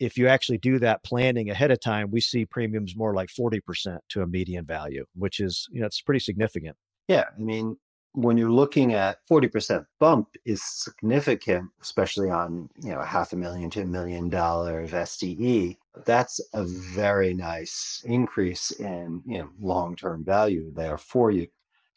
if 0.00 0.16
you 0.16 0.28
actually 0.28 0.58
do 0.58 0.78
that 0.78 1.02
planning 1.04 1.50
ahead 1.50 1.70
of 1.70 1.80
time, 1.80 2.10
we 2.10 2.20
see 2.20 2.44
premiums 2.44 2.96
more 2.96 3.14
like 3.14 3.28
40% 3.28 3.98
to 4.10 4.22
a 4.22 4.26
median 4.26 4.64
value, 4.64 5.04
which 5.14 5.40
is, 5.40 5.66
you 5.70 5.80
know, 5.80 5.86
it's 5.86 6.00
pretty 6.00 6.20
significant. 6.20 6.76
Yeah. 7.08 7.24
I 7.36 7.40
mean, 7.40 7.76
when 8.12 8.36
you're 8.36 8.50
looking 8.50 8.94
at 8.94 9.18
40% 9.30 9.84
bump 10.00 10.28
is 10.44 10.62
significant, 10.62 11.70
especially 11.80 12.30
on, 12.30 12.68
you 12.82 12.90
know, 12.90 13.00
a 13.00 13.04
half 13.04 13.32
a 13.32 13.36
million 13.36 13.70
to 13.70 13.82
a 13.82 13.86
million 13.86 14.28
dollar 14.28 14.86
SDE. 14.86 15.76
That's 16.04 16.40
a 16.54 16.64
very 16.64 17.34
nice 17.34 18.02
increase 18.04 18.70
in, 18.72 19.22
you 19.26 19.38
know, 19.38 19.50
long-term 19.60 20.24
value 20.24 20.72
there 20.74 20.98
for 20.98 21.30
you. 21.30 21.48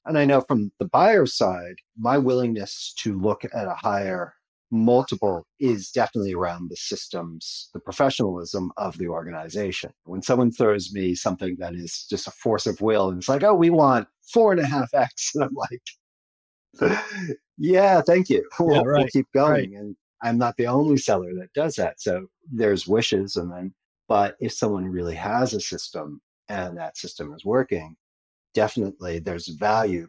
And 0.06 0.18
I 0.18 0.26
know 0.26 0.42
from 0.42 0.72
the 0.80 0.86
buyer 0.86 1.26
side, 1.26 1.76
my 1.98 2.18
willingness 2.18 2.94
to 3.00 3.20
look 3.20 3.46
at 3.46 3.68
a 3.68 3.76
higher 3.76 4.34
multiple 4.72 5.46
is 5.60 5.92
definitely 5.92 6.34
around 6.34 6.70
the 6.70 6.78
systems, 6.78 7.70
the 7.74 7.80
professionalism 7.80 8.72
of 8.78 8.98
the 8.98 9.08
organization. 9.08 9.92
When 10.06 10.22
someone 10.22 10.52
throws 10.52 10.94
me 10.94 11.14
something 11.14 11.58
that 11.60 11.76
is 11.76 12.06
just 12.10 12.28
a 12.28 12.32
force 12.32 12.66
of 12.66 12.82
will 12.82 13.10
and 13.10 13.18
it's 13.18 13.30
like, 13.30 13.44
oh, 13.44 13.54
we 13.54 13.70
want 13.70 14.08
four 14.34 14.52
and 14.52 14.62
a 14.62 14.66
half 14.66 14.94
X, 14.94 15.32
and 15.36 15.44
I'm 15.44 15.54
like, 15.54 15.82
yeah, 17.58 18.02
thank 18.02 18.30
you. 18.30 18.48
We'll, 18.60 18.76
Yeah, 18.78 18.82
we'll 18.86 19.08
keep 19.08 19.28
going. 19.34 19.52
right. 19.52 19.70
And 19.70 19.96
I'm 20.24 20.38
not 20.38 20.56
the 20.58 20.68
only 20.68 20.98
seller 20.98 21.34
that 21.36 21.54
does 21.54 21.76
that. 21.76 22.00
So 22.00 22.28
there's 22.52 22.88
wishes. 22.88 23.36
And 23.36 23.52
then, 23.52 23.74
but 24.08 24.36
if 24.40 24.54
someone 24.54 24.86
really 24.86 25.16
has 25.16 25.54
a 25.54 25.60
system 25.60 26.22
and 26.48 26.78
that 26.78 26.98
system 26.98 27.34
is 27.34 27.44
working, 27.44 27.96
definitely 28.54 29.20
there's 29.20 29.48
value 29.48 30.08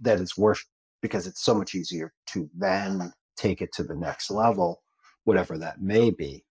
that 0.00 0.20
is 0.20 0.36
worth 0.36 0.64
because 1.02 1.26
it's 1.26 1.42
so 1.42 1.54
much 1.54 1.74
easier 1.74 2.12
to 2.26 2.48
then 2.56 3.12
take 3.40 3.62
it 3.62 3.72
to 3.74 3.82
the 3.82 3.96
next 3.96 4.30
level, 4.30 4.82
whatever 5.24 5.58
that 5.58 5.80
may 5.80 6.10
be. 6.10 6.44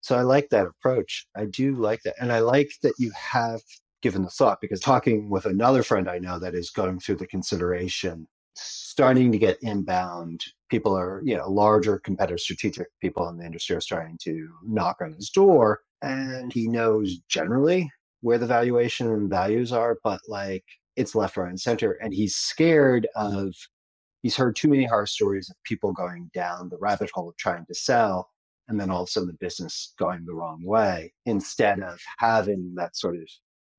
So 0.00 0.16
I 0.16 0.22
like 0.22 0.48
that 0.50 0.66
approach. 0.66 1.26
I 1.36 1.44
do 1.46 1.76
like 1.76 2.02
that. 2.04 2.16
And 2.20 2.32
I 2.32 2.40
like 2.40 2.70
that 2.82 2.94
you 2.98 3.12
have 3.16 3.60
given 4.02 4.22
the 4.22 4.30
thought 4.30 4.60
because 4.60 4.80
talking 4.80 5.30
with 5.30 5.46
another 5.46 5.84
friend 5.84 6.10
I 6.10 6.18
know 6.18 6.38
that 6.40 6.54
is 6.54 6.70
going 6.70 6.98
through 6.98 7.16
the 7.16 7.26
consideration 7.26 8.26
starting 8.54 9.30
to 9.32 9.38
get 9.38 9.62
inbound. 9.62 10.42
People 10.68 10.96
are, 10.96 11.22
you 11.24 11.36
know, 11.36 11.48
larger 11.48 11.98
competitive 12.00 12.40
strategic 12.40 12.88
people 13.00 13.28
in 13.28 13.38
the 13.38 13.46
industry 13.46 13.76
are 13.76 13.80
starting 13.80 14.18
to 14.22 14.48
knock 14.64 14.96
on 15.00 15.12
his 15.12 15.30
door. 15.30 15.80
And 16.02 16.52
he 16.52 16.66
knows 16.66 17.18
generally 17.28 17.90
where 18.20 18.38
the 18.38 18.46
valuation 18.46 19.08
and 19.08 19.30
values 19.30 19.72
are, 19.72 19.98
but 20.02 20.20
like 20.28 20.64
it's 20.96 21.14
left, 21.14 21.36
right, 21.36 21.48
and 21.48 21.60
center. 21.60 21.92
And 21.92 22.12
he's 22.12 22.34
scared 22.34 23.06
of, 23.14 23.54
he's 24.22 24.36
heard 24.36 24.56
too 24.56 24.68
many 24.68 24.84
horror 24.84 25.06
stories 25.06 25.50
of 25.50 25.56
people 25.64 25.92
going 25.92 26.30
down 26.32 26.68
the 26.68 26.78
rabbit 26.78 27.10
hole 27.12 27.28
of 27.28 27.36
trying 27.36 27.66
to 27.66 27.74
sell 27.74 28.30
and 28.68 28.80
then 28.80 28.90
all 28.90 29.02
of 29.02 29.08
a 29.08 29.10
sudden 29.10 29.28
the 29.28 29.34
business 29.34 29.92
going 29.98 30.24
the 30.24 30.34
wrong 30.34 30.60
way 30.64 31.12
instead 31.26 31.80
of 31.80 32.00
having 32.18 32.72
that 32.76 32.96
sort 32.96 33.16
of 33.16 33.28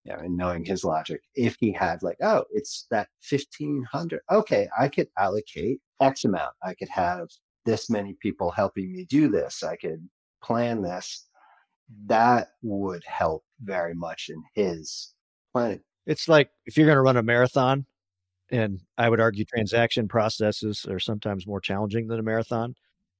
you 0.05 0.13
know, 0.13 0.19
and 0.19 0.35
knowing 0.35 0.65
his 0.65 0.83
logic, 0.83 1.21
if 1.35 1.55
he 1.59 1.71
had 1.71 2.03
like, 2.03 2.17
oh, 2.21 2.43
it's 2.51 2.87
that 2.91 3.07
1500, 3.29 4.21
okay, 4.31 4.67
I 4.77 4.89
could 4.89 5.07
allocate 5.17 5.79
X 6.01 6.25
amount. 6.25 6.53
I 6.63 6.73
could 6.73 6.89
have 6.89 7.27
this 7.65 7.89
many 7.89 8.17
people 8.21 8.51
helping 8.51 8.91
me 8.91 9.05
do 9.05 9.29
this. 9.29 9.63
I 9.63 9.77
could 9.77 10.07
plan 10.43 10.81
this. 10.81 11.27
That 12.05 12.49
would 12.61 13.03
help 13.05 13.43
very 13.61 13.93
much 13.93 14.29
in 14.29 14.43
his 14.55 15.13
planning. 15.53 15.81
It's 16.05 16.27
like 16.27 16.49
if 16.65 16.75
you're 16.75 16.87
going 16.87 16.97
to 16.97 17.01
run 17.01 17.17
a 17.17 17.23
marathon, 17.23 17.85
and 18.51 18.81
I 18.97 19.09
would 19.09 19.19
argue 19.19 19.45
transaction 19.45 20.07
processes 20.07 20.85
are 20.89 20.99
sometimes 20.99 21.47
more 21.47 21.61
challenging 21.61 22.07
than 22.07 22.19
a 22.19 22.23
marathon. 22.23 22.75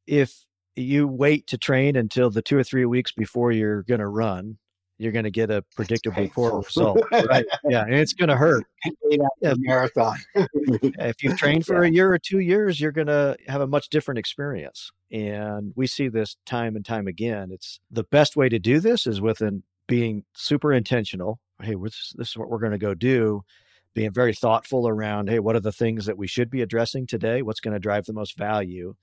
If 0.05 0.45
you 0.75 1.07
wait 1.07 1.47
to 1.47 1.57
train 1.57 1.95
until 1.95 2.29
the 2.29 2.41
two 2.41 2.57
or 2.57 2.63
three 2.63 2.86
weeks 2.86 3.12
before 3.12 3.51
you're 3.51 3.83
going 3.83 3.99
to 3.99 4.07
run, 4.07 4.57
you're 4.97 5.12
going 5.12 5.25
to 5.25 5.31
get 5.31 5.49
a 5.49 5.63
predictable 5.75 6.27
poor 6.29 6.62
result. 6.65 6.99
Right? 7.12 7.45
Yeah, 7.67 7.83
and 7.83 7.93
it's 7.93 8.13
going 8.13 8.29
to 8.29 8.38
hurt. 8.38 8.65
Yeah. 9.09 9.53
marathon. 9.57 10.17
if 10.36 11.23
you've 11.23 11.38
trained 11.38 11.65
for 11.65 11.83
a 11.83 11.89
year 11.89 12.12
or 12.12 12.19
two 12.19 12.39
years, 12.39 12.79
you're 12.79 12.91
going 12.91 13.07
to 13.07 13.36
have 13.47 13.62
a 13.62 13.67
much 13.67 13.89
different 13.89 14.19
experience. 14.19 14.91
And 15.12 15.73
we 15.75 15.88
see 15.88 16.07
this 16.07 16.38
time 16.45 16.75
and 16.75 16.86
time 16.86 17.07
again. 17.07 17.49
It's 17.51 17.79
the 17.91 18.03
best 18.03 18.36
way 18.36 18.49
to 18.49 18.59
do 18.59 18.79
this 18.79 19.05
is 19.07 19.21
within 19.21 19.63
being 19.88 20.23
super 20.33 20.73
intentional. 20.73 21.39
Hey, 21.62 21.75
this, 21.75 22.13
this 22.15 22.29
is 22.29 22.38
what 22.38 22.49
we're 22.49 22.59
going 22.59 22.71
to 22.71 22.77
go 22.77 22.93
do. 22.93 23.43
Being 23.93 24.12
very 24.12 24.34
thoughtful 24.34 24.88
around, 24.88 25.29
hey, 25.29 25.39
what 25.39 25.56
are 25.56 25.62
the 25.62 25.71
things 25.71 26.06
that 26.06 26.17
we 26.17 26.27
should 26.27 26.49
be 26.49 26.62
addressing 26.62 27.06
today? 27.06 27.41
What's 27.41 27.60
going 27.60 27.73
to 27.73 27.79
drive 27.79 28.06
the 28.06 28.13
most 28.13 28.38
value? 28.38 28.95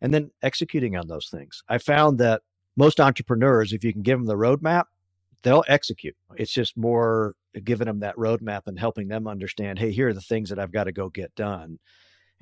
And 0.00 0.12
then 0.12 0.30
executing 0.42 0.96
on 0.96 1.08
those 1.08 1.28
things. 1.28 1.62
I 1.68 1.78
found 1.78 2.18
that 2.18 2.42
most 2.76 3.00
entrepreneurs, 3.00 3.72
if 3.72 3.82
you 3.82 3.92
can 3.92 4.02
give 4.02 4.18
them 4.18 4.26
the 4.26 4.36
roadmap, 4.36 4.84
they'll 5.42 5.64
execute. 5.68 6.16
It's 6.36 6.52
just 6.52 6.76
more 6.76 7.34
giving 7.64 7.86
them 7.86 8.00
that 8.00 8.16
roadmap 8.16 8.62
and 8.66 8.78
helping 8.78 9.08
them 9.08 9.26
understand, 9.26 9.78
hey, 9.78 9.90
here 9.90 10.08
are 10.08 10.14
the 10.14 10.20
things 10.20 10.50
that 10.50 10.58
I've 10.58 10.72
got 10.72 10.84
to 10.84 10.92
go 10.92 11.08
get 11.08 11.34
done. 11.34 11.78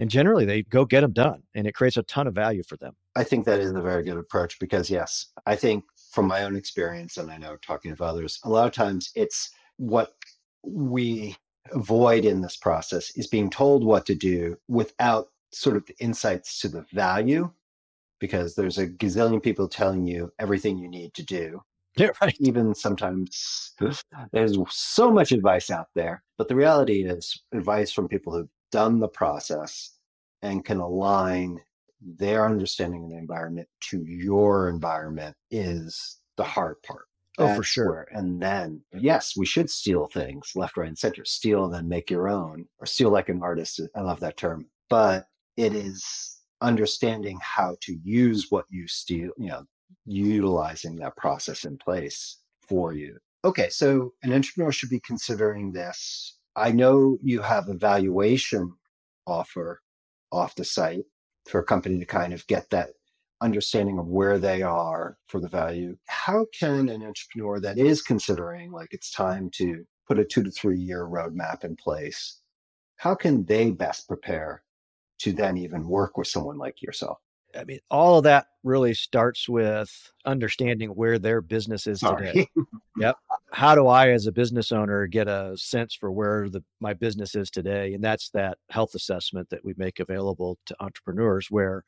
And 0.00 0.10
generally, 0.10 0.44
they 0.44 0.62
go 0.62 0.84
get 0.84 1.02
them 1.02 1.12
done, 1.12 1.44
and 1.54 1.68
it 1.68 1.74
creates 1.74 1.96
a 1.96 2.02
ton 2.02 2.26
of 2.26 2.34
value 2.34 2.64
for 2.64 2.76
them. 2.78 2.96
I 3.14 3.22
think 3.22 3.44
that 3.44 3.60
is 3.60 3.70
a 3.70 3.80
very 3.80 4.02
good 4.02 4.16
approach 4.16 4.58
because, 4.58 4.90
yes, 4.90 5.26
I 5.46 5.54
think 5.54 5.84
from 6.10 6.26
my 6.26 6.42
own 6.42 6.56
experience, 6.56 7.16
and 7.16 7.30
I 7.30 7.36
know 7.36 7.56
talking 7.62 7.92
with 7.92 8.00
others, 8.00 8.40
a 8.42 8.50
lot 8.50 8.66
of 8.66 8.72
times 8.72 9.12
it's 9.14 9.50
what 9.76 10.12
we 10.64 11.36
avoid 11.72 12.24
in 12.24 12.40
this 12.40 12.56
process 12.56 13.10
is 13.16 13.26
being 13.26 13.50
told 13.50 13.84
what 13.84 14.06
to 14.06 14.14
do 14.14 14.56
without 14.68 15.28
sort 15.52 15.76
of 15.76 15.86
the 15.86 15.94
insights 15.98 16.60
to 16.60 16.68
the 16.68 16.84
value 16.92 17.50
because 18.20 18.54
there's 18.54 18.78
a 18.78 18.86
gazillion 18.86 19.42
people 19.42 19.68
telling 19.68 20.06
you 20.06 20.32
everything 20.38 20.78
you 20.78 20.88
need 20.88 21.14
to 21.14 21.22
do 21.22 21.60
Yeah, 21.96 22.08
right. 22.20 22.36
Even 22.40 22.74
sometimes 22.74 23.72
there's 24.32 24.58
so 24.68 25.12
much 25.12 25.30
advice 25.30 25.70
out 25.70 25.86
there, 25.94 26.24
but 26.36 26.48
the 26.48 26.56
reality 26.56 27.04
is 27.04 27.40
advice 27.52 27.92
from 27.92 28.08
people 28.08 28.32
who've 28.32 28.48
done 28.72 28.98
the 28.98 29.08
process 29.08 29.92
and 30.42 30.64
can 30.64 30.78
align 30.78 31.60
their 32.00 32.46
understanding 32.46 33.04
of 33.04 33.10
the 33.10 33.16
environment 33.16 33.68
to 33.90 34.04
your 34.04 34.68
environment 34.68 35.36
is 35.52 36.18
the 36.36 36.42
hard 36.42 36.82
part. 36.82 37.04
Oh, 37.38 37.54
for 37.56 37.62
sure. 37.62 37.90
Where, 37.90 38.08
and 38.12 38.40
then, 38.40 38.82
yes, 38.92 39.34
we 39.36 39.46
should 39.46 39.68
steal 39.68 40.06
things 40.06 40.52
left, 40.54 40.76
right, 40.76 40.88
and 40.88 40.98
center. 40.98 41.24
Steal 41.24 41.64
and 41.64 41.74
then 41.74 41.88
make 41.88 42.10
your 42.10 42.28
own, 42.28 42.66
or 42.78 42.86
steal 42.86 43.10
like 43.10 43.28
an 43.28 43.42
artist. 43.42 43.80
I 43.96 44.00
love 44.02 44.20
that 44.20 44.36
term. 44.36 44.66
But 44.88 45.26
it 45.56 45.74
is 45.74 46.38
understanding 46.60 47.38
how 47.42 47.76
to 47.82 47.96
use 48.02 48.46
what 48.50 48.66
you 48.70 48.86
steal, 48.86 49.30
you 49.36 49.48
know, 49.48 49.64
utilizing 50.06 50.96
that 50.96 51.16
process 51.16 51.64
in 51.64 51.76
place 51.78 52.38
for 52.68 52.92
you. 52.92 53.18
Okay, 53.44 53.68
so 53.68 54.12
an 54.22 54.32
entrepreneur 54.32 54.72
should 54.72 54.90
be 54.90 55.00
considering 55.00 55.72
this. 55.72 56.38
I 56.56 56.70
know 56.70 57.18
you 57.22 57.42
have 57.42 57.68
a 57.68 57.74
valuation 57.74 58.72
offer 59.26 59.80
off 60.30 60.54
the 60.54 60.64
site 60.64 61.04
for 61.48 61.60
a 61.60 61.64
company 61.64 61.98
to 61.98 62.06
kind 62.06 62.32
of 62.32 62.46
get 62.46 62.70
that 62.70 62.90
understanding 63.44 63.98
of 63.98 64.06
where 64.06 64.38
they 64.38 64.62
are 64.62 65.18
for 65.28 65.40
the 65.40 65.48
value. 65.48 65.96
How 66.06 66.46
can 66.58 66.88
an 66.88 67.02
entrepreneur 67.02 67.60
that 67.60 67.78
is 67.78 68.02
considering 68.02 68.72
like 68.72 68.88
it's 68.92 69.12
time 69.12 69.50
to 69.56 69.84
put 70.08 70.18
a 70.18 70.24
two 70.24 70.42
to 70.42 70.50
three 70.50 70.78
year 70.78 71.06
roadmap 71.06 71.64
in 71.64 71.76
place, 71.76 72.40
how 72.96 73.14
can 73.14 73.44
they 73.44 73.70
best 73.70 74.08
prepare 74.08 74.62
to 75.20 75.32
then 75.32 75.56
even 75.56 75.86
work 75.86 76.16
with 76.16 76.26
someone 76.26 76.58
like 76.58 76.82
yourself? 76.82 77.18
I 77.56 77.64
mean, 77.64 77.78
all 77.90 78.18
of 78.18 78.24
that 78.24 78.46
really 78.64 78.94
starts 78.94 79.48
with 79.48 80.12
understanding 80.24 80.90
where 80.90 81.18
their 81.18 81.40
business 81.40 81.86
is 81.86 82.00
Sorry. 82.00 82.26
today. 82.26 82.48
yep. 82.98 83.16
How 83.52 83.76
do 83.76 83.86
I, 83.86 84.08
as 84.08 84.26
a 84.26 84.32
business 84.32 84.72
owner, 84.72 85.06
get 85.06 85.28
a 85.28 85.56
sense 85.56 85.94
for 85.94 86.10
where 86.10 86.48
the 86.48 86.64
my 86.80 86.94
business 86.94 87.36
is 87.36 87.50
today? 87.50 87.94
And 87.94 88.02
that's 88.02 88.30
that 88.30 88.58
health 88.70 88.96
assessment 88.96 89.50
that 89.50 89.64
we 89.64 89.74
make 89.76 90.00
available 90.00 90.58
to 90.66 90.74
entrepreneurs, 90.80 91.48
where 91.48 91.84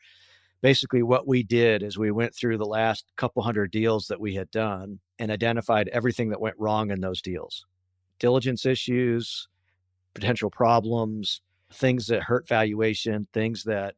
basically 0.62 1.03
what 1.03 1.27
we 1.27 1.42
did 1.42 1.83
is 1.83 1.99
we 1.99 2.11
went 2.11 2.35
through 2.35 2.59
the 2.59 2.64
last 2.64 3.05
couple 3.16 3.42
hundred 3.42 3.71
deals 3.71 4.07
that 4.07 4.21
we 4.21 4.35
had 4.35 4.51
done 4.51 4.99
and 5.19 5.31
identified 5.31 5.88
everything 5.88 6.29
that 6.31 6.40
went 6.40 6.59
wrong 6.59 6.90
in 6.90 7.01
those 7.01 7.23
deals, 7.23 7.66
diligence 8.19 8.66
issues, 8.66 9.49
potential 10.14 10.51
problems, 10.51 11.40
things 11.73 12.07
that 12.07 12.23
hurt 12.23 12.49
valuation, 12.49 13.27
things 13.33 13.64
that 13.64 13.95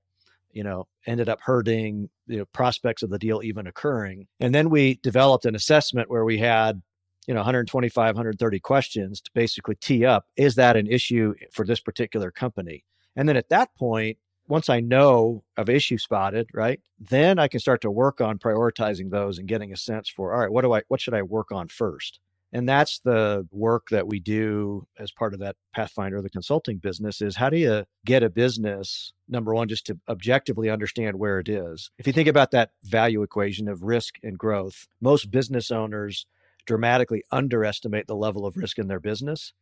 you 0.53 0.65
know, 0.65 0.87
ended 1.07 1.29
up 1.29 1.41
hurting 1.41 2.09
the 2.27 2.45
prospects 2.47 3.03
of 3.03 3.11
the 3.11 3.19
deal 3.19 3.43
even 3.43 3.67
occurring. 3.67 4.27
And 4.41 4.55
then 4.55 4.71
we 4.71 4.99
developed 5.03 5.45
an 5.45 5.55
assessment 5.55 6.11
where 6.11 6.25
we 6.25 6.39
had, 6.39 6.83
you 7.27 7.35
know, 7.35 7.41
125, 7.41 8.15
130 8.15 8.61
questions 8.61 9.21
to 9.21 9.31
basically 9.35 9.77
tee 9.77 10.05
up 10.05 10.27
is 10.37 10.55
that 10.57 10.77
an 10.77 10.87
issue 10.87 11.35
for 11.53 11.65
this 11.65 11.81
particular 11.81 12.31
company? 12.31 12.85
And 13.17 13.29
then 13.29 13.37
at 13.37 13.51
that 13.51 13.75
point, 13.77 14.19
once 14.49 14.69
I 14.69 14.81
know 14.81 15.45
of 15.57 15.69
issue 15.69 15.99
spotted, 15.99 16.49
right, 16.55 16.81
then 16.99 17.39
I 17.39 17.49
can 17.49 17.61
start 17.61 17.83
to 17.83 17.91
work 17.91 18.21
on 18.21 18.39
prioritizing 18.39 19.11
those 19.11 19.39
and 19.39 19.47
getting 19.47 19.73
a 19.73 19.77
sense 19.77 20.09
for, 20.09 20.33
all 20.33 20.41
right, 20.41 20.51
what 20.51 20.63
do 20.63 20.73
I, 20.73 20.83
what 20.89 21.01
should 21.01 21.15
I 21.15 21.23
work 21.23 21.53
on 21.53 21.69
first? 21.69 22.21
and 22.53 22.69
that's 22.69 23.01
the 23.01 23.47
work 23.51 23.89
that 23.91 24.07
we 24.07 24.21
do 24.21 24.87
as 24.99 25.13
part 25.13 25.35
of 25.35 25.41
that 25.41 25.57
pathfinder 25.75 26.21
the 26.23 26.31
consulting 26.31 26.79
business 26.79 27.21
is 27.21 27.37
how 27.37 27.51
do 27.51 27.57
you 27.57 27.85
get 28.05 28.23
a 28.23 28.31
business 28.31 29.13
number 29.29 29.55
one 29.55 29.69
just 29.69 29.87
to 29.87 29.99
objectively 30.09 30.71
understand 30.71 31.19
where 31.19 31.39
it 31.39 31.49
is 31.49 31.91
if 31.99 32.07
you 32.07 32.13
think 32.13 32.29
about 32.29 32.51
that 32.51 32.71
value 32.85 33.23
equation 33.23 33.69
of 33.69 33.83
risk 33.83 34.15
and 34.23 34.39
growth 34.39 34.89
most 35.01 35.31
business 35.31 35.71
owners 35.71 36.27
dramatically 36.67 37.23
underestimate 37.31 38.07
the 38.07 38.17
level 38.17 38.47
of 38.47 38.57
risk 38.57 38.79
in 38.79 38.89
their 38.89 39.01
business 39.01 39.53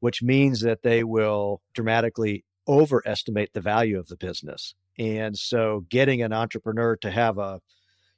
which 0.00 0.22
means 0.22 0.60
that 0.60 0.82
they 0.82 1.02
will 1.02 1.60
dramatically 1.74 2.44
overestimate 2.68 3.52
the 3.52 3.60
value 3.60 3.98
of 3.98 4.08
the 4.08 4.16
business. 4.16 4.74
And 4.98 5.36
so 5.36 5.84
getting 5.88 6.22
an 6.22 6.32
entrepreneur 6.32 6.96
to 6.96 7.10
have 7.10 7.38
a 7.38 7.60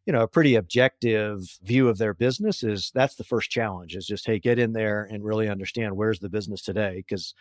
you 0.08 0.12
know 0.12 0.22
a 0.22 0.28
pretty 0.28 0.54
objective 0.54 1.42
view 1.62 1.86
of 1.86 1.98
their 1.98 2.14
business 2.14 2.62
is 2.62 2.90
that's 2.94 3.16
the 3.16 3.24
first 3.24 3.50
challenge 3.50 3.94
is 3.94 4.06
just 4.06 4.26
hey 4.26 4.38
get 4.38 4.58
in 4.58 4.72
there 4.72 5.06
and 5.10 5.22
really 5.22 5.50
understand 5.50 5.94
where's 5.94 6.18
the 6.18 6.30
business 6.30 6.62
today 6.62 7.04
because 7.06 7.34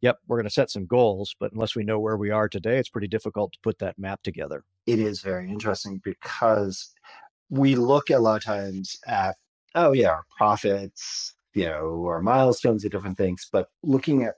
yep 0.00 0.16
we're 0.26 0.38
going 0.38 0.46
to 0.46 0.50
set 0.50 0.70
some 0.70 0.86
goals 0.86 1.36
but 1.38 1.52
unless 1.52 1.76
we 1.76 1.84
know 1.84 2.00
where 2.00 2.16
we 2.16 2.30
are 2.30 2.48
today 2.48 2.78
it's 2.78 2.88
pretty 2.88 3.06
difficult 3.06 3.52
to 3.52 3.58
put 3.62 3.78
that 3.78 3.98
map 3.98 4.22
together. 4.22 4.64
It 4.86 4.98
is 4.98 5.20
very 5.20 5.50
interesting 5.50 6.00
because 6.02 6.94
we 7.50 7.74
look 7.74 8.08
a 8.08 8.18
lot 8.18 8.36
of 8.36 8.44
times 8.44 8.96
at 9.06 9.36
oh 9.74 9.92
yeah 9.92 10.08
our 10.08 10.24
profits 10.38 11.34
you 11.52 11.66
know 11.66 12.02
our 12.06 12.22
milestones 12.22 12.82
and 12.82 12.90
different 12.90 13.18
things 13.18 13.46
but 13.52 13.68
looking 13.82 14.22
at 14.22 14.36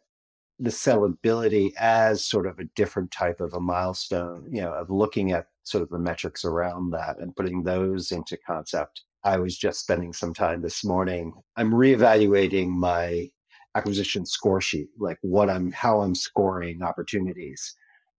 the 0.61 0.71
sellability 0.71 1.73
as 1.79 2.25
sort 2.25 2.47
of 2.47 2.59
a 2.59 2.65
different 2.75 3.11
type 3.11 3.41
of 3.41 3.55
a 3.55 3.61
milestone 3.61 4.45
you 4.51 4.61
know 4.61 4.73
of 4.73 4.91
looking 4.91 5.31
at 5.31 5.47
sort 5.69 5.83
of 5.83 5.91
the 5.91 5.99
metrics 5.99 6.45
around 6.45 6.91
that 6.91 7.19
and 7.19 7.37
putting 7.37 7.63
those 7.63 8.11
into 8.11 8.37
concept. 8.47 9.03
I 9.25 9.37
was 9.37 9.57
just 9.57 9.81
spending 9.81 10.13
some 10.13 10.33
time 10.33 10.63
this 10.63 10.85
morning. 10.85 11.33
I'm 11.57 11.73
reevaluating 11.73 12.69
my 12.69 13.31
acquisition 13.75 14.25
score 14.25 14.61
sheet, 14.61 14.89
like 14.99 15.19
what 15.21 15.51
I'm, 15.51 15.71
how 15.73 16.01
I'm 16.01 16.15
scoring 16.15 16.83
opportunities, 16.83 17.75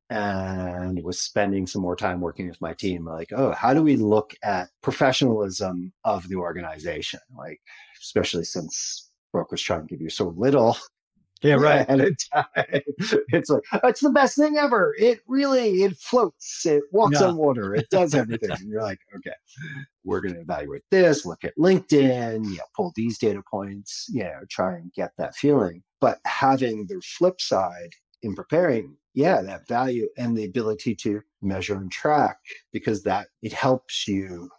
and 0.10 1.02
was 1.04 1.22
spending 1.22 1.66
some 1.66 1.82
more 1.82 1.96
time 1.96 2.22
working 2.22 2.48
with 2.48 2.62
my 2.62 2.74
team. 2.74 3.06
Like, 3.06 3.32
oh, 3.36 3.52
how 3.52 3.74
do 3.74 3.82
we 3.82 3.96
look 3.96 4.36
at 4.44 4.70
professionalism 4.82 5.92
of 6.04 6.28
the 6.30 6.36
organization? 6.36 7.20
Like, 7.36 7.60
especially 8.02 8.44
since 8.44 9.10
brokers 9.32 9.62
try 9.62 9.78
and 9.78 9.88
give 9.88 10.02
you 10.02 10.10
so 10.10 10.34
little 10.38 10.78
Yeah, 11.42 11.54
right. 11.60 11.88
At 11.90 12.02
a 12.02 12.16
time. 12.34 12.46
It's 13.30 13.50
like 13.50 13.64
it's 13.84 14.02
the 14.02 14.10
best 14.10 14.36
thing 14.38 14.58
ever. 14.58 14.94
It 15.00 15.22
really 15.28 15.84
it 15.84 15.98
floats. 15.98 16.66
It 16.66 16.84
walks 16.92 17.20
Yeah. 17.22 17.28
on 17.28 17.38
water. 17.38 17.74
It 17.76 17.90
does 17.90 18.14
everything. 18.16 18.52
and 18.52 18.70
you're 18.70 18.82
like, 18.82 19.00
okay, 19.16 19.34
we're 20.04 20.22
going 20.22 20.34
to 20.36 20.42
evaluate 20.42 20.84
this. 20.92 21.26
Look 21.26 21.44
at 21.44 21.58
LinkedIn. 21.58 22.46
Yeah, 22.56 22.62
pull 22.76 22.92
these 22.96 23.18
data 23.18 23.42
points. 23.50 24.08
Yeah, 24.12 24.40
try 24.50 24.76
and 24.76 24.92
get 24.94 25.12
that 25.18 25.36
feeling. 25.36 25.84
But 26.02 26.20
having 26.26 26.88
the 26.88 27.02
flip 27.18 27.40
side 27.42 27.92
in 28.22 28.36
preparing, 28.36 28.96
yeah, 29.14 29.42
that 29.42 29.68
value 29.68 30.08
and 30.18 30.36
the 30.38 30.46
ability 30.46 30.96
to 30.96 31.22
measure 31.42 31.76
and 31.76 31.92
track 31.92 32.38
because 32.74 33.04
that 33.04 33.28
it 33.42 33.54
helps 33.54 34.08
you 34.08 34.50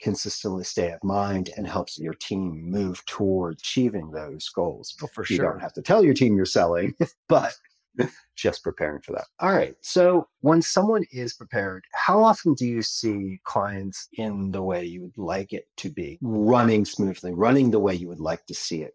consistently 0.00 0.64
stay 0.64 0.88
at 0.88 1.04
mind 1.04 1.50
and 1.56 1.66
helps 1.66 1.98
your 1.98 2.14
team 2.14 2.70
move 2.70 3.04
toward 3.06 3.54
achieving 3.54 4.10
those 4.10 4.48
goals. 4.48 4.94
Oh, 5.02 5.06
for 5.06 5.24
You 5.28 5.38
don't 5.38 5.60
have 5.60 5.72
to 5.74 5.82
tell 5.82 6.04
your 6.04 6.14
team 6.14 6.36
you're 6.36 6.46
selling, 6.46 6.94
but 7.28 7.54
just 8.36 8.62
preparing 8.62 9.00
for 9.00 9.12
that. 9.12 9.26
All 9.40 9.52
right. 9.52 9.76
So 9.80 10.28
when 10.40 10.62
someone 10.62 11.04
is 11.12 11.34
prepared, 11.34 11.84
how 11.92 12.22
often 12.22 12.54
do 12.54 12.66
you 12.66 12.82
see 12.82 13.40
clients 13.44 14.08
in 14.14 14.50
the 14.50 14.62
way 14.62 14.84
you 14.84 15.02
would 15.02 15.18
like 15.18 15.52
it 15.52 15.66
to 15.78 15.90
be, 15.90 16.18
running 16.20 16.84
smoothly, 16.84 17.32
running 17.32 17.70
the 17.70 17.78
way 17.78 17.94
you 17.94 18.08
would 18.08 18.20
like 18.20 18.46
to 18.46 18.54
see 18.54 18.82
it? 18.82 18.94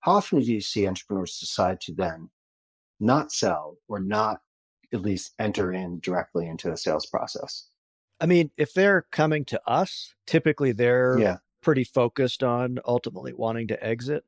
How 0.00 0.12
often 0.12 0.40
do 0.40 0.52
you 0.52 0.60
see 0.60 0.86
entrepreneurs 0.86 1.38
decide 1.38 1.80
to 1.82 1.94
then 1.94 2.30
not 3.00 3.32
sell 3.32 3.76
or 3.88 4.00
not 4.00 4.40
at 4.92 5.02
least 5.02 5.34
enter 5.38 5.72
in 5.72 6.00
directly 6.00 6.48
into 6.48 6.70
the 6.70 6.76
sales 6.76 7.06
process? 7.06 7.68
I 8.20 8.26
mean, 8.26 8.50
if 8.58 8.72
they're 8.74 9.06
coming 9.10 9.44
to 9.46 9.60
us, 9.68 10.14
typically 10.26 10.72
they're 10.72 11.18
Yeah. 11.18 11.36
pretty 11.62 11.84
focused 11.84 12.42
on 12.42 12.78
ultimately 12.84 13.32
wanting 13.32 13.68
to 13.68 13.84
exit. 13.84 14.24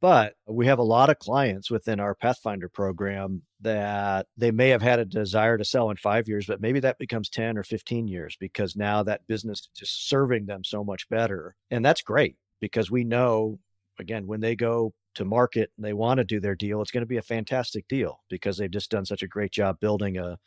But 0.00 0.34
we 0.46 0.66
have 0.66 0.78
a 0.78 0.82
lot 0.82 1.08
of 1.08 1.18
clients 1.18 1.70
within 1.70 1.98
our 1.98 2.14
Pathfinder 2.14 2.68
program 2.68 3.42
that 3.60 4.26
they 4.36 4.50
may 4.50 4.68
have 4.68 4.82
had 4.82 4.98
a 4.98 5.04
desire 5.06 5.56
to 5.56 5.64
sell 5.64 5.88
in 5.90 5.96
five 5.96 6.28
years, 6.28 6.46
but 6.46 6.60
maybe 6.60 6.80
that 6.80 6.98
becomes 6.98 7.30
10 7.30 7.56
or 7.56 7.62
15 7.62 8.06
years 8.06 8.36
because 8.38 8.76
now 8.76 9.02
that 9.02 9.26
business 9.26 9.60
is 9.60 9.68
just 9.74 10.08
serving 10.08 10.44
them 10.46 10.62
so 10.62 10.84
much 10.84 11.08
better. 11.08 11.56
And 11.70 11.82
that's 11.84 12.02
great 12.02 12.36
because 12.60 12.90
we 12.90 13.04
know, 13.04 13.58
again, 13.98 14.26
when 14.26 14.40
they 14.40 14.56
go 14.56 14.92
to 15.14 15.24
market 15.24 15.70
and 15.76 15.84
they 15.86 15.94
want 15.94 16.18
to 16.18 16.24
do 16.24 16.38
their 16.40 16.56
deal, 16.56 16.82
it's 16.82 16.90
going 16.90 17.02
to 17.02 17.06
be 17.06 17.16
a 17.16 17.22
fantastic 17.22 17.88
deal 17.88 18.20
because 18.28 18.58
they've 18.58 18.70
just 18.70 18.90
done 18.90 19.06
such 19.06 19.22
a 19.22 19.28
great 19.28 19.52
job 19.52 19.80
building 19.80 20.18
a 20.18 20.38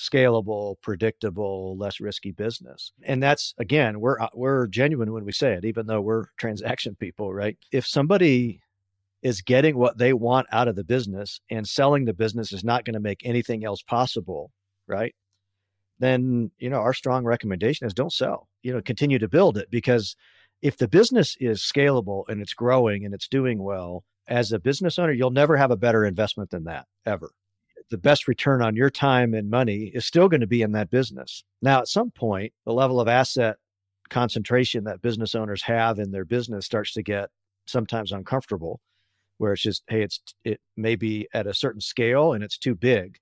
scalable, 0.00 0.76
predictable, 0.80 1.76
less 1.76 2.00
risky 2.00 2.32
business. 2.32 2.92
And 3.02 3.22
that's 3.22 3.54
again, 3.58 4.00
we're 4.00 4.20
uh, 4.20 4.28
we're 4.34 4.66
genuine 4.66 5.12
when 5.12 5.24
we 5.24 5.32
say 5.32 5.52
it, 5.52 5.64
even 5.64 5.86
though 5.86 6.00
we're 6.00 6.26
transaction 6.38 6.96
people, 6.96 7.32
right? 7.32 7.58
If 7.70 7.86
somebody 7.86 8.60
is 9.22 9.42
getting 9.42 9.76
what 9.76 9.98
they 9.98 10.14
want 10.14 10.46
out 10.50 10.68
of 10.68 10.76
the 10.76 10.84
business 10.84 11.40
and 11.50 11.68
selling 11.68 12.06
the 12.06 12.14
business 12.14 12.52
is 12.52 12.64
not 12.64 12.86
going 12.86 12.94
to 12.94 13.00
make 13.00 13.20
anything 13.22 13.64
else 13.64 13.82
possible, 13.82 14.50
right? 14.86 15.14
Then, 15.98 16.50
you 16.58 16.70
know, 16.70 16.78
our 16.78 16.94
strong 16.94 17.24
recommendation 17.24 17.86
is 17.86 17.92
don't 17.92 18.12
sell. 18.12 18.48
You 18.62 18.72
know, 18.72 18.80
continue 18.80 19.18
to 19.18 19.28
build 19.28 19.58
it 19.58 19.70
because 19.70 20.16
if 20.62 20.78
the 20.78 20.88
business 20.88 21.36
is 21.38 21.60
scalable 21.60 22.24
and 22.28 22.40
it's 22.40 22.54
growing 22.54 23.04
and 23.04 23.12
it's 23.12 23.28
doing 23.28 23.62
well, 23.62 24.04
as 24.26 24.52
a 24.52 24.58
business 24.58 24.98
owner, 24.98 25.12
you'll 25.12 25.30
never 25.30 25.58
have 25.58 25.70
a 25.70 25.76
better 25.76 26.06
investment 26.06 26.48
than 26.48 26.64
that 26.64 26.86
ever 27.04 27.30
the 27.90 27.98
best 27.98 28.28
return 28.28 28.62
on 28.62 28.76
your 28.76 28.90
time 28.90 29.34
and 29.34 29.50
money 29.50 29.90
is 29.94 30.06
still 30.06 30.28
going 30.28 30.40
to 30.40 30.46
be 30.46 30.62
in 30.62 30.72
that 30.72 30.90
business. 30.90 31.44
Now, 31.60 31.80
at 31.80 31.88
some 31.88 32.10
point, 32.10 32.52
the 32.64 32.72
level 32.72 33.00
of 33.00 33.08
asset 33.08 33.56
concentration 34.08 34.84
that 34.84 35.02
business 35.02 35.34
owners 35.34 35.62
have 35.62 35.98
in 35.98 36.10
their 36.10 36.24
business 36.24 36.66
starts 36.66 36.92
to 36.94 37.02
get 37.02 37.30
sometimes 37.66 38.12
uncomfortable, 38.12 38.80
where 39.38 39.52
it's 39.52 39.62
just, 39.62 39.82
hey, 39.88 40.02
it's 40.02 40.20
it 40.44 40.60
may 40.76 40.96
be 40.96 41.28
at 41.34 41.46
a 41.46 41.54
certain 41.54 41.80
scale 41.80 42.32
and 42.32 42.42
it's 42.42 42.58
too 42.58 42.74
big. 42.74 43.18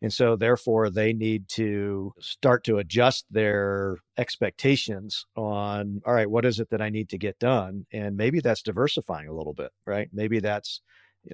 And 0.00 0.12
so 0.12 0.34
therefore 0.34 0.90
they 0.90 1.12
need 1.12 1.48
to 1.50 2.12
start 2.18 2.64
to 2.64 2.78
adjust 2.78 3.24
their 3.30 3.98
expectations 4.18 5.24
on, 5.36 6.02
all 6.04 6.14
right, 6.14 6.28
what 6.28 6.44
is 6.44 6.58
it 6.58 6.70
that 6.70 6.82
I 6.82 6.90
need 6.90 7.08
to 7.10 7.18
get 7.18 7.38
done? 7.38 7.86
And 7.92 8.16
maybe 8.16 8.40
that's 8.40 8.62
diversifying 8.62 9.28
a 9.28 9.34
little 9.34 9.54
bit, 9.54 9.70
right? 9.86 10.08
Maybe 10.12 10.40
that's 10.40 10.80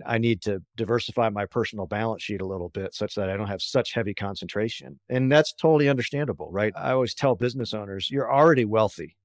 I 0.04 0.18
need 0.18 0.42
to 0.42 0.62
diversify 0.76 1.30
my 1.30 1.46
personal 1.46 1.86
balance 1.86 2.22
sheet 2.22 2.40
a 2.40 2.46
little 2.46 2.68
bit 2.68 2.94
such 2.94 3.14
that 3.14 3.30
I 3.30 3.36
don't 3.36 3.48
have 3.48 3.62
such 3.62 3.94
heavy 3.94 4.14
concentration. 4.14 4.98
And 5.08 5.32
that's 5.32 5.52
totally 5.52 5.88
understandable, 5.88 6.50
right? 6.50 6.72
I 6.76 6.92
always 6.92 7.14
tell 7.14 7.34
business 7.34 7.72
owners, 7.72 8.10
you're 8.10 8.32
already 8.32 8.64
wealthy, 8.64 9.16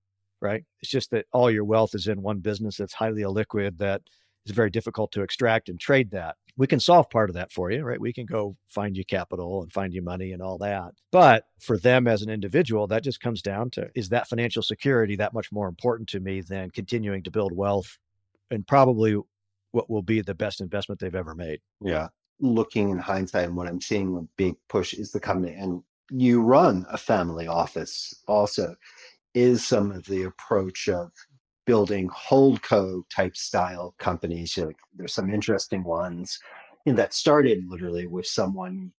right? 0.42 0.64
It's 0.82 0.92
just 0.92 1.12
that 1.12 1.26
all 1.34 1.52
your 1.52 1.66
wealth 1.66 1.96
is 1.96 2.08
in 2.08 2.22
one 2.22 2.40
business 2.40 2.78
that's 2.78 2.94
highly 2.94 3.24
illiquid, 3.24 3.78
that 3.80 4.02
is 4.46 4.56
very 4.56 4.70
difficult 4.70 5.12
to 5.14 5.22
extract 5.22 5.70
and 5.70 5.80
trade 5.80 6.12
that. 6.12 6.36
We 6.56 6.68
can 6.68 6.80
solve 6.80 7.10
part 7.10 7.30
of 7.30 7.36
that 7.36 7.52
for 7.52 7.72
you, 7.72 7.84
right? 7.84 8.00
We 8.00 8.14
can 8.14 8.26
go 8.26 8.56
find 8.70 8.96
you 8.96 9.04
capital 9.04 9.64
and 9.64 9.74
find 9.74 9.92
you 9.92 10.04
money 10.04 10.34
and 10.34 10.42
all 10.42 10.60
that. 10.60 10.92
But 11.12 11.46
for 11.60 11.80
them 11.80 12.08
as 12.08 12.22
an 12.22 12.30
individual, 12.30 12.86
that 12.88 13.04
just 13.04 13.22
comes 13.22 13.42
down 13.42 13.72
to 13.72 13.90
is 13.96 14.10
that 14.10 14.28
financial 14.28 14.62
security 14.62 15.16
that 15.16 15.34
much 15.34 15.52
more 15.52 15.68
important 15.68 16.10
to 16.10 16.20
me 16.20 16.42
than 16.42 16.70
continuing 16.70 17.24
to 17.24 17.32
build 17.32 17.54
wealth 17.54 17.98
and 18.52 18.68
probably 18.68 19.18
what 19.74 19.90
will 19.90 20.02
be 20.02 20.22
the 20.22 20.34
best 20.34 20.62
investment 20.62 21.00
they've 21.00 21.14
ever 21.14 21.36
made. 21.36 21.60
Yeah. 21.82 22.08
Looking 22.40 22.90
in 22.90 22.98
hindsight, 22.98 23.46
and 23.46 23.58
what 23.58 23.68
I'm 23.68 23.82
seeing 23.82 24.16
a 24.16 24.22
big 24.38 24.56
push 24.70 24.94
is 24.94 25.12
the 25.12 25.20
company, 25.20 25.54
and 25.54 25.84
you 26.10 26.42
run 26.42 26.86
a 26.90 26.98
family 26.98 27.48
office 27.48 28.14
also, 28.28 28.76
is 29.34 29.66
some 29.66 29.92
of 29.92 30.06
the 30.06 30.24
approach 30.24 30.88
of 30.88 31.12
building 31.66 32.10
holdco 32.10 33.02
type 33.14 33.36
style 33.36 33.96
companies. 33.98 34.58
Like, 34.58 34.78
there's 34.96 35.14
some 35.14 35.34
interesting 35.34 35.84
ones 35.84 36.38
that 36.86 37.14
started 37.14 37.64
literally 37.68 38.08
with 38.08 38.28
someone 38.28 38.92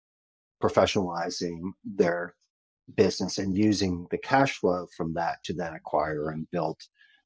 professionalizing 0.62 1.60
their 1.84 2.34
business 2.96 3.38
and 3.38 3.56
using 3.56 4.06
the 4.10 4.18
cash 4.18 4.58
flow 4.58 4.86
from 4.96 5.14
that 5.14 5.36
to 5.44 5.52
then 5.52 5.74
acquire 5.74 6.30
and 6.30 6.50
build 6.50 6.78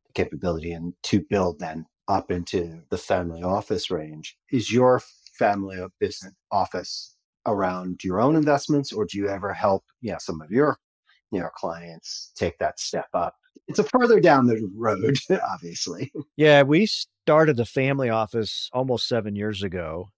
the 0.06 0.12
capability 0.12 0.72
and 0.72 0.92
to 1.04 1.24
build 1.30 1.58
then 1.60 1.86
up 2.08 2.30
into 2.30 2.80
the 2.90 2.98
family 2.98 3.42
office 3.42 3.90
range. 3.90 4.36
Is 4.50 4.72
your 4.72 5.02
family 5.38 5.78
business 6.00 6.32
mm. 6.32 6.56
office 6.56 7.14
around 7.46 8.02
your 8.02 8.20
own 8.20 8.36
investments, 8.36 8.92
or 8.92 9.04
do 9.04 9.18
you 9.18 9.28
ever 9.28 9.52
help, 9.52 9.84
yeah, 10.00 10.18
some 10.18 10.40
of 10.40 10.50
your 10.50 10.78
you 11.30 11.40
know 11.40 11.48
clients 11.54 12.32
take 12.36 12.58
that 12.58 12.80
step 12.80 13.08
up? 13.14 13.34
It's 13.68 13.78
a 13.78 13.84
further 13.84 14.18
down 14.20 14.46
the 14.46 14.68
road, 14.74 15.16
obviously. 15.52 16.10
Yeah, 16.36 16.62
we 16.62 16.86
started 16.86 17.56
the 17.56 17.66
family 17.66 18.08
office 18.08 18.70
almost 18.72 19.08
seven 19.08 19.36
years 19.36 19.62
ago. 19.62 20.10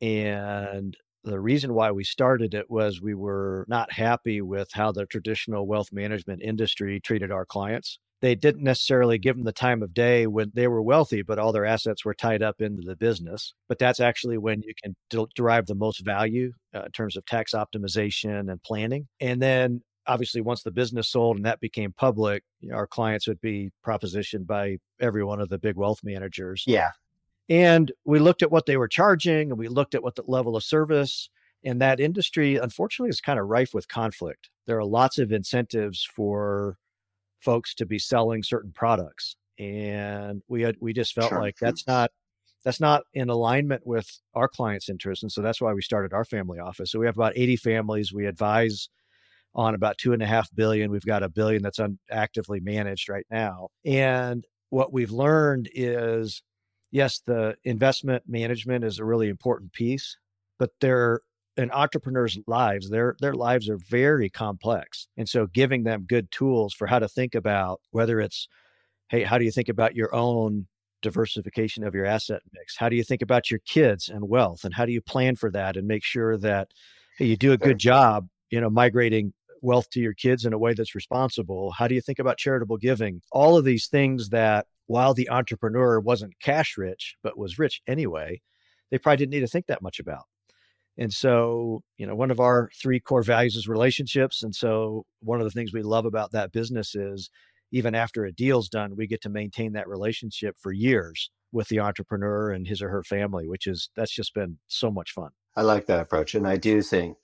And 0.00 0.96
the 1.24 1.38
reason 1.38 1.74
why 1.74 1.90
we 1.92 2.04
started 2.04 2.54
it 2.54 2.70
was 2.70 3.00
we 3.00 3.14
were 3.14 3.64
not 3.68 3.92
happy 3.92 4.40
with 4.40 4.68
how 4.72 4.92
the 4.92 5.06
traditional 5.06 5.66
wealth 5.66 5.92
management 5.92 6.42
industry 6.42 7.00
treated 7.00 7.30
our 7.30 7.44
clients 7.44 7.98
they 8.20 8.34
didn't 8.34 8.64
necessarily 8.64 9.18
give 9.18 9.36
them 9.36 9.44
the 9.44 9.52
time 9.52 9.82
of 9.82 9.94
day 9.94 10.26
when 10.26 10.50
they 10.54 10.66
were 10.66 10.82
wealthy, 10.82 11.22
but 11.22 11.38
all 11.38 11.52
their 11.52 11.66
assets 11.66 12.04
were 12.04 12.14
tied 12.14 12.42
up 12.42 12.60
into 12.60 12.82
the 12.82 12.96
business. 12.96 13.54
But 13.68 13.78
that's 13.78 14.00
actually 14.00 14.38
when 14.38 14.62
you 14.62 14.72
can 14.82 14.96
de- 15.10 15.26
derive 15.34 15.66
the 15.66 15.74
most 15.74 16.04
value 16.04 16.52
uh, 16.74 16.82
in 16.82 16.90
terms 16.92 17.16
of 17.16 17.24
tax 17.26 17.52
optimization 17.52 18.50
and 18.50 18.62
planning. 18.62 19.06
And 19.20 19.40
then 19.40 19.82
obviously 20.06 20.40
once 20.40 20.62
the 20.62 20.70
business 20.70 21.10
sold 21.10 21.36
and 21.36 21.46
that 21.46 21.60
became 21.60 21.92
public, 21.92 22.42
you 22.60 22.70
know, 22.70 22.76
our 22.76 22.86
clients 22.86 23.28
would 23.28 23.40
be 23.40 23.70
propositioned 23.86 24.46
by 24.46 24.78
every 25.00 25.22
one 25.22 25.40
of 25.40 25.48
the 25.48 25.58
big 25.58 25.76
wealth 25.76 26.00
managers. 26.02 26.64
Yeah. 26.66 26.90
And 27.48 27.92
we 28.04 28.18
looked 28.18 28.42
at 28.42 28.50
what 28.50 28.66
they 28.66 28.76
were 28.76 28.88
charging 28.88 29.50
and 29.50 29.58
we 29.58 29.68
looked 29.68 29.94
at 29.94 30.02
what 30.02 30.16
the 30.16 30.24
level 30.26 30.56
of 30.56 30.64
service 30.64 31.30
and 31.64 31.80
that 31.80 32.00
industry 32.00 32.56
unfortunately 32.56 33.10
is 33.10 33.20
kind 33.20 33.38
of 33.38 33.46
rife 33.46 33.74
with 33.74 33.88
conflict. 33.88 34.50
There 34.66 34.78
are 34.78 34.84
lots 34.84 35.18
of 35.18 35.32
incentives 35.32 36.06
for 36.14 36.76
folks 37.40 37.74
to 37.74 37.86
be 37.86 37.98
selling 37.98 38.42
certain 38.42 38.72
products 38.72 39.36
and 39.58 40.42
we 40.48 40.62
had 40.62 40.76
we 40.80 40.92
just 40.92 41.14
felt 41.14 41.30
Sure. 41.30 41.40
like 41.40 41.56
that's 41.60 41.86
not 41.86 42.10
that's 42.64 42.80
not 42.80 43.02
in 43.14 43.28
alignment 43.28 43.86
with 43.86 44.08
our 44.34 44.48
clients 44.48 44.88
interests 44.88 45.22
and 45.22 45.30
so 45.30 45.40
that's 45.42 45.60
why 45.60 45.72
we 45.72 45.82
started 45.82 46.12
our 46.12 46.24
family 46.24 46.58
office. 46.58 46.90
So 46.90 46.98
we 46.98 47.06
have 47.06 47.16
about 47.16 47.32
80 47.36 47.56
families. 47.56 48.12
We 48.12 48.26
advise 48.26 48.88
on 49.54 49.74
about 49.74 49.96
two 49.98 50.12
and 50.12 50.22
a 50.22 50.26
half 50.26 50.48
billion. 50.54 50.90
We've 50.90 51.04
got 51.04 51.22
a 51.22 51.28
billion 51.28 51.62
that's 51.62 51.78
un- 51.78 51.98
actively 52.10 52.60
managed 52.60 53.08
right 53.08 53.26
now 53.30 53.68
and 53.84 54.44
what 54.70 54.92
we've 54.92 55.10
learned 55.10 55.68
is 55.74 56.42
yes 56.90 57.20
the 57.26 57.56
investment 57.64 58.22
management 58.26 58.84
is 58.84 58.98
a 58.98 59.04
really 59.04 59.28
important 59.28 59.72
piece 59.72 60.16
but 60.58 60.70
there 60.80 61.20
in 61.58 61.70
entrepreneurs' 61.72 62.38
lives, 62.46 62.88
their 62.88 63.16
their 63.20 63.34
lives 63.34 63.68
are 63.68 63.78
very 63.88 64.30
complex. 64.30 65.08
And 65.16 65.28
so 65.28 65.46
giving 65.46 65.82
them 65.82 66.06
good 66.08 66.30
tools 66.30 66.72
for 66.72 66.86
how 66.86 66.98
to 66.98 67.08
think 67.08 67.34
about 67.34 67.80
whether 67.90 68.20
it's, 68.20 68.48
hey, 69.08 69.24
how 69.24 69.38
do 69.38 69.44
you 69.44 69.50
think 69.50 69.68
about 69.68 69.96
your 69.96 70.14
own 70.14 70.66
diversification 71.02 71.84
of 71.84 71.94
your 71.94 72.06
asset 72.06 72.42
mix? 72.52 72.76
How 72.76 72.88
do 72.88 72.96
you 72.96 73.04
think 73.04 73.22
about 73.22 73.50
your 73.50 73.60
kids 73.66 74.08
and 74.08 74.28
wealth? 74.28 74.64
And 74.64 74.74
how 74.74 74.86
do 74.86 74.92
you 74.92 75.00
plan 75.00 75.36
for 75.36 75.50
that 75.50 75.76
and 75.76 75.86
make 75.86 76.04
sure 76.04 76.36
that 76.38 76.68
hey, 77.18 77.26
you 77.26 77.36
do 77.36 77.52
a 77.52 77.58
good 77.58 77.78
job, 77.78 78.28
you 78.50 78.60
know, 78.60 78.70
migrating 78.70 79.32
wealth 79.60 79.90
to 79.90 80.00
your 80.00 80.14
kids 80.14 80.44
in 80.44 80.52
a 80.52 80.58
way 80.58 80.74
that's 80.74 80.94
responsible? 80.94 81.72
How 81.72 81.88
do 81.88 81.94
you 81.94 82.00
think 82.00 82.18
about 82.18 82.38
charitable 82.38 82.78
giving? 82.78 83.20
All 83.32 83.56
of 83.56 83.64
these 83.64 83.88
things 83.88 84.28
that 84.30 84.66
while 84.86 85.14
the 85.14 85.28
entrepreneur 85.28 86.00
wasn't 86.00 86.38
cash 86.40 86.76
rich, 86.78 87.16
but 87.22 87.36
was 87.36 87.58
rich 87.58 87.82
anyway, 87.86 88.40
they 88.90 88.98
probably 88.98 89.18
didn't 89.18 89.32
need 89.32 89.40
to 89.40 89.48
think 89.48 89.66
that 89.66 89.82
much 89.82 89.98
about. 90.00 90.24
And 90.98 91.12
so, 91.12 91.82
you 91.96 92.06
know, 92.06 92.16
one 92.16 92.32
of 92.32 92.40
our 92.40 92.70
three 92.80 92.98
core 92.98 93.22
values 93.22 93.54
is 93.54 93.68
relationships. 93.68 94.42
And 94.42 94.54
so, 94.54 95.04
one 95.20 95.40
of 95.40 95.44
the 95.44 95.50
things 95.50 95.72
we 95.72 95.82
love 95.82 96.04
about 96.04 96.32
that 96.32 96.52
business 96.52 96.94
is 96.96 97.30
even 97.70 97.94
after 97.94 98.24
a 98.24 98.32
deal's 98.32 98.68
done, 98.68 98.96
we 98.96 99.06
get 99.06 99.22
to 99.22 99.28
maintain 99.28 99.72
that 99.74 99.88
relationship 99.88 100.56
for 100.58 100.72
years 100.72 101.30
with 101.52 101.68
the 101.68 101.80
entrepreneur 101.80 102.50
and 102.50 102.66
his 102.66 102.82
or 102.82 102.88
her 102.88 103.04
family, 103.04 103.46
which 103.46 103.66
is 103.66 103.90
that's 103.96 104.12
just 104.12 104.34
been 104.34 104.58
so 104.66 104.90
much 104.90 105.12
fun. 105.12 105.30
I 105.56 105.62
like 105.62 105.86
that 105.86 106.00
approach. 106.00 106.34
And 106.34 106.46
I 106.46 106.56
do 106.56 106.82
think 106.82 107.16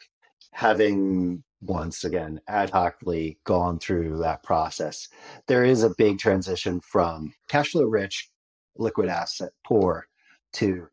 having 0.52 1.42
once 1.60 2.04
again 2.04 2.40
ad 2.46 2.70
hocly 2.70 3.38
gone 3.44 3.78
through 3.78 4.18
that 4.18 4.42
process, 4.42 5.08
there 5.46 5.64
is 5.64 5.82
a 5.82 5.94
big 5.96 6.18
transition 6.18 6.80
from 6.80 7.34
cash 7.48 7.70
flow 7.70 7.84
rich, 7.84 8.30
liquid 8.76 9.08
asset 9.08 9.50
poor 9.66 10.06
to 10.54 10.88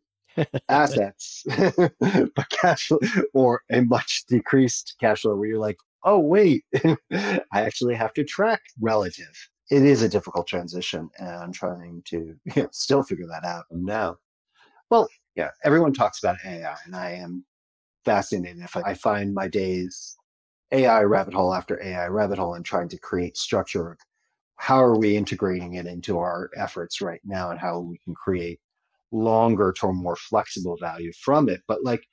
assets, 0.70 1.44
but 2.00 2.50
cash 2.50 2.88
flow 2.88 3.00
or 3.34 3.62
a 3.72 3.82
much 3.82 4.24
decreased 4.28 4.96
cash 5.00 5.22
flow 5.22 5.36
where 5.36 5.50
you're 5.50 5.60
like, 5.60 5.78
oh, 6.04 6.20
wait, 6.20 6.64
I 7.12 7.42
actually 7.54 7.96
have 7.96 8.14
to 8.14 8.24
track 8.24 8.62
relative. 8.80 9.50
It 9.70 9.84
is 9.84 10.02
a 10.02 10.10
difficult 10.10 10.48
transition 10.48 11.10
and 11.18 11.30
I'm 11.30 11.52
trying 11.52 12.02
to 12.08 12.36
you 12.56 12.64
know, 12.64 12.68
still 12.72 13.04
figure 13.04 13.28
that 13.28 13.46
out 13.46 13.66
now. 13.72 14.18
Well, 14.90 15.08
yeah, 15.36 15.52
everyone 15.64 15.94
talks 15.94 16.22
about 16.22 16.38
AI 16.46 16.76
and 16.86 16.96
I 16.96 17.12
am 17.12 17.46
fascinated 18.04 18.60
if 18.64 18.76
I 18.76 18.94
find 18.94 19.34
my 19.34 19.48
days 19.48 20.18
AI 20.72 21.04
rabbit 21.04 21.34
hole 21.34 21.54
after 21.54 21.82
AI 21.84 22.08
rabbit 22.08 22.40
hole 22.40 22.56
and 22.56 22.66
trying 22.66 22.90
to 22.90 22.98
create 22.98 23.38
structure. 23.38 23.98
How 24.56 24.84
are 24.84 24.98
we 24.98 25.16
integrating 25.16 25.76
it 25.76 25.86
into 25.86 26.18
our 26.20 26.50
efforts 26.56 27.02
right 27.02 27.22
now 27.24 27.52
and 27.52 27.60
how 27.60 27.80
we 27.80 27.98
can 28.00 28.14
create 28.14 28.60
longer 29.12 29.74
term, 29.74 29.98
more 29.98 30.16
flexible 30.16 30.78
value 30.80 31.12
from 31.24 31.50
it? 31.50 31.62
But 31.68 31.84
like, 31.84 32.04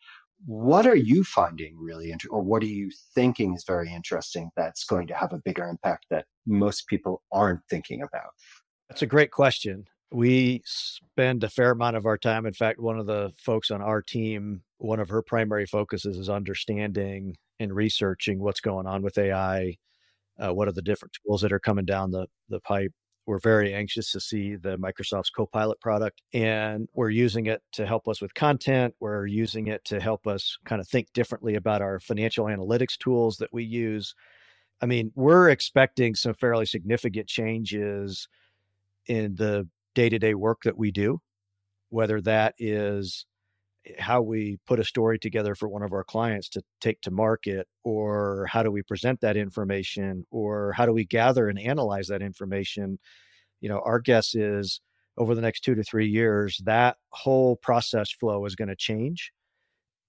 what 0.47 0.87
are 0.87 0.97
you 0.97 1.25
finding 1.25 1.77
really 1.79 2.11
interesting 2.13 2.31
or 2.31 2.43
what 2.43 2.63
are 2.63 2.67
you 2.67 2.91
thinking 3.15 3.55
is 3.55 3.65
very 3.67 3.93
interesting 3.93 4.51
that's 4.57 4.85
going 4.85 5.07
to 5.09 5.15
have 5.15 5.33
a 5.33 5.39
bigger 5.45 5.65
impact 5.65 6.07
that 6.11 6.27
most 6.47 6.87
people 6.87 7.23
aren't 7.33 7.61
thinking 7.69 8.03
about? 8.03 8.31
That's 8.89 9.03
a 9.03 9.07
great 9.07 9.31
question. 9.31 9.87
We 10.11 10.63
spend 10.65 11.45
a 11.45 11.51
fair 11.51 11.73
amount 11.73 11.97
of 11.97 12.07
our 12.07 12.17
time. 12.17 12.47
In 12.47 12.55
fact, 12.55 12.81
one 12.81 12.99
of 12.99 13.07
the 13.07 13.33
folks 13.37 13.71
on 13.71 13.83
our 13.83 14.01
team, 14.01 14.63
one 14.79 15.01
of 15.01 15.11
her 15.11 15.23
primary 15.23 15.67
focuses 15.67 16.17
is 16.17 16.31
understanding 16.31 17.37
and 17.61 17.75
researching 17.75 18.39
what's 18.39 18.61
going 18.61 18.87
on 18.87 19.03
with 19.03 19.19
AI. 19.19 19.77
Uh, 20.39 20.55
what 20.55 20.69
are 20.69 20.73
the 20.73 20.83
different 20.83 21.17
tools 21.27 21.43
that 21.43 21.53
are 21.53 21.59
coming 21.59 21.85
down 21.85 22.13
the, 22.13 22.27
the 22.49 22.61
pipe? 22.61 22.93
We're 23.29 23.39
very 23.41 23.75
anxious 23.75 24.11
to 24.13 24.21
see 24.21 24.57
the 24.57 24.79
Microsoft's 24.79 25.29
Copilot 25.29 25.79
product, 25.83 26.23
and 26.33 26.89
we're 26.95 27.11
using 27.11 27.45
it 27.45 27.61
to 27.73 27.85
help 27.85 28.09
us 28.09 28.23
with 28.23 28.33
content. 28.33 28.95
We're 29.01 29.27
using 29.27 29.67
it 29.67 29.85
to 29.85 30.01
help 30.01 30.27
us 30.27 30.57
kind 30.65 30.81
of 30.81 30.89
think 30.89 31.13
differently 31.13 31.55
about 31.55 31.83
our 31.83 32.01
financial 32.01 32.47
analytics 32.47 32.97
tools 32.97 33.37
that 33.37 33.53
we 33.53 33.65
use. 33.65 34.15
I 34.81 34.87
mean, 34.87 35.13
we're 35.15 35.51
expecting 35.51 36.15
some 36.15 36.33
fairly 36.33 36.65
significant 36.65 37.29
changes 37.29 38.29
in 39.09 39.35
the 39.35 39.69
day 39.95 40.09
to 40.09 40.19
day 40.19 40.33
work 40.33 40.63
that 40.63 40.79
we 40.79 40.91
do, 40.91 41.21
whether 41.91 42.23
that 42.23 42.55
is 42.59 43.27
how 43.99 44.23
we 44.23 44.59
put 44.67 44.81
a 44.81 44.85
story 44.85 45.19
together 45.19 45.55
for 45.55 45.69
one 45.69 45.83
of 45.83 45.93
our 45.93 46.05
clients 46.05 46.49
to 46.51 46.63
take 46.81 47.01
to 47.03 47.11
market 47.11 47.67
or 47.85 48.47
how 48.47 48.63
do 48.63 48.71
we 48.71 48.83
present 48.83 49.21
that 49.21 49.37
information 49.37 50.25
or 50.31 50.73
how 50.73 50.87
do 50.87 50.93
we 50.93 51.05
gather 51.05 51.49
and 51.49 51.59
analyze 51.59 52.09
that 52.09 52.23
information? 52.23 52.99
You 53.61 53.69
know 53.69 53.81
our 53.85 54.01
guess 54.01 54.35
is 54.35 54.81
over 55.17 55.35
the 55.35 55.41
next 55.43 55.63
2 55.65 55.75
to 55.75 55.83
3 55.83 56.07
years 56.07 56.61
that 56.65 56.97
whole 57.11 57.57
process 57.57 58.11
flow 58.13 58.45
is 58.47 58.55
going 58.55 58.69
to 58.69 58.77
change 58.77 59.33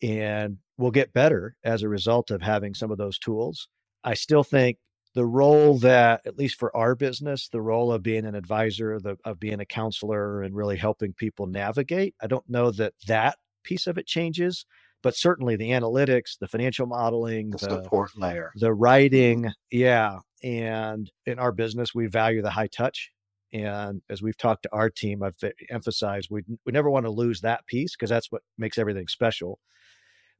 and 0.01 0.57
we'll 0.77 0.91
get 0.91 1.13
better 1.13 1.55
as 1.63 1.83
a 1.83 1.89
result 1.89 2.31
of 2.31 2.41
having 2.41 2.73
some 2.73 2.91
of 2.91 2.97
those 2.97 3.19
tools. 3.19 3.67
I 4.03 4.13
still 4.13 4.43
think 4.43 4.77
the 5.15 5.25
role 5.25 5.77
that 5.79 6.21
at 6.25 6.37
least 6.37 6.59
for 6.59 6.75
our 6.75 6.95
business 6.95 7.49
the 7.49 7.61
role 7.61 7.91
of 7.91 8.03
being 8.03 8.25
an 8.25 8.35
advisor 8.35 8.99
the, 8.99 9.17
of 9.25 9.39
being 9.39 9.59
a 9.59 9.65
counselor 9.65 10.43
and 10.43 10.55
really 10.55 10.77
helping 10.77 11.13
people 11.13 11.47
navigate 11.47 12.13
i 12.21 12.27
don't 12.27 12.47
know 12.49 12.71
that 12.71 12.93
that 13.07 13.37
piece 13.63 13.87
of 13.87 13.97
it 13.97 14.07
changes, 14.07 14.65
but 15.01 15.15
certainly 15.15 15.55
the 15.55 15.69
analytics, 15.69 16.37
the 16.39 16.47
financial 16.47 16.85
modeling, 16.85 17.51
the, 17.51 17.57
the 17.57 17.83
support 17.83 18.11
layer, 18.17 18.51
the 18.55 18.73
writing, 18.73 19.43
mm-hmm. 19.43 19.51
yeah. 19.71 20.19
And 20.41 21.11
in 21.25 21.37
our 21.37 21.51
business, 21.51 21.93
we 21.93 22.07
value 22.07 22.41
the 22.41 22.49
high 22.49 22.67
touch. 22.67 23.11
And 23.51 24.01
as 24.09 24.21
we've 24.21 24.37
talked 24.37 24.63
to 24.63 24.69
our 24.71 24.89
team, 24.89 25.23
I've 25.23 25.35
emphasized 25.69 26.29
we 26.29 26.43
we 26.65 26.71
never 26.71 26.89
want 26.89 27.05
to 27.05 27.11
lose 27.11 27.41
that 27.41 27.65
piece 27.65 27.95
because 27.95 28.09
that's 28.09 28.31
what 28.31 28.43
makes 28.57 28.77
everything 28.77 29.07
special. 29.07 29.59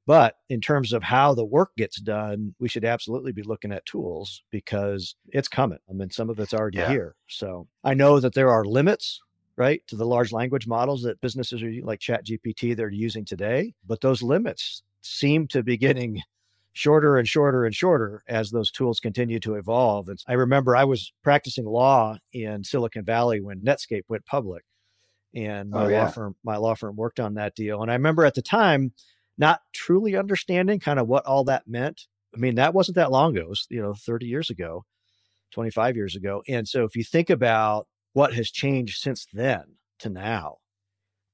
But 0.06 0.36
in 0.50 0.62
terms 0.62 0.94
of 0.94 1.04
how 1.04 1.36
the 1.36 1.46
work 1.46 1.72
gets 1.78 2.00
done, 2.02 2.56
we 2.60 2.70
should 2.70 2.86
absolutely 2.86 3.32
be 3.32 3.44
looking 3.44 3.72
at 3.72 3.86
tools 3.86 4.42
because 4.52 5.16
it's 5.28 5.48
coming. 5.48 5.78
I 5.90 5.94
mean, 5.94 6.10
some 6.10 6.30
of 6.30 6.40
it's 6.40 6.54
already 6.54 6.80
yeah. 6.80 6.90
here. 6.90 7.16
So 7.28 7.68
I 7.84 7.94
know 7.94 8.20
that 8.20 8.34
there 8.34 8.50
are 8.50 8.66
limits 8.66 9.20
right 9.60 9.86
to 9.88 9.96
the 9.96 10.06
large 10.06 10.32
language 10.32 10.68
models 10.68 11.04
that 11.04 11.22
businesses 11.22 11.62
are 11.62 11.72
like 11.84 12.00
chat 12.00 12.26
gpt 12.26 12.76
they're 12.76 12.90
using 12.90 13.26
today 13.26 13.74
but 13.86 14.02
those 14.02 14.24
limits 14.24 14.82
seem 15.02 15.48
to 15.48 15.62
be 15.62 15.78
getting 15.78 16.22
shorter 16.74 17.18
and 17.18 17.28
shorter 17.28 17.66
and 17.66 17.76
shorter 17.76 18.24
as 18.28 18.52
those 18.52 18.72
tools 18.72 19.00
continue 19.00 19.40
to 19.40 19.56
evolve 19.56 20.08
and 20.08 20.24
i 20.28 20.34
remember 20.34 20.76
i 20.76 20.84
was 20.84 21.12
practicing 21.24 21.66
law 21.66 22.18
in 22.34 22.64
silicon 22.64 23.04
valley 23.04 23.42
when 23.42 23.60
netscape 23.60 24.04
went 24.08 24.26
public 24.26 24.64
and 25.36 25.70
my 25.70 25.86
oh, 25.86 25.88
yeah. 25.90 26.04
law 26.04 26.10
firm 26.10 26.36
my 26.44 26.58
law 26.58 26.74
firm 26.74 26.96
worked 26.96 27.20
on 27.20 27.34
that 27.34 27.56
deal 27.56 27.82
and 27.82 27.92
i 27.92 27.94
remember 27.94 28.26
at 28.26 28.36
the 28.36 28.42
time 28.42 28.94
not 29.38 29.60
truly 29.74 30.16
understanding 30.16 30.80
kind 30.80 31.00
of 31.00 31.08
what 31.08 31.26
all 31.26 31.44
that 31.44 31.68
meant 31.68 32.08
i 32.34 32.38
mean 32.38 32.56
that 32.56 32.74
wasn't 32.74 32.96
that 32.96 33.12
long 33.12 33.36
ago 33.36 33.44
it 33.44 33.50
was 33.50 33.68
you 33.70 33.82
know 33.82 33.94
30 33.94 34.26
years 34.26 34.50
ago 34.50 34.86
25 35.52 35.96
years 35.96 36.16
ago 36.16 36.44
and 36.48 36.68
so 36.68 36.84
if 36.84 36.96
you 36.96 37.04
think 37.04 37.30
about 37.30 37.88
what 38.14 38.34
has 38.34 38.52
changed 38.52 39.00
since 39.00 39.26
then 39.34 39.64
to 40.00 40.10
now. 40.10 40.58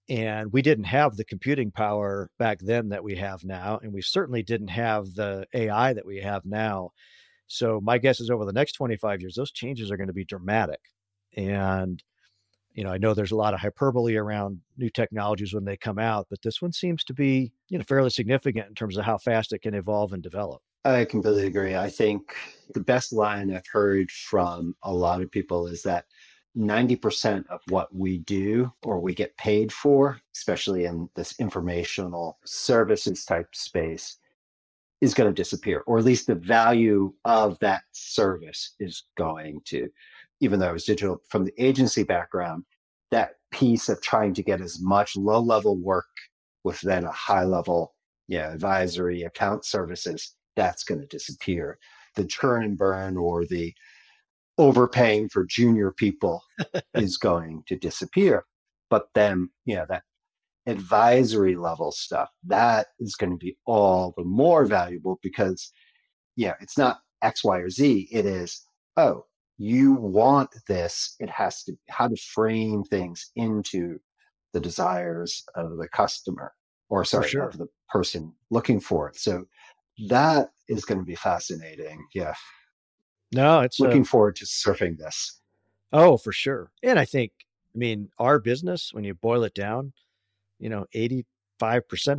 And 0.08 0.54
we 0.54 0.62
didn't 0.62 0.86
have 0.86 1.16
the 1.16 1.26
computing 1.26 1.72
power 1.72 2.30
back 2.38 2.60
then 2.60 2.90
that 2.90 3.04
we 3.04 3.16
have 3.16 3.44
now. 3.44 3.80
And 3.82 3.92
we 3.92 4.02
certainly 4.02 4.44
didn't 4.44 4.68
have 4.68 5.14
the 5.16 5.48
AI 5.54 5.94
that 5.94 6.06
we 6.06 6.22
have 6.22 6.46
now. 6.46 6.92
So 7.48 7.80
my 7.82 7.98
guess 7.98 8.20
is 8.20 8.30
over 8.30 8.46
the 8.46 8.54
next 8.54 8.74
25 8.74 9.22
years, 9.22 9.36
those 9.36 9.52
changes 9.52 9.90
are 9.92 9.98
going 9.98 10.08
to 10.08 10.14
be 10.14 10.26
dramatic. 10.26 10.80
And, 11.36 12.04
you 12.74 12.84
know, 12.84 12.92
I 12.92 12.98
know 12.98 13.14
there's 13.14 13.32
a 13.32 13.38
lot 13.38 13.54
of 13.54 13.60
hyperbole 13.60 14.16
around 14.16 14.60
new 14.78 14.90
technologies 14.90 15.54
when 15.54 15.66
they 15.66 15.78
come 15.78 16.00
out, 16.00 16.28
but 16.30 16.42
this 16.44 16.62
one 16.62 16.72
seems 16.72 17.04
to 17.06 17.14
be, 17.14 17.52
you 17.70 17.78
know, 17.78 17.84
fairly 17.84 18.10
significant 18.10 18.68
in 18.68 18.76
terms 18.76 18.98
of 18.98 19.06
how 19.06 19.18
fast 19.18 19.54
it 19.54 19.62
can 19.62 19.74
evolve 19.74 20.14
and 20.14 20.22
develop. 20.22 20.62
I 20.84 21.06
completely 21.06 21.48
agree. 21.48 21.76
I 21.76 21.90
think 21.90 22.36
the 22.76 22.80
best 22.80 23.12
line 23.12 23.54
I've 23.54 23.66
heard 23.72 24.12
from 24.12 24.76
a 24.84 24.94
lot 24.94 25.22
of 25.22 25.32
people 25.32 25.66
is 25.66 25.82
that 25.82 26.06
90% 26.58 27.48
of 27.48 27.62
what 27.70 27.94
we 27.94 28.20
do 28.20 28.72
or 28.84 29.00
we 29.00 29.14
get 29.14 29.36
paid 29.38 29.72
for, 29.72 30.20
especially 30.36 30.86
in 30.86 31.10
this 31.16 31.40
informational 31.40 32.40
services 32.46 33.26
type 33.26 33.50
space, 33.54 34.18
is 35.02 35.14
going 35.14 35.30
to 35.30 35.42
disappear, 35.42 35.84
or 35.86 35.98
at 35.98 36.06
least 36.06 36.28
the 36.28 36.36
value 36.36 37.14
of 37.26 37.60
that 37.60 37.84
service 37.92 38.76
is 38.80 39.04
going 39.18 39.62
to, 39.66 39.90
even 40.40 40.60
though 40.60 40.70
it 40.70 40.74
was 40.74 40.86
digital 40.86 41.22
from 41.30 41.44
the 41.44 41.54
agency 41.64 42.04
background, 42.04 42.64
that 43.12 43.36
piece 43.52 43.90
of 43.90 44.02
trying 44.02 44.34
to 44.34 44.44
get 44.44 44.62
as 44.62 44.80
much 44.80 45.16
low 45.16 45.40
level 45.40 45.78
work 45.78 46.08
with 46.64 46.80
then 46.82 47.04
a 47.04 47.12
high 47.12 47.44
level 47.44 47.94
yeah, 48.28 48.52
advisory 48.52 49.24
account 49.24 49.66
services, 49.66 50.36
that's 50.56 50.84
going 50.84 51.02
to 51.02 51.08
disappear. 51.08 51.78
The 52.16 52.26
churn 52.26 52.64
and 52.64 52.78
burn 52.78 53.18
or 53.18 53.46
the 53.46 53.74
overpaying 54.58 55.30
for 55.30 55.46
junior 55.46 55.92
people 55.92 56.42
is 56.94 57.18
going 57.18 57.64
to 57.68 57.76
disappear. 57.76 58.46
But 58.90 59.08
then, 59.14 59.50
yeah, 59.66 59.86
that 59.86 60.04
advisory 60.68 61.56
level 61.56 61.92
stuff, 61.92 62.30
that 62.46 62.88
is 63.00 63.16
going 63.16 63.32
to 63.32 63.38
be 63.38 63.58
all 63.66 64.14
the 64.18 64.24
more 64.24 64.66
valuable 64.66 65.20
because, 65.22 65.72
yeah, 66.36 66.54
it's 66.62 66.78
not 66.78 67.00
X, 67.22 67.44
Y, 67.44 67.58
or 67.58 67.70
Z. 67.70 68.08
It 68.12 68.26
is, 68.26 68.66
oh, 68.98 69.26
you 69.58 69.94
want 69.94 70.50
this. 70.68 71.16
It 71.20 71.30
has 71.30 71.64
to, 71.64 71.74
how 71.90 72.08
to 72.08 72.16
frame 72.16 72.84
things 72.84 73.32
into 73.36 74.00
the 74.54 74.60
desires 74.60 75.44
of 75.56 75.78
the 75.78 75.88
customer 75.90 76.54
or 76.90 77.04
sorry, 77.04 77.30
sure. 77.30 77.50
of 77.50 77.58
the 77.58 77.68
person 77.90 78.34
looking 78.52 78.80
for 78.80 79.10
it. 79.10 79.18
So 79.18 79.46
that 80.10 80.50
is 80.68 80.86
going 80.86 81.00
to 81.00 81.06
be 81.06 81.16
fascinating. 81.16 82.06
Yeah. 82.14 82.34
No, 83.36 83.60
it's 83.60 83.82
looking 83.82 84.04
uh, 84.04 84.06
forward 84.06 84.38
to 84.38 84.46
surfing 84.46 84.98
this. 84.98 85.42
Oh, 85.92 86.16
for 86.16 86.32
sure. 86.32 86.72
And 86.84 86.98
I 86.98 87.04
think, 87.04 87.34
I 87.76 87.78
mean, 87.78 88.10
our 88.18 88.40
business, 88.40 88.94
when 88.94 89.04
you 89.04 89.14
boil 89.14 89.44
it 89.44 89.54
down, 89.54 89.92
you 90.58 90.70
know, 90.70 90.86
85% 90.96 91.24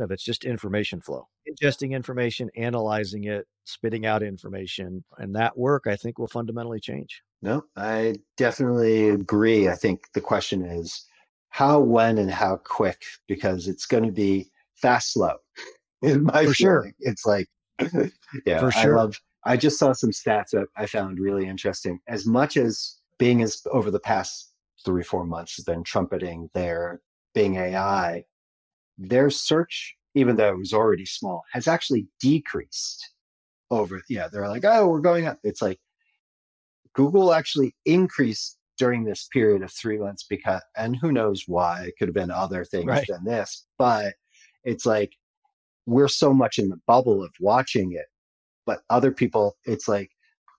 of 0.01 0.11
it's 0.11 0.23
just 0.23 0.45
information 0.45 1.01
flow, 1.01 1.27
ingesting 1.49 1.91
information, 1.91 2.51
analyzing 2.55 3.23
it, 3.23 3.47
spitting 3.65 4.05
out 4.05 4.21
information. 4.21 5.03
And 5.17 5.35
that 5.35 5.57
work, 5.57 5.87
I 5.87 5.95
think, 5.95 6.19
will 6.19 6.27
fundamentally 6.27 6.79
change. 6.79 7.23
No, 7.41 7.65
I 7.75 8.17
definitely 8.37 9.09
agree. 9.09 9.69
I 9.69 9.75
think 9.75 10.11
the 10.13 10.21
question 10.21 10.63
is 10.63 11.05
how, 11.49 11.79
when, 11.79 12.19
and 12.19 12.29
how 12.29 12.57
quick, 12.63 13.01
because 13.27 13.67
it's 13.67 13.87
going 13.87 14.05
to 14.05 14.11
be 14.11 14.51
fast, 14.75 15.13
slow. 15.13 15.33
In 16.03 16.25
my 16.25 16.45
For 16.45 16.53
sure. 16.53 16.91
It's 16.99 17.25
like, 17.25 17.47
yeah, 18.45 18.59
For 18.59 18.71
sure. 18.71 18.99
I 18.99 19.01
love, 19.01 19.19
I 19.45 19.57
just 19.57 19.79
saw 19.79 19.93
some 19.93 20.11
stats 20.11 20.49
that 20.51 20.67
I 20.75 20.85
found 20.85 21.19
really 21.19 21.47
interesting. 21.47 21.99
As 22.07 22.25
much 22.25 22.57
as 22.57 22.97
Bing 23.17 23.39
has 23.39 23.61
over 23.71 23.91
the 23.91 23.99
past 23.99 24.53
three, 24.85 25.03
four 25.03 25.25
months 25.25 25.55
has 25.55 25.65
been 25.65 25.83
trumpeting 25.83 26.49
their 26.53 27.01
Bing 27.33 27.55
AI, 27.55 28.25
their 28.97 29.29
search, 29.29 29.95
even 30.15 30.35
though 30.35 30.49
it 30.49 30.57
was 30.57 30.73
already 30.73 31.05
small, 31.05 31.43
has 31.51 31.67
actually 31.67 32.07
decreased 32.19 33.09
over. 33.71 34.01
Yeah, 34.09 34.27
they're 34.27 34.47
like, 34.47 34.65
oh, 34.65 34.87
we're 34.87 34.99
going 35.01 35.27
up. 35.27 35.39
It's 35.43 35.61
like 35.61 35.79
Google 36.93 37.33
actually 37.33 37.75
increased 37.85 38.57
during 38.77 39.03
this 39.03 39.27
period 39.31 39.61
of 39.61 39.71
three 39.71 39.97
months 39.97 40.23
because, 40.23 40.61
and 40.75 40.95
who 40.95 41.11
knows 41.11 41.43
why? 41.47 41.83
It 41.83 41.95
could 41.97 42.07
have 42.07 42.15
been 42.15 42.31
other 42.31 42.63
things 42.63 42.87
Right. 42.87 43.05
than 43.07 43.23
this, 43.23 43.65
but 43.77 44.13
it's 44.63 44.85
like 44.85 45.13
we're 45.85 46.07
so 46.07 46.33
much 46.33 46.59
in 46.59 46.69
the 46.69 46.79
bubble 46.87 47.23
of 47.23 47.31
watching 47.39 47.93
it, 47.93 48.05
but 48.67 48.81
other 48.91 49.11
people, 49.11 49.57
it's 49.65 49.87
like 49.87 50.11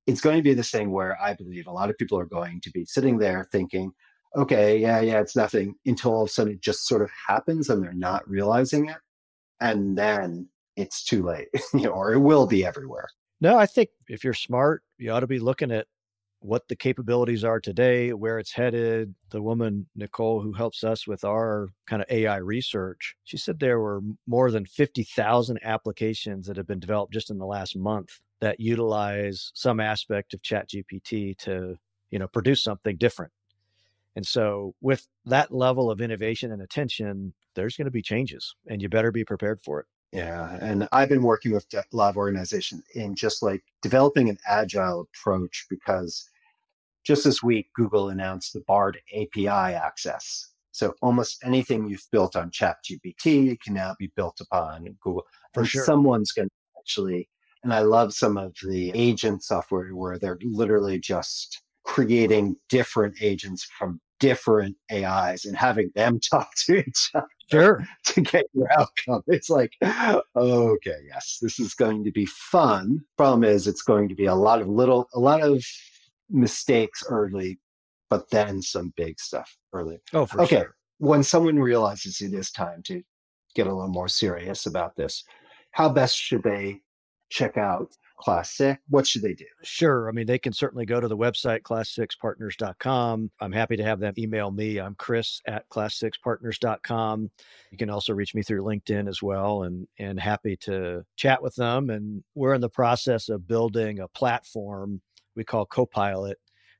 it's 0.09 0.20
going 0.20 0.36
to 0.38 0.42
be 0.42 0.54
this 0.54 0.70
thing 0.72 0.90
where 0.90 1.16
I 1.22 1.34
believe 1.34 1.68
a 1.68 1.72
lot 1.72 1.90
of 1.90 1.98
people 1.98 2.18
are 2.18 2.24
going 2.24 2.61
to 2.62 2.70
be 2.70 2.84
sitting 2.86 3.18
there 3.18 3.46
thinking, 3.52 3.92
okay, 4.34 4.78
yeah, 4.78 5.00
yeah, 5.00 5.20
it's 5.20 5.36
nothing 5.36 5.74
until 5.86 6.14
all 6.14 6.22
of 6.22 6.28
a 6.28 6.32
sudden 6.32 6.54
it 6.54 6.62
just 6.62 6.88
sort 6.88 7.02
of 7.02 7.11
happens 7.28 7.68
and 7.68 7.82
they're 7.82 7.92
not 7.92 8.28
realizing 8.28 8.88
it. 8.88 8.96
And 9.61 9.96
then 9.96 10.48
it's 10.76 11.04
too 11.04 11.22
late, 11.22 11.48
or 11.88 12.14
it 12.14 12.20
will 12.20 12.46
be 12.46 12.64
everywhere. 12.64 13.09
No, 13.40 13.56
I 13.56 13.66
think 13.66 13.90
if 14.09 14.24
you're 14.24 14.34
smart, 14.34 14.82
you 14.96 15.12
ought 15.12 15.20
to 15.20 15.26
be 15.26 15.38
looking 15.38 15.70
at 15.70 15.86
what 16.41 16.68
the 16.68 16.76
capabilities 16.76 17.45
are 17.45 17.61
today, 17.61 18.12
where 18.12 18.39
it's 18.39 18.53
headed. 18.53 19.14
The 19.30 19.43
woman, 19.43 19.86
Nicole, 19.97 20.41
who 20.41 20.53
helps 20.53 20.84
us 20.84 21.07
with 21.07 21.24
our 21.24 21.68
kind 21.86 22.01
of 22.01 22.09
AI 22.11 22.36
research, 22.36 23.16
she 23.24 23.36
said 23.36 23.59
there 23.59 23.80
were 23.80 24.01
more 24.26 24.51
than 24.51 24.64
50,000 24.64 25.59
applications 25.62 26.47
that 26.47 26.57
have 26.57 26.66
been 26.66 26.80
developed 26.80 27.12
just 27.12 27.30
in 27.30 27.39
the 27.39 27.47
last 27.47 27.76
month 27.76 28.20
that 28.41 28.61
utilize 28.61 29.51
some 29.55 29.80
aspect 29.80 30.32
of 30.32 30.43
ChatGPT 30.43 31.36
to, 31.39 31.76
you 32.11 32.18
know, 32.18 32.28
produce 32.28 32.62
something 32.62 32.97
different. 32.97 33.32
And 34.14 34.26
so 34.26 34.74
with 34.80 35.07
that 35.26 35.53
level 35.53 35.91
of 35.91 36.01
innovation 36.01 36.53
and 36.53 36.62
attention, 36.62 37.34
there's 37.55 37.76
going 37.76 37.86
to 37.86 37.91
be 37.91 38.03
changes 38.03 38.55
and 38.68 38.80
you 38.80 38.89
better 38.89 39.12
be 39.12 39.24
prepared 39.24 39.61
for 39.64 39.80
it. 39.80 39.86
Yeah. 40.12 40.56
And 40.61 40.88
I've 40.92 41.09
been 41.09 41.22
working 41.22 41.52
with 41.52 41.66
a 41.74 41.84
lot 41.92 42.11
of 42.11 42.16
organizations 42.16 42.82
in 42.94 43.14
just 43.14 43.42
like 43.42 43.62
developing 43.82 44.28
an 44.28 44.38
agile 44.46 45.02
approach 45.02 45.66
because 45.68 46.28
just 47.04 47.24
this 47.24 47.42
week, 47.42 47.68
Google 47.74 48.11
announced 48.11 48.52
the 48.52 48.61
BARD 48.66 48.98
API 49.14 49.48
access. 49.48 50.50
So 50.72 50.94
almost 51.02 51.42
anything 51.44 51.88
you've 51.88 52.06
built 52.12 52.36
on 52.36 52.50
ChatGPT 52.50 53.59
can 53.61 53.74
now 53.74 53.94
be 53.98 54.12
built 54.14 54.40
upon 54.40 54.84
Google. 55.02 55.24
For 55.52 55.61
and 55.61 55.68
sure. 55.68 55.84
someone's 55.84 56.32
going 56.32 56.48
to 56.48 56.54
actually, 56.78 57.28
and 57.64 57.72
I 57.72 57.80
love 57.80 58.14
some 58.14 58.36
of 58.36 58.54
the 58.62 58.92
agent 58.94 59.42
software 59.42 59.94
where 59.94 60.18
they're 60.18 60.38
literally 60.42 61.00
just 61.00 61.62
creating 61.84 62.56
different 62.68 63.16
agents 63.22 63.64
from 63.78 64.00
different 64.20 64.76
AIs 64.92 65.44
and 65.44 65.56
having 65.56 65.90
them 65.94 66.20
talk 66.30 66.48
to 66.66 66.78
each 66.78 67.11
other 67.14 67.26
Sure. 67.51 67.86
to 68.07 68.20
get 68.20 68.46
your 68.53 68.70
outcome. 68.72 69.22
It's 69.26 69.51
like, 69.51 69.72
okay, 70.36 70.96
yes, 71.07 71.38
this 71.40 71.59
is 71.59 71.74
going 71.74 72.05
to 72.05 72.12
be 72.12 72.26
fun. 72.26 73.01
Problem 73.16 73.44
is, 73.44 73.66
it's 73.66 73.82
going 73.82 74.09
to 74.09 74.14
be 74.14 74.26
a 74.26 74.34
lot 74.34 74.61
of 74.61 74.68
little, 74.68 75.09
a 75.14 75.18
lot 75.18 75.42
of 75.42 75.64
mistakes 76.30 77.03
early, 77.09 77.59
but 78.11 78.30
then 78.30 78.61
some 78.61 78.92
big 78.96 79.18
stuff 79.18 79.57
early. 79.72 79.99
Oh, 80.12 80.26
for 80.26 80.42
Okay. 80.42 80.57
sure. 80.57 80.74
When 80.99 81.22
someone 81.22 81.59
realizes 81.59 82.20
it 82.20 82.34
is 82.34 82.51
time 82.51 82.82
to 82.84 83.03
get 83.55 83.66
a 83.66 83.72
little 83.72 83.88
more 83.88 84.09
serious 84.09 84.66
about 84.66 84.96
this, 84.96 85.24
how 85.70 85.88
best 85.88 86.16
should 86.16 86.42
they 86.42 86.80
check 87.30 87.57
out 87.57 87.92
Class 88.19 88.51
Six? 88.57 88.83
What 88.89 89.07
should 89.07 89.23
they 89.23 89.35
do? 89.35 89.45
Sure. 89.62 90.09
I 90.09 90.12
mean, 90.12 90.27
they 90.27 90.39
can 90.39 90.53
certainly 90.53 90.85
go 90.85 91.01
to 91.01 91.09
the 91.09 91.16
website, 91.16 91.62
class6partners.com. 91.62 93.31
I'm 93.41 93.53
happy 93.53 93.77
to 93.77 93.85
have 93.85 94.01
them 94.01 94.14
email 94.19 94.51
me. 94.51 94.79
I'm 94.79 94.95
Chris 94.97 95.41
at 95.47 95.69
class6partners.com. 95.71 97.31
You 97.71 97.79
can 97.79 97.91
also 97.91 98.12
reach 98.12 98.35
me 98.35 98.43
through 98.43 98.62
LinkedIn 98.64 99.09
as 99.09 99.23
well 99.23 99.62
and, 99.62 99.87
and 99.99 100.19
happy 100.19 100.57
to 100.62 101.05
chat 101.16 101.43
with 101.43 101.55
them. 101.55 101.91
And 101.91 102.23
we're 102.35 102.55
in 102.55 102.61
the 102.61 102.69
process 102.69 103.29
of 103.29 103.47
building 103.47 104.01
a 104.01 104.09
platform 104.09 105.01
we 105.37 105.45
call 105.45 105.66
Copilot 105.66 106.39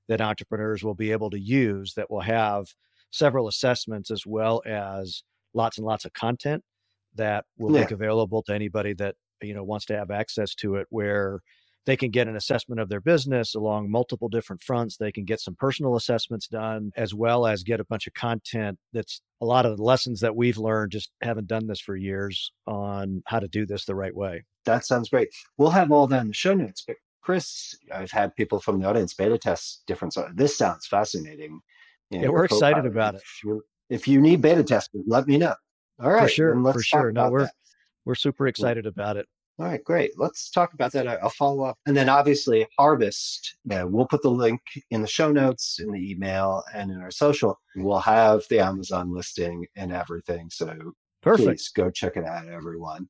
that 0.09 0.21
entrepreneurs 0.21 0.83
will 0.83 0.95
be 0.95 1.13
able 1.13 1.31
to 1.31 1.39
use 1.39 1.95
that 1.95 2.11
will 2.11 2.21
have 2.23 2.67
several 3.11 3.47
assessments 3.47 4.11
as 4.11 4.27
well 4.27 4.63
as 4.67 5.23
lots 5.55 5.79
and 5.79 5.87
lots 5.87 6.05
of 6.05 6.13
content 6.13 6.65
that 7.15 7.45
will 7.59 7.73
Yeah. 7.73 7.81
make 7.81 7.91
available 7.91 8.43
to 8.45 8.53
anybody 8.55 8.93
that 8.95 9.15
you 9.43 9.55
know 9.55 9.65
wants 9.65 9.87
to 9.87 9.97
have 9.97 10.11
access 10.11 10.55
to 10.55 10.77
it 10.77 10.87
where 10.91 11.41
they 11.87 11.97
can 11.97 12.11
get 12.11 12.29
an 12.29 12.37
assessment 12.37 12.81
of 12.81 12.89
their 12.91 13.01
business 13.01 13.55
along 13.55 13.91
multiple 13.91 14.29
different 14.29 14.63
fronts 14.63 14.97
they 14.97 15.13
can 15.13 15.25
get 15.25 15.41
some 15.41 15.55
personal 15.55 15.97
assessments 15.97 16.47
done 16.49 16.91
as 16.97 17.15
well 17.15 17.47
as 17.47 17.63
get 17.63 17.81
a 17.81 17.85
bunch 17.85 18.07
of 18.07 18.15
content 18.15 18.79
that's 18.93 19.21
a 19.41 19.47
lot 19.47 19.65
of 19.65 19.77
the 19.77 19.83
lessons 19.83 20.21
that 20.21 20.35
we've 20.37 20.59
learned 20.59 20.93
just 20.93 21.11
haven't 21.23 21.47
done 21.47 21.67
this 21.67 21.81
for 21.81 21.97
years 21.97 22.53
on 22.67 23.23
how 23.27 23.39
to 23.39 23.49
do 23.49 23.65
this 23.65 23.85
the 23.85 23.95
right 23.95 24.15
way 24.15 24.45
That 24.65 24.85
sounds 24.85 25.09
great. 25.09 25.29
We'll 25.57 25.71
have 25.71 25.91
all 25.91 26.07
that 26.09 26.21
in 26.21 26.29
the 26.29 26.35
show 26.35 26.53
notes. 26.55 26.85
But 26.87 26.97
Chris, 27.23 27.75
I've 27.95 28.11
had 28.11 28.35
people 28.37 28.61
from 28.61 28.81
the 28.81 28.87
audience 28.89 29.15
beta 29.15 29.39
test 29.39 29.83
different. 29.87 30.13
So 30.15 30.29
this 30.35 30.59
sounds 30.59 30.87
fascinating. 30.87 31.61
You 32.11 32.19
know, 32.19 32.25
Yeah, 32.25 32.31
we're 32.31 32.45
excited 32.47 32.85
about 32.87 33.15
it. 33.15 33.23
If 33.23 33.45
you 33.45 33.63
if 33.91 34.09
you 34.09 34.21
need 34.21 34.43
beta 34.43 34.63
testers, 34.63 35.05
let 35.07 35.27
me 35.27 35.39
know. 35.39 35.55
All 36.03 36.11
right, 36.11 36.31
sure, 36.31 36.55
let's 36.61 36.77
for 36.77 36.83
sure. 36.83 37.13
No, 37.13 37.31
we're- 37.31 37.45
that. 37.45 37.53
We're 38.05 38.15
super 38.15 38.47
excited 38.47 38.87
about 38.87 39.17
it 39.17 39.27
All 39.59 39.67
right, 39.67 39.83
great. 39.83 40.13
Let's 40.17 40.51
talk 40.51 40.73
about 40.73 40.93
that. 40.93 41.09
I'll 41.09 41.31
follow 41.31 41.65
up. 41.65 41.77
And 41.87 41.97
then 41.97 42.09
obviously 42.09 42.65
Harvest, 42.79 43.57
yeah, 43.65 43.83
we'll 43.83 44.07
put 44.07 44.23
the 44.23 44.31
link 44.31 44.61
in 44.91 45.03
the 45.03 45.09
show 45.09 45.33
notes, 45.33 45.81
in 45.81 45.91
the 45.91 46.11
email, 46.13 46.63
and 46.75 46.93
in 46.93 47.01
our 47.01 47.11
social. 47.11 47.59
We'll 47.75 47.99
have 47.99 48.43
the 48.51 48.61
Amazon 48.61 49.13
listing 49.13 49.67
and 49.75 49.91
everything. 49.93 50.49
So 50.51 50.67
perfect 51.23 51.47
please 51.49 51.69
go 51.75 51.91
check 51.91 52.17
it 52.17 52.25
out, 52.25 52.47
everyone. 52.49 53.09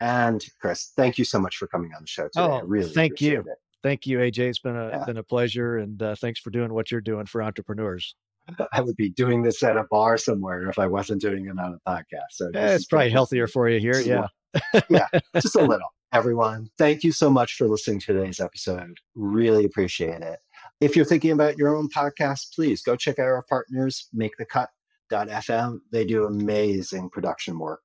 And 0.00 0.42
Chris, 0.60 0.92
thank 0.96 1.18
you 1.18 1.24
so 1.26 1.38
much 1.38 1.56
for 1.58 1.66
coming 1.66 1.90
on 1.94 2.00
the 2.02 2.08
show 2.08 2.24
today. 2.32 2.44
Oh, 2.44 2.62
really 2.62 2.92
thank 2.94 3.20
you. 3.20 3.40
appreciate 3.40 3.56
thank 3.82 4.06
you 4.06 4.18
aj 4.18 4.38
it's 4.38 4.58
been 4.58 4.76
a 4.76 4.88
Yeah. 4.88 5.04
been 5.04 5.16
a 5.16 5.22
pleasure 5.22 5.78
and 5.78 6.02
uh, 6.02 6.14
thanks 6.14 6.38
for 6.40 6.50
doing 6.50 6.72
what 6.72 6.90
you're 6.90 7.00
doing 7.00 7.26
for 7.26 7.42
entrepreneurs 7.42 8.14
it. 8.14 8.29
I 8.72 8.80
would 8.80 8.96
be 8.96 9.10
doing 9.10 9.42
this 9.42 9.62
at 9.62 9.76
a 9.76 9.84
bar 9.90 10.18
somewhere 10.18 10.68
if 10.68 10.78
I 10.78 10.86
wasn't 10.86 11.20
doing 11.20 11.46
it 11.46 11.58
on 11.58 11.78
a 11.84 11.90
podcast. 11.90 12.32
So 12.32 12.50
this 12.52 12.70
eh, 12.70 12.74
it's 12.74 12.86
probably 12.86 13.10
healthier 13.10 13.46
for 13.46 13.68
you 13.68 13.80
here 13.80 14.00
yeah 14.00 14.26
yeah, 14.88 15.06
just 15.34 15.56
a 15.56 15.64
little. 15.64 15.88
Everyone, 16.12 16.68
thank 16.76 17.04
you 17.04 17.12
so 17.12 17.30
much 17.30 17.54
for 17.54 17.68
listening 17.68 18.00
to 18.00 18.12
today's 18.12 18.40
episode. 18.40 18.98
Really 19.14 19.64
appreciate 19.64 20.22
it. 20.22 20.40
If 20.80 20.96
you're 20.96 21.04
thinking 21.04 21.30
about 21.30 21.56
your 21.56 21.76
own 21.76 21.88
podcast, 21.88 22.52
please 22.54 22.82
go 22.82 22.96
check 22.96 23.18
out 23.18 23.26
our 23.26 23.44
partners, 23.48 24.08
Make 24.12 24.32
the 24.36 24.46
makethecut.fm. 24.46 25.78
They 25.92 26.04
do 26.04 26.24
amazing 26.24 27.10
production 27.10 27.58
work. 27.58 27.80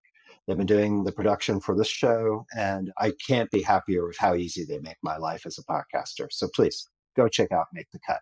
They've 0.47 0.57
been 0.57 0.65
doing 0.65 1.03
the 1.03 1.11
production 1.11 1.59
for 1.59 1.75
this 1.75 1.87
show, 1.87 2.45
and 2.55 2.91
I 2.99 3.13
can't 3.27 3.49
be 3.51 3.61
happier 3.61 4.07
with 4.07 4.17
how 4.17 4.35
easy 4.35 4.63
they 4.63 4.79
make 4.79 4.97
my 5.03 5.17
life 5.17 5.45
as 5.45 5.59
a 5.59 5.63
podcaster. 5.63 6.27
So 6.31 6.47
please 6.55 6.87
go 7.15 7.27
check 7.27 7.51
out 7.51 7.67
Make 7.73 7.91
the 7.91 7.99
Cut. 8.05 8.21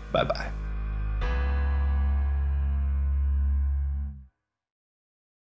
Bye 0.11 0.23
bye. 0.25 0.51